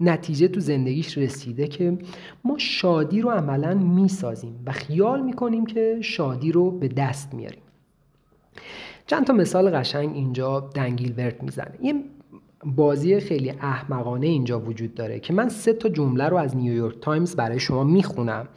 نتیجه 0.01 0.49
تو 0.49 0.61
زندگیش 0.61 1.19
رسیده 1.19 1.67
که 1.67 1.99
ما 2.45 2.59
شادی 2.59 3.21
رو 3.21 3.31
عملا 3.31 3.75
می‌سازیم 3.75 4.61
و 4.67 4.73
خیال 4.73 5.23
می‌کنیم 5.23 5.67
که 5.67 5.99
شادی 6.01 6.53
رو 6.53 6.71
به 6.71 6.89
دست 6.89 7.35
میاریم. 7.35 7.63
چند 9.07 9.27
تا 9.27 9.33
مثال 9.33 9.71
قشنگ 9.71 10.15
اینجا 10.15 10.71
ورد 11.17 11.43
می‌زنه. 11.43 11.73
یه 11.83 11.95
بازی 12.65 13.21
خیلی 13.21 13.51
احمقانه 13.51 14.27
اینجا 14.27 14.61
وجود 14.61 14.95
داره 14.95 15.21
که 15.21 15.33
من 15.33 15.49
سه 15.49 15.73
تا 15.73 15.89
جمله 15.89 16.29
رو 16.29 16.37
از 16.37 16.57
نیویورک 16.57 17.01
تایمز 17.01 17.37
برای 17.37 17.61
شما 17.61 17.85
می‌خونم. 17.85 18.49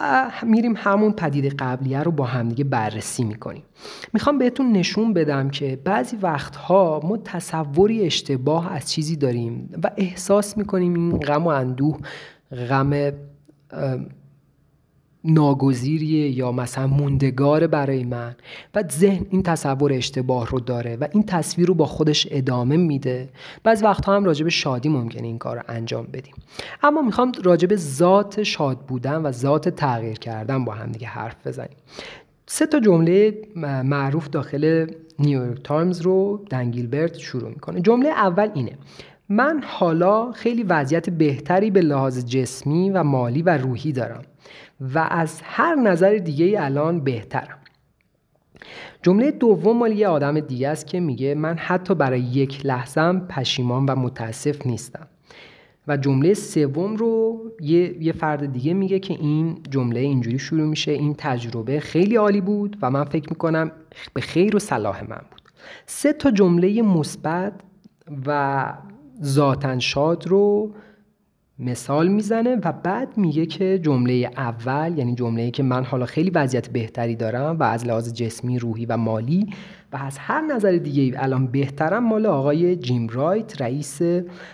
و 0.00 0.30
میریم 0.42 0.74
همون 0.76 1.12
پدیده 1.12 1.48
قبلیه 1.48 2.02
رو 2.02 2.10
با 2.10 2.24
همدیگه 2.24 2.64
بررسی 2.64 3.24
می‌کنیم. 3.24 3.62
می‌خوام 4.12 4.38
بهتون 4.38 4.72
نشون 4.72 5.12
بدم 5.12 5.50
که 5.50 5.78
بعضی 5.84 6.16
وقتها 6.16 7.00
ما 7.04 7.16
تصوری 7.16 8.06
اشتباه 8.06 8.72
از 8.72 8.90
چیزی 8.90 9.16
داریم 9.16 9.70
و 9.84 9.90
احساس 9.96 10.58
می‌کنیم 10.58 10.94
این 10.94 11.18
غم 11.18 11.44
و 11.44 11.48
اندوه 11.48 11.98
غم 12.68 13.12
ناگزیریه 15.24 16.28
یا 16.30 16.52
مثلا 16.52 16.86
موندگار 16.86 17.66
برای 17.66 18.04
من. 18.04 18.36
و 18.74 18.84
ذهن 18.92 19.26
این 19.30 19.42
تصور 19.42 19.92
اشتباه 19.92 20.48
رو 20.48 20.60
داره 20.60 20.96
و 20.96 21.08
این 21.12 21.22
تصویر 21.22 21.68
رو 21.68 21.74
با 21.74 21.86
خودش 21.86 22.28
ادامه 22.30 22.76
میده. 22.76 23.28
بعض 23.62 23.82
وقتها 23.82 24.16
هم 24.16 24.24
راجب 24.24 24.48
شادی 24.48 24.88
ممکنه 24.88 25.26
این 25.26 25.38
کار 25.38 25.56
رو 25.56 25.62
انجام 25.68 26.06
بدیم. 26.12 26.34
اما 26.82 27.02
می‌خوام 27.02 27.32
راجب 27.42 27.76
ذات 27.76 28.42
شاد 28.42 28.78
بودن 28.78 29.16
و 29.16 29.32
ذات 29.32 29.68
تغییر 29.68 30.18
کردن 30.18 30.64
با 30.64 30.72
هم 30.72 30.92
دیگه 30.92 31.06
حرف 31.06 31.46
بزنیم. 31.46 31.76
سه 32.46 32.66
تا 32.66 32.80
جمله 32.80 33.38
معروف 33.84 34.28
داخل 34.28 34.86
نیویورک 35.18 35.62
تایمز 35.62 36.00
رو 36.00 36.44
دن 36.50 36.67
گیلبرت 36.67 37.18
شروع 37.18 37.48
می‌کنه. 37.48 37.80
جمله 37.80 38.08
اول 38.08 38.50
اینه. 38.54 38.72
من 39.28 39.62
حالا 39.66 40.32
خیلی 40.32 40.62
وضعیت 40.62 41.10
بهتری 41.10 41.70
به 41.70 41.80
لحاظ 41.80 42.24
جسمی 42.24 42.90
و 42.90 43.02
مالی 43.02 43.42
و 43.42 43.58
روحی 43.58 43.92
دارم 43.92 44.22
و 44.94 45.08
از 45.10 45.40
هر 45.44 45.74
نظر 45.74 46.14
دیگه 46.14 46.64
الان 46.64 47.00
بهترم. 47.00 47.58
جمله 49.02 49.30
دوم 49.30 49.76
مال 49.76 49.92
یه 49.92 50.08
آدم 50.08 50.40
دیگه 50.40 50.68
است 50.68 50.86
که 50.86 51.00
میگه 51.00 51.34
من 51.34 51.56
حتی 51.58 51.94
برای 51.94 52.20
یک 52.20 52.66
لحظم 52.66 53.26
پشیمان 53.28 53.86
و 53.86 53.96
متاسف 53.96 54.66
نیستم. 54.66 55.06
و 55.88 55.96
جمله 55.96 56.34
سوم 56.34 56.96
رو 56.96 57.42
یه،, 57.60 58.02
یه 58.02 58.12
فرد 58.12 58.52
دیگه 58.52 58.74
میگه 58.74 58.98
که 58.98 59.14
این 59.14 59.58
جمله 59.70 60.00
اینجوری 60.00 60.38
شروع 60.38 60.66
میشه 60.66 60.92
این 60.92 61.14
تجربه 61.18 61.80
خیلی 61.80 62.16
عالی 62.16 62.40
بود 62.40 62.76
و 62.82 62.90
من 62.90 63.04
فکر 63.04 63.30
می‌کنم 63.30 63.72
به 64.14 64.20
خیر 64.20 64.56
و 64.56 64.58
صلاح 64.58 65.04
من 65.08 65.20
بود. 65.30 65.42
سه 65.86 66.12
تا 66.12 66.30
جمله 66.30 66.82
مثبت 66.82 67.52
و 68.26 68.72
ذاتن 69.22 69.78
شاد 69.78 70.26
رو 70.26 70.74
مثال 71.58 72.08
می‌زنه 72.08 72.56
و 72.64 72.72
بعد 72.72 73.18
میگه 73.18 73.46
که 73.46 73.78
جمله 73.78 74.30
اول 74.36 74.94
یعنی 74.96 75.14
جمله 75.14 75.50
که 75.50 75.62
من 75.62 75.84
حالا 75.84 76.06
خیلی 76.06 76.30
وضعیت 76.30 76.68
بهتری 76.68 77.16
دارم 77.16 77.58
و 77.58 77.62
از 77.62 77.86
لحاظ 77.86 78.12
جسمی 78.12 78.58
روحی 78.58 78.86
و 78.86 78.96
مالی 78.96 79.46
و 79.92 79.96
از 79.96 80.18
هر 80.18 80.40
نظر 80.40 80.72
دیگه 80.72 81.22
الان 81.22 81.46
بهترم 81.46 82.04
مال 82.04 82.26
آقای 82.26 82.76
جیم 82.76 83.08
رایت 83.08 83.62
رئیس 83.62 84.00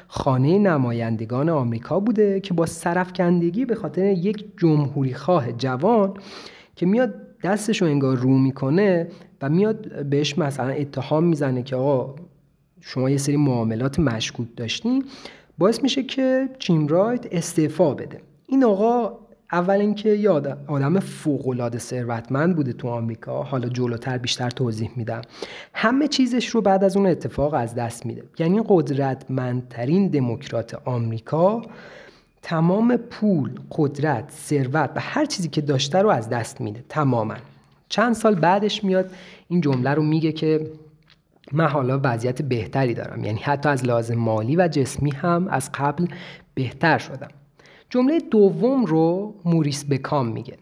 خانه 0.06 0.58
نمایندگان 0.58 1.48
آمریکا 1.48 2.00
بوده 2.00 2.40
که 2.40 2.54
با 2.54 2.66
سرفکندگی 2.66 3.64
به 3.64 3.74
خاطر 3.74 4.04
یک 4.04 4.44
جمهوری 4.56 5.14
خواه 5.14 5.52
جوان 5.52 6.14
که 6.76 6.86
میاد 6.86 7.14
دستش 7.44 7.82
رو 7.82 7.88
انگار 7.88 8.16
رو 8.16 8.38
می‌کنه 8.38 9.08
و 9.42 9.48
میاد 9.48 10.06
بهش 10.06 10.38
مثلا 10.38 10.68
اتهام 10.68 11.24
می‌زنه 11.24 11.62
که 11.62 11.76
آقا 11.76 12.14
شما 12.87 13.11
یه 13.11 13.16
سری 13.16 13.37
معاملات 13.37 13.99
مشکوک 13.99 14.47
داشتین 14.57 15.05
باعث 15.59 15.82
میشه 15.82 16.03
که 16.03 16.49
جیم 16.59 16.87
رایت 16.87 17.26
استعفا 17.32 17.95
بده. 17.95 18.20
این 18.47 18.64
آقا 18.64 19.18
اول 19.53 19.74
اینکه 19.74 20.09
یه 20.09 20.30
آدم 20.30 21.01
فوق 21.01 21.76
ثروتمند 21.78 22.57
بوده 22.57 22.72
تو 22.72 22.89
آمریکا 22.89 23.43
حالا 23.43 23.68
جلوتر 23.68 24.18
بیشتر 24.18 24.51
توضیح 24.51 24.91
میدم. 24.97 25.22
همه 25.74 26.09
چیزش 26.09 26.49
رو 26.49 26.61
بعد 26.61 26.85
از 26.85 26.97
اون 26.97 27.07
اتفاق 27.07 27.55
از 27.55 27.74
دست 27.74 28.07
میده. 28.07 28.22
یعنی 28.39 28.62
قدرتمندترین 28.68 30.09
دموکرات 30.09 30.78
آمریکا 30.85 31.62
تمام 32.43 32.97
پول 32.97 33.51
قدرت 33.70 34.30
ثروت 34.30 34.91
و 34.97 35.01
هر 35.01 35.24
چیزی 35.24 35.49
که 35.49 35.61
داشته 35.61 35.99
رو 35.99 36.09
از 36.09 36.28
دست 36.28 36.61
میده 36.61 36.85
تماما. 36.89 37.35
چند 37.89 38.14
سال 38.14 38.35
بعدش 38.35 38.85
میاد 38.85 39.11
این 39.49 39.61
جمله 39.61 39.91
رو 39.91 40.03
میگه 40.03 40.32
که 40.32 40.70
من 41.53 41.66
حالا 41.66 42.01
وضعیت 42.05 42.42
بهتری 42.42 42.95
دارم. 42.95 43.24
یعنی 43.24 43.38
حتی 43.38 43.68
از 43.68 43.84
لازم 43.84 44.14
مالی 44.14 44.57
و 44.57 44.68
جسمی 44.68 45.11
هم 45.11 45.49
از 45.49 45.70
قبل 45.74 46.07
بهتر 46.55 46.99
شدم. 46.99 47.28
جمله 47.90 48.20
دوم 48.30 48.84
رو 48.84 49.34
موریس 49.45 49.84
بکام 49.84 50.28
میگه. 50.28 50.57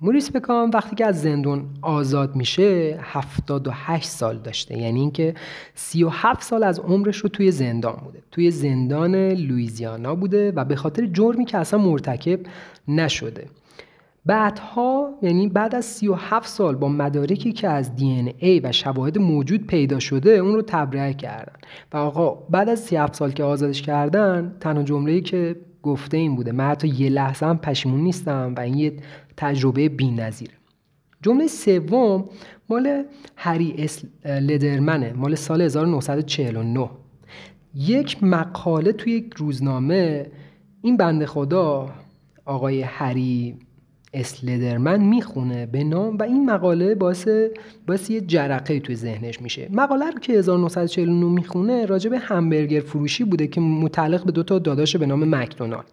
موریس 0.00 0.30
بکام 0.30 0.70
وقتی 0.74 0.96
که 0.96 1.06
از 1.06 1.22
زندون 1.22 1.64
آزاد 1.82 2.36
میشه 2.36 2.98
78 3.02 4.08
سال 4.08 4.38
داشته. 4.38 4.78
یعنی 4.78 5.00
اینکه 5.00 5.34
37 5.74 6.42
سال 6.42 6.62
از 6.62 6.78
عمرش 6.78 7.16
رو 7.16 7.28
توی 7.28 7.50
زندان 7.50 7.96
بوده. 8.04 8.22
توی 8.30 8.50
زندان 8.50 9.14
لویزیانا 9.16 10.14
بوده 10.14 10.52
و 10.52 10.64
به 10.64 10.76
خاطر 10.76 11.06
جرمی 11.06 11.44
که 11.44 11.58
اصلا 11.58 11.80
مرتکب 11.80 12.40
نشده. 12.88 13.46
بعدها 14.28 15.18
یعنی 15.22 15.48
بعد 15.48 15.74
از 15.74 15.84
37 15.84 16.48
سال 16.48 16.76
با 16.76 16.88
مدارکی 16.88 17.52
که 17.52 17.68
از 17.68 17.90
ای 18.38 18.60
و 18.60 18.72
شواهد 18.72 19.18
موجود 19.18 19.66
پیدا 19.66 19.98
شده 19.98 20.30
اون 20.30 20.54
رو 20.54 20.62
تبرئه 20.62 21.14
کردن. 21.14 21.52
و 21.92 21.96
آقا 21.96 22.34
بعد 22.34 22.68
از 22.68 22.80
37 22.80 23.14
سال 23.14 23.30
که 23.30 23.44
آزادش 23.44 23.82
کردن 23.82 24.56
تنها 24.60 24.82
جمله‌ای 24.82 25.20
که 25.20 25.56
گفته 25.82 26.16
این 26.16 26.36
بوده 26.36 26.52
من 26.52 26.68
حتی 26.68 26.88
یه 26.88 27.10
لحظه 27.10 27.46
هم 27.46 27.58
پشیمون 27.58 28.00
نیستم 28.00 28.54
و 28.56 28.60
این 28.60 28.78
یه 28.78 28.92
تجربه 29.36 29.88
بی‌نظیره. 29.88 30.54
جمله 31.22 31.46
سوم 31.46 32.24
مال 32.68 33.04
هری 33.36 33.74
اس 33.78 34.04
لدرمنه 34.24 35.12
مال 35.12 35.34
سال 35.34 35.62
1949 35.62 36.90
یک 37.74 38.22
مقاله 38.22 38.92
توی 38.92 39.12
یک 39.12 39.34
روزنامه 39.36 40.26
این 40.82 40.96
بنده 40.96 41.26
خدا 41.26 41.90
آقای 42.44 42.82
هری 42.82 43.56
اسلدرمن 44.14 45.00
می‌خونه 45.00 45.66
به 45.66 45.84
نام 45.84 46.18
و 46.18 46.22
این 46.22 46.50
مقاله 46.50 46.94
باعث 46.94 47.28
باعث 47.86 48.10
یه 48.10 48.20
جرقه 48.20 48.80
توی 48.80 48.96
ذهنش 48.96 49.42
میشه. 49.42 49.68
مقاله 49.72 50.10
رو 50.10 50.18
که 50.18 50.32
1949 50.32 51.26
می‌خونه 51.26 51.86
راجع 51.86 52.10
به 52.10 52.18
همبرگر 52.18 52.80
فروشی 52.80 53.24
بوده 53.24 53.46
که 53.46 53.60
متعلق 53.60 54.24
به 54.24 54.32
دو 54.32 54.42
تا 54.42 54.58
داداش 54.58 54.96
به 54.96 55.06
نام 55.06 55.34
مکدونالد. 55.34 55.84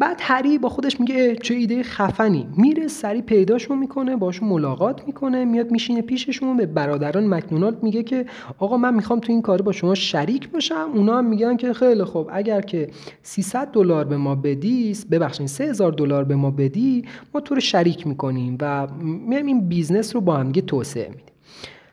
بعد 0.00 0.18
هری 0.20 0.58
با 0.58 0.68
خودش 0.68 1.00
میگه 1.00 1.36
چه 1.36 1.54
ایده 1.54 1.82
خفنی. 1.82 2.48
میره 2.56 2.88
سری 2.88 3.22
پیداشون 3.22 3.78
می‌کنه 3.78 4.16
باشون 4.16 4.48
ملاقات 4.48 5.06
می‌کنه 5.06 5.44
میاد 5.44 5.70
میشینه 5.70 6.02
پیششون 6.02 6.56
به 6.56 6.66
برادران 6.66 7.26
مکدونالد 7.26 7.82
میگه 7.82 8.02
که 8.02 8.26
آقا 8.58 8.76
من 8.76 8.94
می‌خوام 8.94 9.20
تو 9.20 9.32
این 9.32 9.42
کار 9.42 9.62
با 9.62 9.72
شما 9.72 9.94
شریک 9.94 10.50
باشم. 10.50 10.90
اونا 10.94 11.18
هم 11.18 11.24
میگن 11.24 11.56
که 11.56 11.72
خیلی 11.72 12.04
خوب 12.04 12.28
اگر 12.32 12.60
که 12.60 12.90
300 13.22 13.68
دلار 13.72 14.04
به 14.04 14.16
ما 14.16 14.34
بدی 14.34 14.96
ببخشید 15.10 15.46
3000 15.46 15.92
دلار 15.92 16.24
به 16.24 16.34
ما 16.36 16.50
بدی 16.50 17.04
ما 17.34 17.40
تو 17.40 17.54
رو 17.54 17.60
شریک 17.60 18.06
می‌کنیم 18.06 18.58
و 18.60 18.86
میایم 19.02 19.46
این 19.46 19.68
business 19.68 20.14
رو 20.14 20.20
با 20.20 20.36
هم 20.36 20.52
توسعه 20.52 21.08
میدیم. 21.08 21.24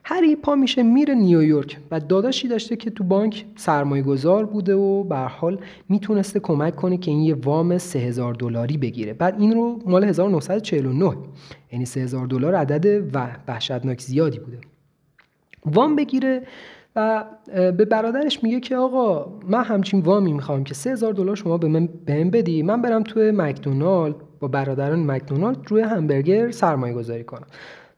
هری 0.08 0.36
پا 0.36 0.56
میشه 0.56 0.84
میره 0.84 1.16
نیویورک 1.16 1.78
و 1.92 2.00
داداشی 2.00 2.48
داشته 2.48 2.76
که 2.76 2.90
تو 2.90 3.04
بانک 3.04 3.46
سرمایه 3.56 4.04
گذار 4.04 4.46
بوده 4.46 4.76
و 4.76 5.04
به 5.04 5.16
حال 5.18 5.60
می‌تونسته 5.90 6.40
کمک 6.40 6.76
کنه 6.76 6.98
که 6.98 7.12
این 7.12 7.22
یه 7.22 7.36
وام 7.36 7.78
3000 7.78 8.34
دلاری 8.34 8.78
بگیره. 8.78 9.14
بعد 9.14 9.36
این 9.40 9.54
رو 9.54 9.80
مال 9.86 10.04
1949 10.04 11.18
یعنی 11.72 11.86
3000 11.86 12.28
دلار 12.28 12.56
عدد 12.56 13.28
وحشتناک 13.48 14.02
زیادی 14.02 14.40
بوده. 14.40 14.58
وام 15.66 15.96
بگیره 15.96 16.42
و 16.96 17.26
به 17.48 17.86
برادرش 17.86 18.44
میگه 18.44 18.60
که 18.60 18.76
آقا 18.76 19.34
من 19.48 19.64
همچین 19.64 20.00
وامی 20.00 20.34
می‌خوام 20.34 20.64
که 20.64 20.74
3000 20.74 21.14
دلار 21.14 21.36
شما 21.36 21.58
به 21.58 21.68
من 21.68 21.90
بهم 22.06 22.30
بدی. 22.30 22.64
من 22.64 22.82
برم 22.82 23.04
توی 23.04 23.32
مکدونالد 23.32 24.16
با 24.40 24.48
برادران 24.48 25.12
مکدونالد 25.12 25.58
روی 25.68 25.82
همبرگر 25.82 26.52
سرمایه 26.52 26.94
گذاری 26.94 27.24
کنم. 27.24 27.48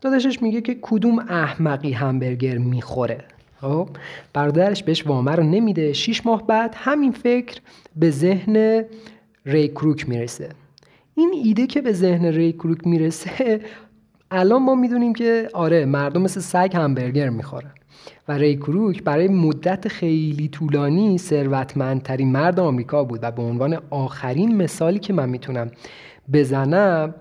داداشش 0.01 0.41
میگه 0.41 0.61
که 0.61 0.77
کدوم 0.81 1.19
احمقی 1.19 1.91
همبرگر 1.91 2.57
می‌خوره. 2.57 3.23
خب 3.61 3.89
برادرش 4.33 4.83
بهش 4.83 5.07
وامه 5.07 5.31
رو 5.31 5.43
نمیده. 5.43 5.93
شیش 5.93 6.25
ماه 6.25 6.47
بعد 6.47 6.75
همین 6.77 7.11
فکر 7.11 7.61
به 7.95 8.11
ذهن 8.11 8.83
ری 9.45 9.67
کروک 9.67 10.09
می‌رسه. 10.09 10.49
این 11.15 11.33
ایده 11.43 11.67
که 11.67 11.81
به 11.81 11.93
ذهن 11.93 12.25
ری 12.25 12.53
کروک 12.53 12.87
می‌رسه 12.87 13.61
الان 14.31 14.63
ما 14.63 14.75
می‌دونیم 14.75 15.13
که 15.13 15.49
آره 15.53 15.85
مردم 15.85 16.21
مثل 16.21 16.39
سگ 16.39 16.71
همبرگر 16.75 17.29
می‌خورن. 17.29 17.71
و 18.27 18.31
ری 18.31 18.55
کروک 18.55 19.03
برای 19.03 19.27
مدت 19.27 19.87
خیلی 19.87 20.47
طولانی 20.47 21.17
ثروتمندترین 21.17 22.31
مرد 22.31 22.59
آمریکا 22.59 23.03
بود 23.03 23.19
و 23.21 23.31
به 23.31 23.41
عنوان 23.41 23.77
آخرین 23.89 24.55
مثالی 24.55 24.99
که 24.99 25.13
من 25.13 25.29
می‌تونم 25.29 25.71
بزنم 26.33 27.15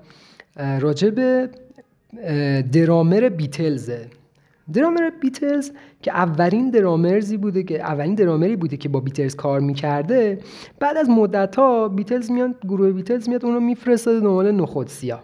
راجع 0.80 1.10
به 1.10 1.50
درامر 2.72 3.28
بیتلزه 3.28 4.06
درامر 4.72 5.10
بیتلز 5.20 5.70
که 6.02 6.12
اولین 6.12 6.70
درامرزی 6.70 7.36
بوده 7.36 7.62
که 7.62 7.80
اولین 7.80 8.14
درامری 8.14 8.56
بوده 8.56 8.76
که 8.76 8.88
با 8.88 9.00
بیتلز 9.00 9.34
کار 9.34 9.60
می‌کرده 9.60 10.38
بعد 10.78 10.96
از 10.96 11.10
مدت 11.10 11.56
ها 11.56 11.88
بیتلز 11.88 12.30
میاد 12.30 12.54
گروه 12.64 12.92
بیتلز 12.92 13.28
میاد 13.28 13.44
اون 13.44 13.54
رو 13.54 13.60
میفرسته 13.60 14.20
دنبال 14.20 14.50
نخود 14.50 14.86
سیاه. 14.86 15.22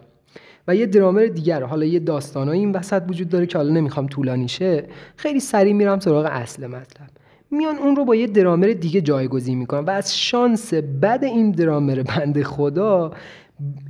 و 0.67 0.75
یه 0.75 0.85
درامر 0.85 1.25
دیگر 1.25 1.63
حالا 1.63 1.85
یه 1.85 1.99
داستانایی 1.99 2.59
این 2.59 2.71
وسط 2.71 3.03
وجود 3.09 3.29
داره 3.29 3.45
که 3.45 3.57
حالا 3.57 3.73
نمی‌خوام 3.73 4.07
طولانی 4.07 4.47
شه 4.47 4.87
خیلی 5.15 5.39
سریع 5.39 5.73
میرم 5.73 5.99
سراغ 5.99 6.27
اصل 6.31 6.67
مطلب. 6.67 7.09
میان 7.51 7.75
اون 7.77 7.95
رو 7.95 8.05
با 8.05 8.15
یه 8.15 8.27
درامر 8.27 8.67
دیگه 8.67 9.01
جایگزین 9.01 9.57
می‌کنن 9.57 9.85
و 9.85 9.89
از 9.89 10.17
شانس 10.17 10.73
بد 10.73 11.19
این 11.23 11.51
درامر 11.51 12.03
بند 12.03 12.43
خدا 12.43 13.11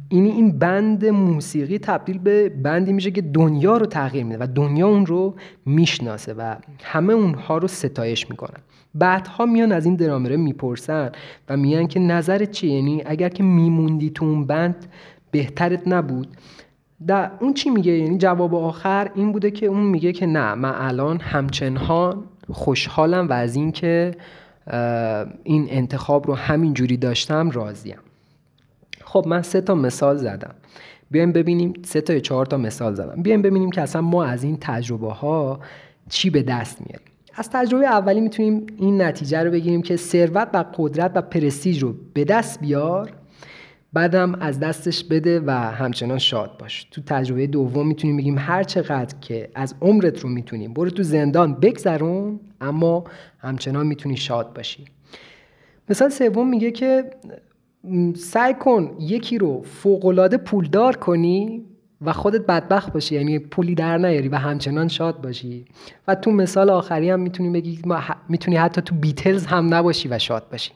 این 0.09 0.25
این 0.25 0.59
بند 0.59 1.05
موسیقی 1.05 1.77
تبدیل 1.77 2.17
به 2.17 2.49
بندی 2.49 2.93
میشه 2.93 3.11
که 3.11 3.21
دنیا 3.21 3.77
رو 3.77 3.85
تغییر 3.85 4.23
میده 4.23 4.37
و 4.43 4.47
دنیا 4.55 4.87
اون 4.87 5.05
رو 5.05 5.35
می‌شناسه 5.65 6.33
و 6.33 6.55
همه 6.83 7.13
اونها 7.13 7.57
رو 7.57 7.67
ستایش 7.67 8.29
می‌کنن. 8.29 8.59
بعدها 8.95 9.45
میان 9.45 9.71
از 9.71 9.85
این 9.85 9.95
درامره 9.95 10.37
می‌پرسن 10.37 11.11
و 11.49 11.57
میگن 11.57 11.87
که 11.87 11.99
نظرت 11.99 12.51
چیه؟ 12.51 12.71
یعنی 12.71 13.03
اگر 13.05 13.29
که 13.29 13.43
میموندی 13.43 14.09
تو 14.09 14.25
اون 14.25 14.45
بند 14.45 14.85
بهترت 15.31 15.87
نبود. 15.87 16.27
در 17.07 17.31
اون 17.39 17.53
چی 17.53 17.69
میگه؟ 17.69 17.91
یعنی 17.91 18.17
جواب 18.17 18.55
آخر 18.55 19.11
این 19.15 19.31
بوده 19.31 19.51
که 19.51 19.65
اون 19.65 19.83
میگه 19.83 20.11
که 20.11 20.25
نه 20.25 20.55
من 20.55 20.73
الان 20.75 21.19
همچنان 21.19 22.23
خوشحالم 22.51 23.27
و 23.27 23.33
از 23.33 23.55
اینکه 23.55 24.11
این 25.43 25.67
انتخاب 25.69 26.27
رو 26.27 26.35
همین 26.35 26.73
جوری 26.73 26.97
داشتم 26.97 27.49
راضیم. 27.49 27.97
خب 29.13 29.25
من 29.27 29.41
سه 29.41 29.61
تا 29.61 29.75
مثال 29.75 30.17
زدم. 30.17 30.55
بیایم 31.11 31.31
ببینیم 31.31 31.73
سه 31.85 32.01
تا 32.01 32.19
چهار 32.19 32.45
تا 32.45 32.57
مثال 32.57 32.93
زدم. 32.93 33.21
بیایم 33.21 33.41
ببینیم 33.41 33.71
که 33.71 33.81
اصلا 33.81 34.01
ما 34.01 34.23
از 34.23 34.43
این 34.43 34.57
تجربه 34.61 35.13
ها 35.13 35.59
چی 36.09 36.29
به 36.29 36.43
دست 36.43 36.81
میاریم. 36.81 37.07
از 37.35 37.49
تجربه 37.49 37.85
اولی 37.85 38.21
می‌تونیم 38.21 38.65
این 38.77 39.01
نتیجه 39.01 39.43
رو 39.43 39.51
بگیریم 39.51 39.81
که 39.81 39.95
ثروت 39.95 40.49
و 40.53 40.65
قدرت 40.77 41.11
و 41.15 41.21
پرستیج 41.21 41.83
رو 41.83 41.95
به 42.13 42.23
دست 42.23 42.59
بیار 42.59 43.11
بعدم 43.93 44.35
از 44.35 44.59
دستش 44.59 45.03
بده 45.03 45.39
و 45.39 45.51
همچنان 45.51 46.17
شاد 46.17 46.57
باش. 46.57 46.83
تو 46.91 47.01
تجربه 47.05 47.47
دوم 47.47 47.87
می‌تونیم 47.87 48.17
بگیم 48.17 48.37
هر 48.37 48.63
چقدر 48.63 49.15
که 49.21 49.49
از 49.55 49.75
عمرت 49.81 50.19
رو 50.19 50.29
می‌تونیم. 50.29 50.73
برو 50.73 50.89
تو 50.89 51.03
زندان 51.03 51.53
بگذرون 51.53 52.39
اما 52.61 53.03
همچنان 53.39 53.87
می‌تونی 53.87 54.17
شاد 54.17 54.53
باشی. 54.53 54.85
مثال 55.89 56.09
سوم 56.09 56.49
میگه 56.49 56.71
که 56.71 57.09
سعی 58.15 58.53
کن 58.53 58.91
یکی 58.99 59.37
رو 59.37 59.61
فوقالعاده 59.61 60.37
پولدار 60.37 60.95
کنی 60.95 61.65
و 62.01 62.13
خودت 62.13 62.45
بدبخت 62.45 62.93
باشی 62.93 63.15
یعنی 63.15 63.39
پولی 63.39 63.75
در 63.75 63.97
نیاری 63.97 64.29
و 64.29 64.35
همچنان 64.35 64.87
شاد 64.87 65.21
باشی. 65.21 65.65
و 66.07 66.15
تو 66.15 66.31
مثال 66.31 66.69
آخری 66.69 67.09
هم 67.09 67.19
می‌تونی 67.19 67.49
بگی 67.49 67.79
می‌تونی 68.29 68.57
حتی 68.57 68.81
تو 68.81 68.95
بیتلز 68.95 69.45
هم 69.45 69.73
نباشی 69.73 70.07
و 70.09 70.19
شاد 70.19 70.49
باشی. 70.51 70.71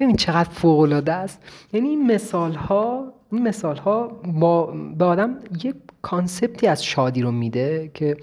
ببین 0.00 0.16
چقدر 0.16 0.48
فوق 0.50 0.80
العاده 0.80 1.12
است. 1.12 1.42
یعنی 1.72 1.88
این 1.88 2.06
مثال 2.06 2.52
ها 2.54 3.12
این 3.32 3.48
مثال 3.48 3.76
ها 3.76 4.06
با 4.40 4.74
به 4.98 5.04
آدم 5.04 5.38
یک 5.64 5.74
concept 6.02 6.58
ی 6.58 6.66
از 6.66 6.84
شادی 6.84 7.22
رو 7.22 7.30
میده 7.30 7.90
که 7.94 8.16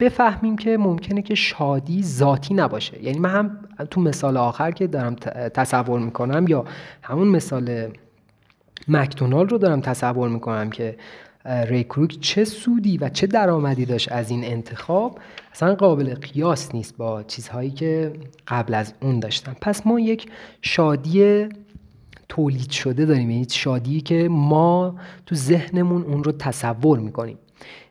بفهمیم 0.00 0.56
که 0.56 0.76
ممکنه 0.76 1.22
که 1.22 1.34
شادی 1.34 2.02
ذاتی 2.02 2.54
نباشه. 2.54 3.04
یعنی 3.04 3.18
من 3.18 3.30
هم 3.30 3.58
تو 3.90 4.00
مثال 4.00 4.36
آخر 4.36 4.70
که 4.70 4.86
دارم 4.86 5.14
تصور 5.54 6.00
می‌کنم 6.00 6.44
یا 6.48 6.64
همون 7.02 7.28
مثال 7.28 7.88
مکدونالد 8.88 9.52
رو 9.52 9.58
دارم 9.58 9.80
تصور 9.80 10.28
می‌کنم 10.28 10.70
که 10.70 10.96
ری 11.44 11.66
کراک 11.66 12.20
چه 12.20 12.44
سودی 12.44 12.98
و 12.98 13.08
چه 13.08 13.26
درآمدی 13.26 13.84
داشت 13.84 14.12
از 14.12 14.30
این 14.30 14.44
انتخاب. 14.44 15.18
اصلا 15.52 15.74
قابل 15.74 16.14
قیاس 16.14 16.74
نیست 16.74 16.96
با 16.96 17.22
چیزهایی 17.22 17.70
که 17.70 18.12
قبل 18.48 18.74
از 18.74 18.94
اون 19.02 19.20
داشتم 19.20 19.56
پس 19.60 19.86
ما 19.86 20.00
یک 20.00 20.26
شادی 20.62 21.48
تولید 22.28 22.70
شده 22.70 23.04
داریم. 23.04 23.30
یعنی 23.30 23.46
شادی 23.50 24.00
که 24.00 24.28
ما 24.30 24.94
تو 25.26 25.34
ذهنمون 25.34 26.02
اون 26.02 26.24
رو 26.24 26.32
تصور 26.32 26.98
می‌کنیم. 26.98 27.38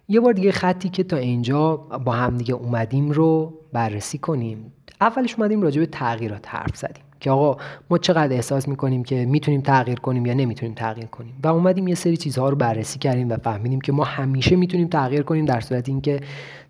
یه 0.08 0.20
بار 0.20 0.34
دیگه 0.34 0.52
خطی 0.52 0.90
که 0.90 1.04
تا 1.04 1.18
اینجا 1.18 1.78
با 1.78 2.12
هم 2.12 2.38
دیگه 2.38 2.54
اومدیم 2.54 3.12
رو 3.12 3.54
بررسی 3.74 4.18
کنیم. 4.18 4.74
اولش 5.02 5.36
اومدیم 5.36 5.62
راجع 5.62 5.80
به 5.80 5.86
تغییرات 5.86 6.48
حرف 6.48 6.76
زدیم. 6.78 7.04
که 7.20 7.32
آقا 7.32 7.62
ما 7.90 7.98
چقدر 7.98 8.34
احساس 8.34 8.68
می‌کنیم 8.68 9.04
که 9.04 9.26
می‌تونیم 9.26 9.62
تغییر 9.62 10.00
کنیم 10.00 10.26
یا 10.26 10.34
نمی‌تونیم 10.34 10.76
تغییر 10.76 11.08
کنیم؟ 11.08 11.40
و 11.44 11.48
اومدیم 11.48 11.88
یه 11.88 11.96
سری 11.96 12.18
چیزها 12.18 12.50
رو 12.50 12.56
بررسی 12.56 13.00
کردیم 13.00 13.30
و 13.30 13.38
فهمیدیم 13.38 13.82
که 13.82 13.92
ما 13.92 14.04
همیشه 14.04 14.56
می‌تونیم 14.56 14.88
تغییر 14.88 15.22
کنیم 15.22 15.46
در 15.46 15.60
صورت 15.60 15.90
اینکه 15.90 16.20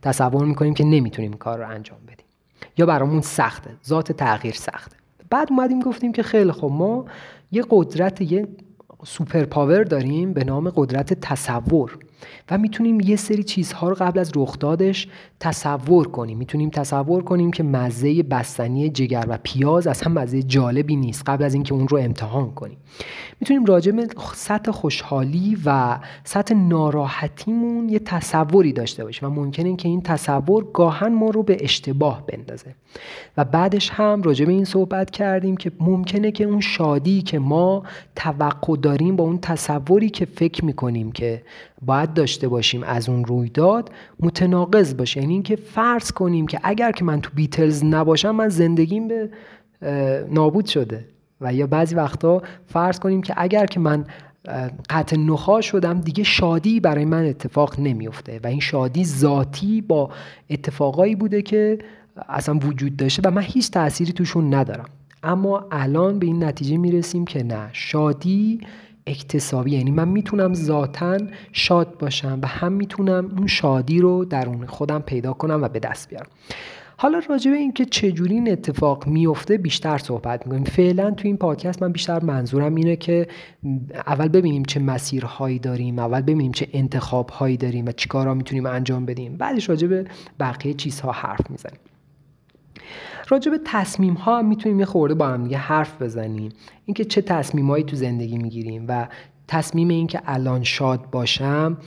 تصور 0.01 0.45
می‌کنیم 0.45 0.73
که 0.73 0.83
نمی‌تونیم 0.83 1.33
کار 1.33 1.59
رو 1.59 1.69
انجام 1.69 1.99
بدیم. 2.07 2.25
یا 2.77 2.85
برامون 2.85 3.21
سخته. 3.21 3.69
ذات 3.85 4.11
تغییر 4.11 4.53
سخته. 4.53 4.95
بعد 5.29 5.47
اومدیم 5.51 5.79
گفتیم 5.79 6.11
که 6.11 6.23
خیلی 6.23 6.51
خب 6.51 6.71
ما 6.73 7.05
یه 7.55 7.63
قدرت 7.69 8.21
یه 8.21 8.47
سوپر 9.05 9.45
پاور 9.45 9.83
داریم 9.83 10.33
به 10.33 10.43
نام 10.43 10.69
قدرت 10.69 11.13
تصور. 11.13 11.97
و 12.51 12.57
می‌تونیم 12.57 12.99
یه 12.99 13.15
سری 13.15 13.43
چیزها 13.43 13.89
رو 13.89 13.95
قبل 13.95 14.19
از 14.19 14.31
رخدادش 14.35 15.07
تصور 15.39 16.07
کنیم. 16.07 16.37
می‌تونیم 16.37 16.69
تصور 16.69 17.23
کنیم 17.23 17.51
که 17.51 17.63
مزه 17.63 18.23
بستنی 18.23 18.89
جگر 18.89 19.25
و 19.27 19.39
پیاز 19.43 19.87
اصلا 19.87 20.13
مزه 20.13 20.43
جالبی 20.43 20.95
نیست 20.95 21.23
قبل 21.27 21.43
از 21.43 21.53
اینکه 21.53 21.73
اون 21.73 21.87
رو 21.87 21.97
امتحان 21.97 22.51
کنیم. 22.51 22.77
می‌تونیم 23.39 23.65
راجع 23.65 23.91
به 23.91 24.07
سطح 24.33 24.71
خوشحالی 24.71 25.57
و 25.65 25.99
سطح 26.23 26.55
ناراحتیمون 26.55 27.89
یه 27.89 27.99
تصوری 27.99 28.73
داشته 28.73 29.03
باشیم 29.03 29.29
و 29.29 29.31
ممکنه 29.31 29.75
که 29.75 29.87
این 29.87 30.01
تصور 30.01 30.67
گاهن 30.73 31.13
ما 31.13 31.29
رو 31.29 31.43
به 31.43 31.57
اشتباه 31.59 32.25
بندازه. 32.25 32.75
و 33.37 33.43
بعدش 33.45 33.89
هم 33.89 34.21
راجع 34.21 34.45
به 34.45 34.51
این 34.51 34.65
صحبت 34.65 35.11
کردیم 35.11 35.57
که 35.57 35.71
ممکنه 35.79 36.31
که 36.31 36.43
اون 36.43 36.61
شادی 36.61 37.21
که 37.21 37.39
ما 37.39 37.83
توقع 38.15 38.77
داریم 38.77 39.15
با 39.15 39.23
اون 39.23 39.37
تصوری 39.37 40.09
که 40.09 40.25
فکر 40.25 40.65
می‌کنیم 40.65 41.11
که 41.11 41.41
باید 41.81 42.13
داشته 42.13 42.34
باشیم 42.43 42.83
از 42.83 43.09
اون 43.09 43.25
رویداد 43.25 43.91
متناقض 44.19 44.95
باشه. 44.95 45.21
یعنی 45.21 45.33
اینکه 45.33 45.55
فرض 45.55 46.11
کنیم 46.11 46.47
که 46.47 46.59
اگر 46.63 46.91
که 46.91 47.05
من 47.05 47.21
تو 47.21 47.29
بیتلز 47.35 47.83
نباشم 47.83 48.31
من 48.31 48.49
زندگیم 48.49 49.07
به 49.07 49.29
نابود 50.31 50.65
شده. 50.65 51.05
و 51.41 51.53
یا 51.53 51.67
بعضی 51.67 51.95
وقتا 51.95 52.41
فرض 52.65 52.99
کنیم 52.99 53.21
که 53.21 53.33
اگر 53.37 53.65
که 53.65 53.79
من 53.79 54.05
قطع 54.89 55.17
نخوا 55.17 55.61
شدم 55.61 56.01
دیگه 56.01 56.23
شادی 56.23 56.79
برای 56.79 57.05
من 57.05 57.25
اتفاق 57.25 57.79
نمیفته 57.79 58.39
و 58.43 58.47
این 58.47 58.59
شادی 58.59 59.05
ذاتی 59.05 59.81
با 59.81 60.09
اتفاقایی 60.49 61.15
بوده 61.15 61.41
که 61.41 61.79
اصلا 62.29 62.55
وجود 62.55 62.97
داشته 62.97 63.21
و 63.25 63.31
من 63.31 63.41
هیچ 63.41 63.71
تأثیری 63.71 64.13
توشون 64.13 64.53
ندارم. 64.53 64.85
اما 65.23 65.67
الان 65.71 66.19
به 66.19 66.25
این 66.25 66.43
نتیجه 66.43 66.77
می‌رسیم 66.77 67.25
که 67.25 67.43
نه. 67.43 67.69
شادی 67.73 68.59
اکتسابی. 69.07 69.71
یعنی 69.71 69.91
من 69.91 70.07
می‌تونم 70.07 70.53
ذاتا 70.53 71.17
شاد 71.51 71.97
باشم 71.97 72.39
و 72.41 72.47
هم 72.47 72.71
می‌تونم 72.71 73.31
اون 73.37 73.47
شادی 73.47 73.99
رو 73.99 74.25
درون 74.25 74.65
خودم 74.65 74.99
پیدا 74.99 75.33
کنم 75.33 75.63
و 75.63 75.67
به 75.67 75.79
دست 75.79 76.09
بیارم. 76.09 76.27
حالا 76.97 77.21
راجع 77.29 77.51
به 77.51 77.57
اینکه 77.57 77.85
چجوری 77.85 78.33
این 78.33 78.51
اتفاق 78.51 79.07
میفته 79.07 79.57
بیشتر 79.57 79.97
صحبت 79.97 80.47
می‌کنیم. 80.47 80.63
فعلا 80.63 81.11
تو 81.11 81.27
این 81.27 81.37
پادکست 81.37 81.83
من 81.83 81.91
بیشتر 81.91 82.23
منظورم 82.23 82.75
اینه 82.75 82.95
که 82.95 83.27
اول 84.07 84.27
ببینیم 84.27 84.63
چه 84.63 84.79
مسیرهایی 84.79 85.59
داریم 85.59 85.99
اول 85.99 86.21
ببینیم 86.21 86.51
چه 86.51 86.67
انتخابهایی 86.73 87.57
داریم 87.57 87.85
و 87.85 87.91
چیکارا 87.91 88.33
می‌تونیم 88.33 88.65
انجام 88.65 89.05
بدیم. 89.05 89.37
بعدش 89.37 89.69
راجع 89.69 89.87
به 89.87 90.05
بقیه 90.39 90.73
چیزها 90.73 91.11
حرف 91.11 91.51
می‌زنیم. 91.51 91.79
راجع 93.27 93.51
به 93.51 93.59
تصمیم 93.65 94.13
ها 94.13 94.41
می‌تونیم 94.41 94.79
یه 94.79 94.85
خورده 94.85 95.13
با 95.15 95.27
هم 95.27 95.43
دیگه 95.43 95.57
حرف 95.57 96.01
بزنیم. 96.01 96.51
اینکه 96.85 97.05
چه 97.05 97.21
تصمیمایی 97.21 97.83
تو 97.83 97.95
زندگی 97.95 98.37
می‌گیریم 98.37 98.85
و 98.87 99.07
تصمیم 99.47 99.87
اینکه 99.87 100.21
الان 100.25 100.63
شاد 100.63 101.09
باشم 101.11 101.77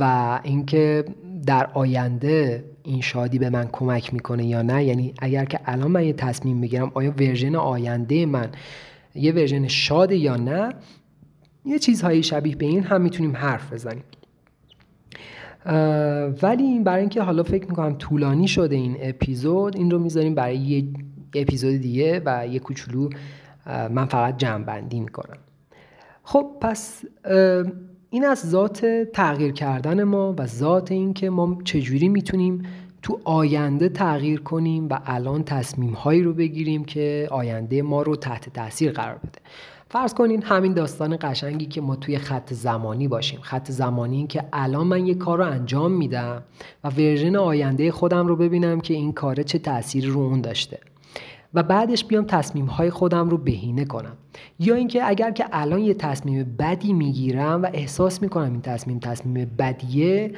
و 0.00 0.40
اینکه 0.42 1.04
در 1.46 1.70
آینده 1.74 2.64
این 2.82 3.00
شادی 3.00 3.38
به 3.38 3.50
من 3.50 3.68
کمک 3.72 4.14
می‌کنه 4.14 4.46
یا 4.46 4.62
نه. 4.62 4.84
یعنی 4.84 5.14
اگر 5.18 5.44
که 5.44 5.60
الان 5.64 5.90
من 5.90 6.04
یه 6.04 6.12
تصمیم 6.12 6.60
بگیرم 6.60 6.90
آیا 6.94 7.10
version 7.10 7.54
آینده 7.56 8.26
من 8.26 8.48
یه 9.14 9.32
version 9.32 9.68
شاده 9.68 10.16
یا 10.16 10.36
نه 10.36 10.74
یه 11.64 11.78
چیزهایی 11.78 12.22
شبیه 12.22 12.56
به 12.56 12.66
این 12.66 12.82
هم 12.82 13.00
می‌تونیم 13.00 13.36
حرف 13.36 13.72
بزنیم. 13.72 14.04
ولی 16.42 16.62
این 16.62 16.84
برای 16.84 17.00
اینکه 17.00 17.22
حالا 17.22 17.42
فکر 17.42 17.66
می‌کنم 17.66 17.94
طولانی 17.98 18.48
شده 18.48 18.76
این 18.76 18.96
اپیزود 19.00 19.76
این 19.76 19.90
رو 19.90 19.98
می‌ذاریم 19.98 20.34
برای 20.34 20.56
یه 20.56 20.84
اپیزود 21.34 21.76
دیگه 21.76 22.22
و 22.24 22.46
یه 22.46 22.58
کوچولو 22.58 23.10
من 23.66 24.04
فقط 24.04 24.36
جمع 24.36 24.64
بندی 24.64 25.00
می‌کنم. 25.00 25.38
خب 26.22 26.46
پس 26.60 27.04
این 28.10 28.24
از 28.24 28.50
ذات 28.50 28.86
تغییر 29.12 29.52
کردن 29.52 30.02
ما 30.02 30.34
و 30.38 30.46
ذات 30.46 30.92
این 30.92 31.14
که 31.14 31.30
ما 31.30 31.58
چجوری 31.64 32.08
می‌تونیم 32.08 32.62
تو 33.02 33.20
آینده 33.24 33.88
تغییر 33.88 34.40
کنیم 34.40 34.88
و 34.88 34.98
الان 35.04 35.44
تصمیم 35.44 35.92
هایی 35.92 36.22
رو 36.22 36.32
بگیریم 36.32 36.84
که 36.84 37.28
آینده 37.30 37.82
ما 37.82 38.02
رو 38.02 38.16
تحت 38.16 38.48
تاثیر 38.48 38.92
قرار 38.92 39.18
بده. 39.18 39.38
فرض 39.92 40.14
کنین 40.14 40.42
همین 40.42 40.72
داستان 40.72 41.18
قشنگی 41.20 41.66
که 41.66 41.80
ما 41.80 41.96
توی 41.96 42.18
خط 42.18 42.52
زمانی 42.52 43.08
باشیم. 43.08 43.40
خط 43.40 43.70
زمانی 43.70 44.16
این 44.16 44.26
که 44.26 44.44
الان 44.52 44.86
من 44.86 45.06
یه 45.06 45.14
کار 45.14 45.38
رو 45.38 45.44
انجام 45.44 45.92
میدم 45.92 46.42
و 46.84 46.90
version 46.90 47.36
آینده 47.36 47.92
خودم 47.92 48.26
رو 48.26 48.36
ببینم 48.36 48.80
که 48.80 48.94
این 48.94 49.12
کاره 49.12 49.44
چه 49.44 49.58
تأثیری 49.58 50.06
رو 50.06 50.20
اون 50.20 50.40
داشته. 50.40 50.78
و 51.54 51.62
بعدش 51.62 52.04
بیام 52.04 52.24
تصمیم 52.24 52.66
های 52.66 52.90
خودم 52.90 53.30
رو 53.30 53.38
بهینه 53.38 53.84
کنم. 53.84 54.16
یا 54.58 54.74
اینکه 54.74 55.08
اگر 55.08 55.30
که 55.30 55.44
الان 55.52 55.80
یه 55.80 55.94
تصمیم 55.94 56.56
بدی 56.58 56.92
می‌گیرم 56.92 57.62
و 57.62 57.70
احساس 57.74 58.22
می‌کنم 58.22 58.52
این 58.52 58.60
تصمیم 58.60 58.98
تصمیم 58.98 59.50
بدیه 59.58 60.32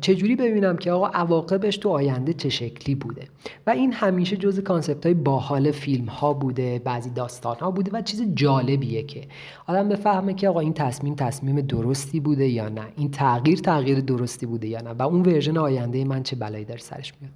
چجوری 0.00 0.36
ببینم 0.36 0.76
که 0.76 0.92
آقا 0.92 1.06
عواقبش 1.06 1.76
تو 1.76 1.88
آینده 1.88 2.32
چه 2.32 2.48
شکلی 2.48 2.94
بوده؟ 2.94 3.22
و 3.66 3.70
این 3.70 3.92
همیشه 3.92 4.36
جز 4.36 4.60
concept 4.60 5.06
های 5.06 5.14
باحال 5.14 5.70
فیلم 5.70 6.06
ها 6.06 6.32
بوده 6.32 6.78
بعضی 6.78 7.10
داستان 7.10 7.56
ها 7.56 7.70
بوده 7.70 7.90
و 7.94 8.02
چیز 8.02 8.22
جالبیه 8.34 9.02
که 9.02 9.20
آدم 9.66 9.88
بفهمه 9.88 10.34
که 10.34 10.48
آقا 10.48 10.60
این 10.60 10.72
تصمیم 10.72 11.14
تصمیم 11.14 11.60
درستی 11.60 12.20
بوده 12.20 12.48
یا 12.48 12.68
نه 12.68 12.82
این 12.96 13.10
تغییر 13.10 13.58
تغییر 13.58 14.00
درستی 14.00 14.46
بوده 14.46 14.68
یا 14.68 14.80
نه 14.80 14.90
و 14.90 15.02
اون 15.02 15.22
version 15.22 15.56
آینده 15.56 16.04
من 16.04 16.22
چه 16.22 16.36
بلایی 16.36 16.64
در 16.64 16.76
سرش 16.76 17.12
میاد. 17.20 17.32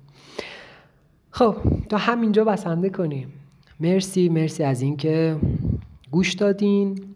خب 1.30 1.57
تا 1.89 1.97
همینجا 1.97 2.45
بسنده 2.45 2.91
کنیم. 2.91 3.33
مرسی 3.80 4.28
مرسی 4.28 4.62
از 4.62 4.83
اینکه 4.83 5.37
گوش 6.11 6.33
دادین 6.33 7.14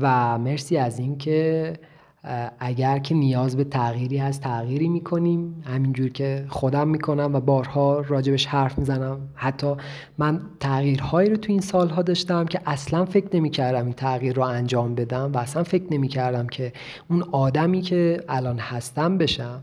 و 0.00 0.38
مرسی 0.38 0.76
از 0.76 0.98
اینکه 0.98 1.72
اگر 2.58 2.98
که 2.98 3.14
نیاز 3.14 3.56
به 3.56 3.64
تغییری 3.64 4.18
هست 4.18 4.40
تغییری 4.40 4.88
می‌کنیم. 4.88 5.62
همینجور 5.66 6.08
که 6.08 6.44
خودم 6.48 6.88
می‌کنم 6.88 7.34
و 7.34 7.40
بارها 7.40 8.00
راجبش 8.00 8.46
حرف 8.46 8.78
می‌زنم. 8.78 9.20
حتی 9.34 9.74
من 10.18 10.40
تغییرهایی 10.60 11.30
رو 11.30 11.36
تو 11.36 11.52
این 11.52 11.60
سالها 11.60 12.02
داشتم 12.02 12.44
که 12.44 12.60
اصلا 12.66 13.04
فکر 13.04 13.36
نمی‌کردم 13.36 13.84
این 13.84 13.94
تغییر 13.94 14.34
رو 14.34 14.42
انجام 14.42 14.94
بدم 14.94 15.32
و 15.34 15.38
اصلا 15.38 15.62
فکر 15.62 15.84
نمی‌کردم 15.90 16.46
که 16.46 16.72
اون 17.10 17.22
آدمی 17.22 17.80
که 17.80 18.20
الان 18.28 18.58
هستم 18.58 19.18
بشم. 19.18 19.60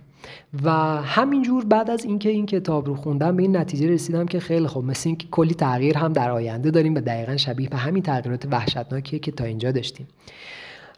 و 0.64 0.72
همینجور 1.02 1.66
بعد 1.66 1.90
از 1.90 2.06
اینکه 2.06 2.30
این 2.30 2.46
کتاب 2.46 2.88
رو 2.88 2.96
خوندم 2.96 3.36
به 3.36 3.44
این 3.44 3.58
نتیجه 3.58 3.88
رسیدم 3.88 4.26
که 4.26 4.40
خیلی 4.40 4.68
خوب 4.68 4.86
مثل 4.86 5.10
اینکه 5.10 5.28
کلی 5.32 5.54
تغییر 5.54 5.98
هم 5.98 6.14
در 6.14 6.32
آینده 6.32 6.72
داریم 6.72 6.96
و 6.96 7.00
دقیقا 7.00 7.38
شبیه 7.38 7.70
به 7.70 7.78
همین 7.78 8.04
تغییرات 8.04 8.46
وحشتناکیه 8.52 9.20
که 9.20 9.32
تا 9.32 9.44
اینجا 9.44 9.72
داشتیم. 9.72 10.08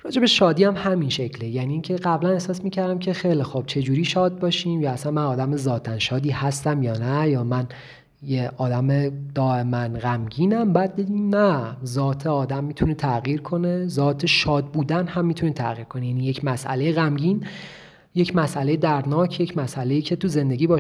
راجع 0.08 0.22
به 0.22 0.28
شادی 0.28 0.64
هم 0.64 0.76
همین 0.76 1.10
شکله. 1.10 1.48
یعنی 1.50 1.74
اینکه 1.74 1.96
قبلا 1.96 2.30
احساس 2.30 2.64
می‌کردم 2.64 3.00
که 3.00 3.14
خیلی 3.14 3.44
خوب 3.44 3.66
چجوری 3.66 4.06
شاد 4.06 4.40
باشیم؟ 4.40 4.82
یا 4.82 4.92
اصلا 4.92 5.12
من 5.12 5.24
آدم 5.24 5.56
ذاتا 5.56 6.00
شادی 6.00 6.30
هستم 6.30 6.84
یا 6.84 6.94
نه؟ 6.98 7.30
یا 7.30 7.44
من 7.44 7.68
یه 8.24 8.52
آدم 8.58 9.10
دائما 9.36 9.88
غمگینم؟ 9.88 10.74
بعد 10.74 10.96
دیدیم 10.96 11.36
نه. 11.36 11.78
ذات 11.86 12.28
آدم 12.28 12.64
می‌تونه 12.64 12.94
تغییر 12.94 13.42
کنه. 13.42 13.88
ذات 13.88 14.26
شاد 14.26 14.66
بودن 14.66 15.08
هم 15.08 15.26
می‌تونه 15.26 15.54
تغییر 15.54 15.86
کنه. 15.86 16.08
یعنی 16.08 16.24
یک 16.24 16.46
مسئله 16.46 16.92
غمگین 16.92 17.46
یک 18.16 18.36
مسئله 18.36 18.78
دردناک 18.78 19.40
یک 19.40 19.58
مسئله 19.58 20.02
که 20.02 20.16
تو 20.16 20.28
زندگی 20.28 20.68
با 20.68 20.80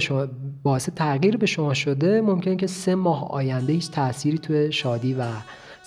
باعث 0.63 0.89
تغییر 0.95 1.37
به 1.37 1.45
شما 1.45 1.73
شده 1.73 2.21
ممکنه 2.21 2.55
که 2.55 2.67
سه 2.67 2.95
ماه 2.95 3.31
آینده 3.31 3.73
هیچ 3.73 3.91
تأثیری 3.91 4.37
تو 4.37 4.71
شادی 4.71 5.13
و 5.13 5.23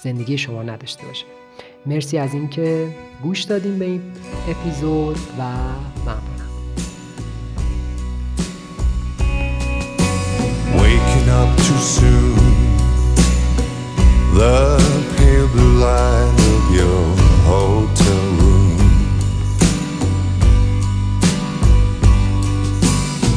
زندگی 0.03 0.39
شما 0.39 0.63
نداشته 0.63 1.07
باشه. 1.07 1.40
مرسی 1.86 2.18
از 2.18 2.34
اینکه 2.34 2.96
گوش 3.24 3.42
دادیم 3.42 3.80
به 3.80 3.86
این 3.86 4.02
اپیزود 4.50 5.18
و 5.40 5.44
ممنونم 6.02 6.46
Waking 10.78 11.30
up 11.30 11.52
too 11.66 11.80
soon 11.96 12.56
The 14.38 14.58
pale 15.18 15.48
blue 15.54 15.76
light 15.86 16.40
of 16.56 16.64
your 16.80 17.06
hotel 17.50 18.24
room 18.40 18.78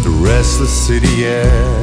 The 0.04 0.12
restless 0.28 0.74
city 0.86 1.16
air 1.24 1.82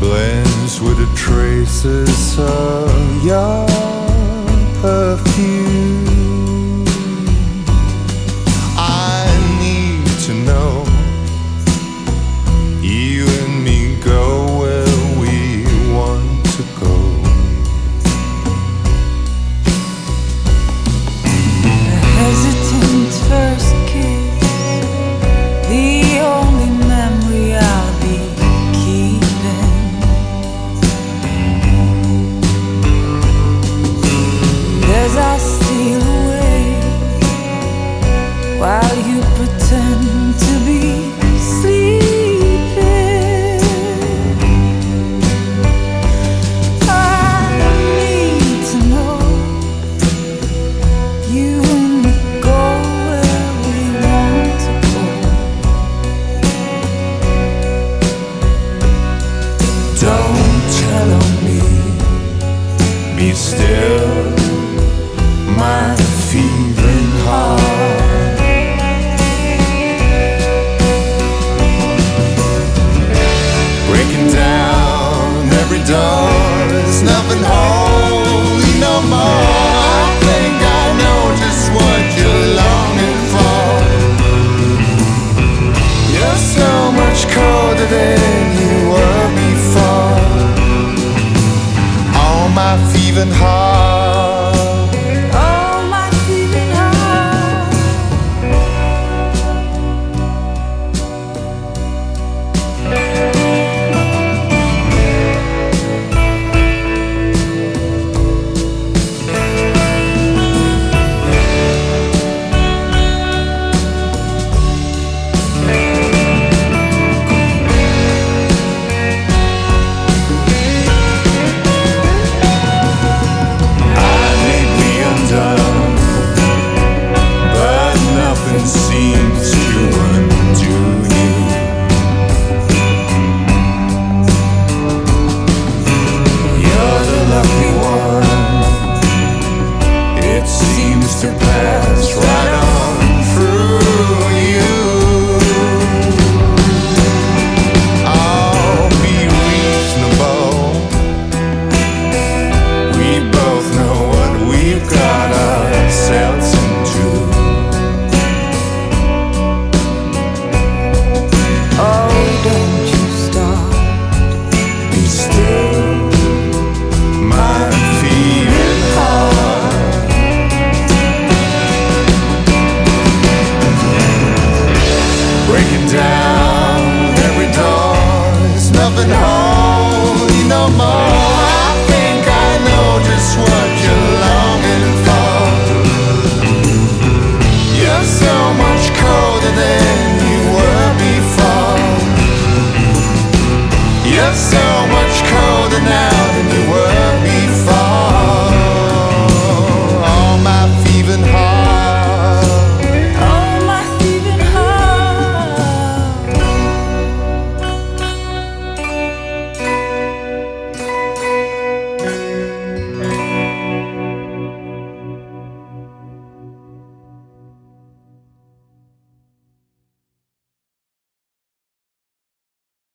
blends 0.00 0.80
with 0.80 0.96
the 0.96 1.10
traces 1.14 2.38
of 2.38 3.24
your 3.24 3.93
perfume. 4.81 6.24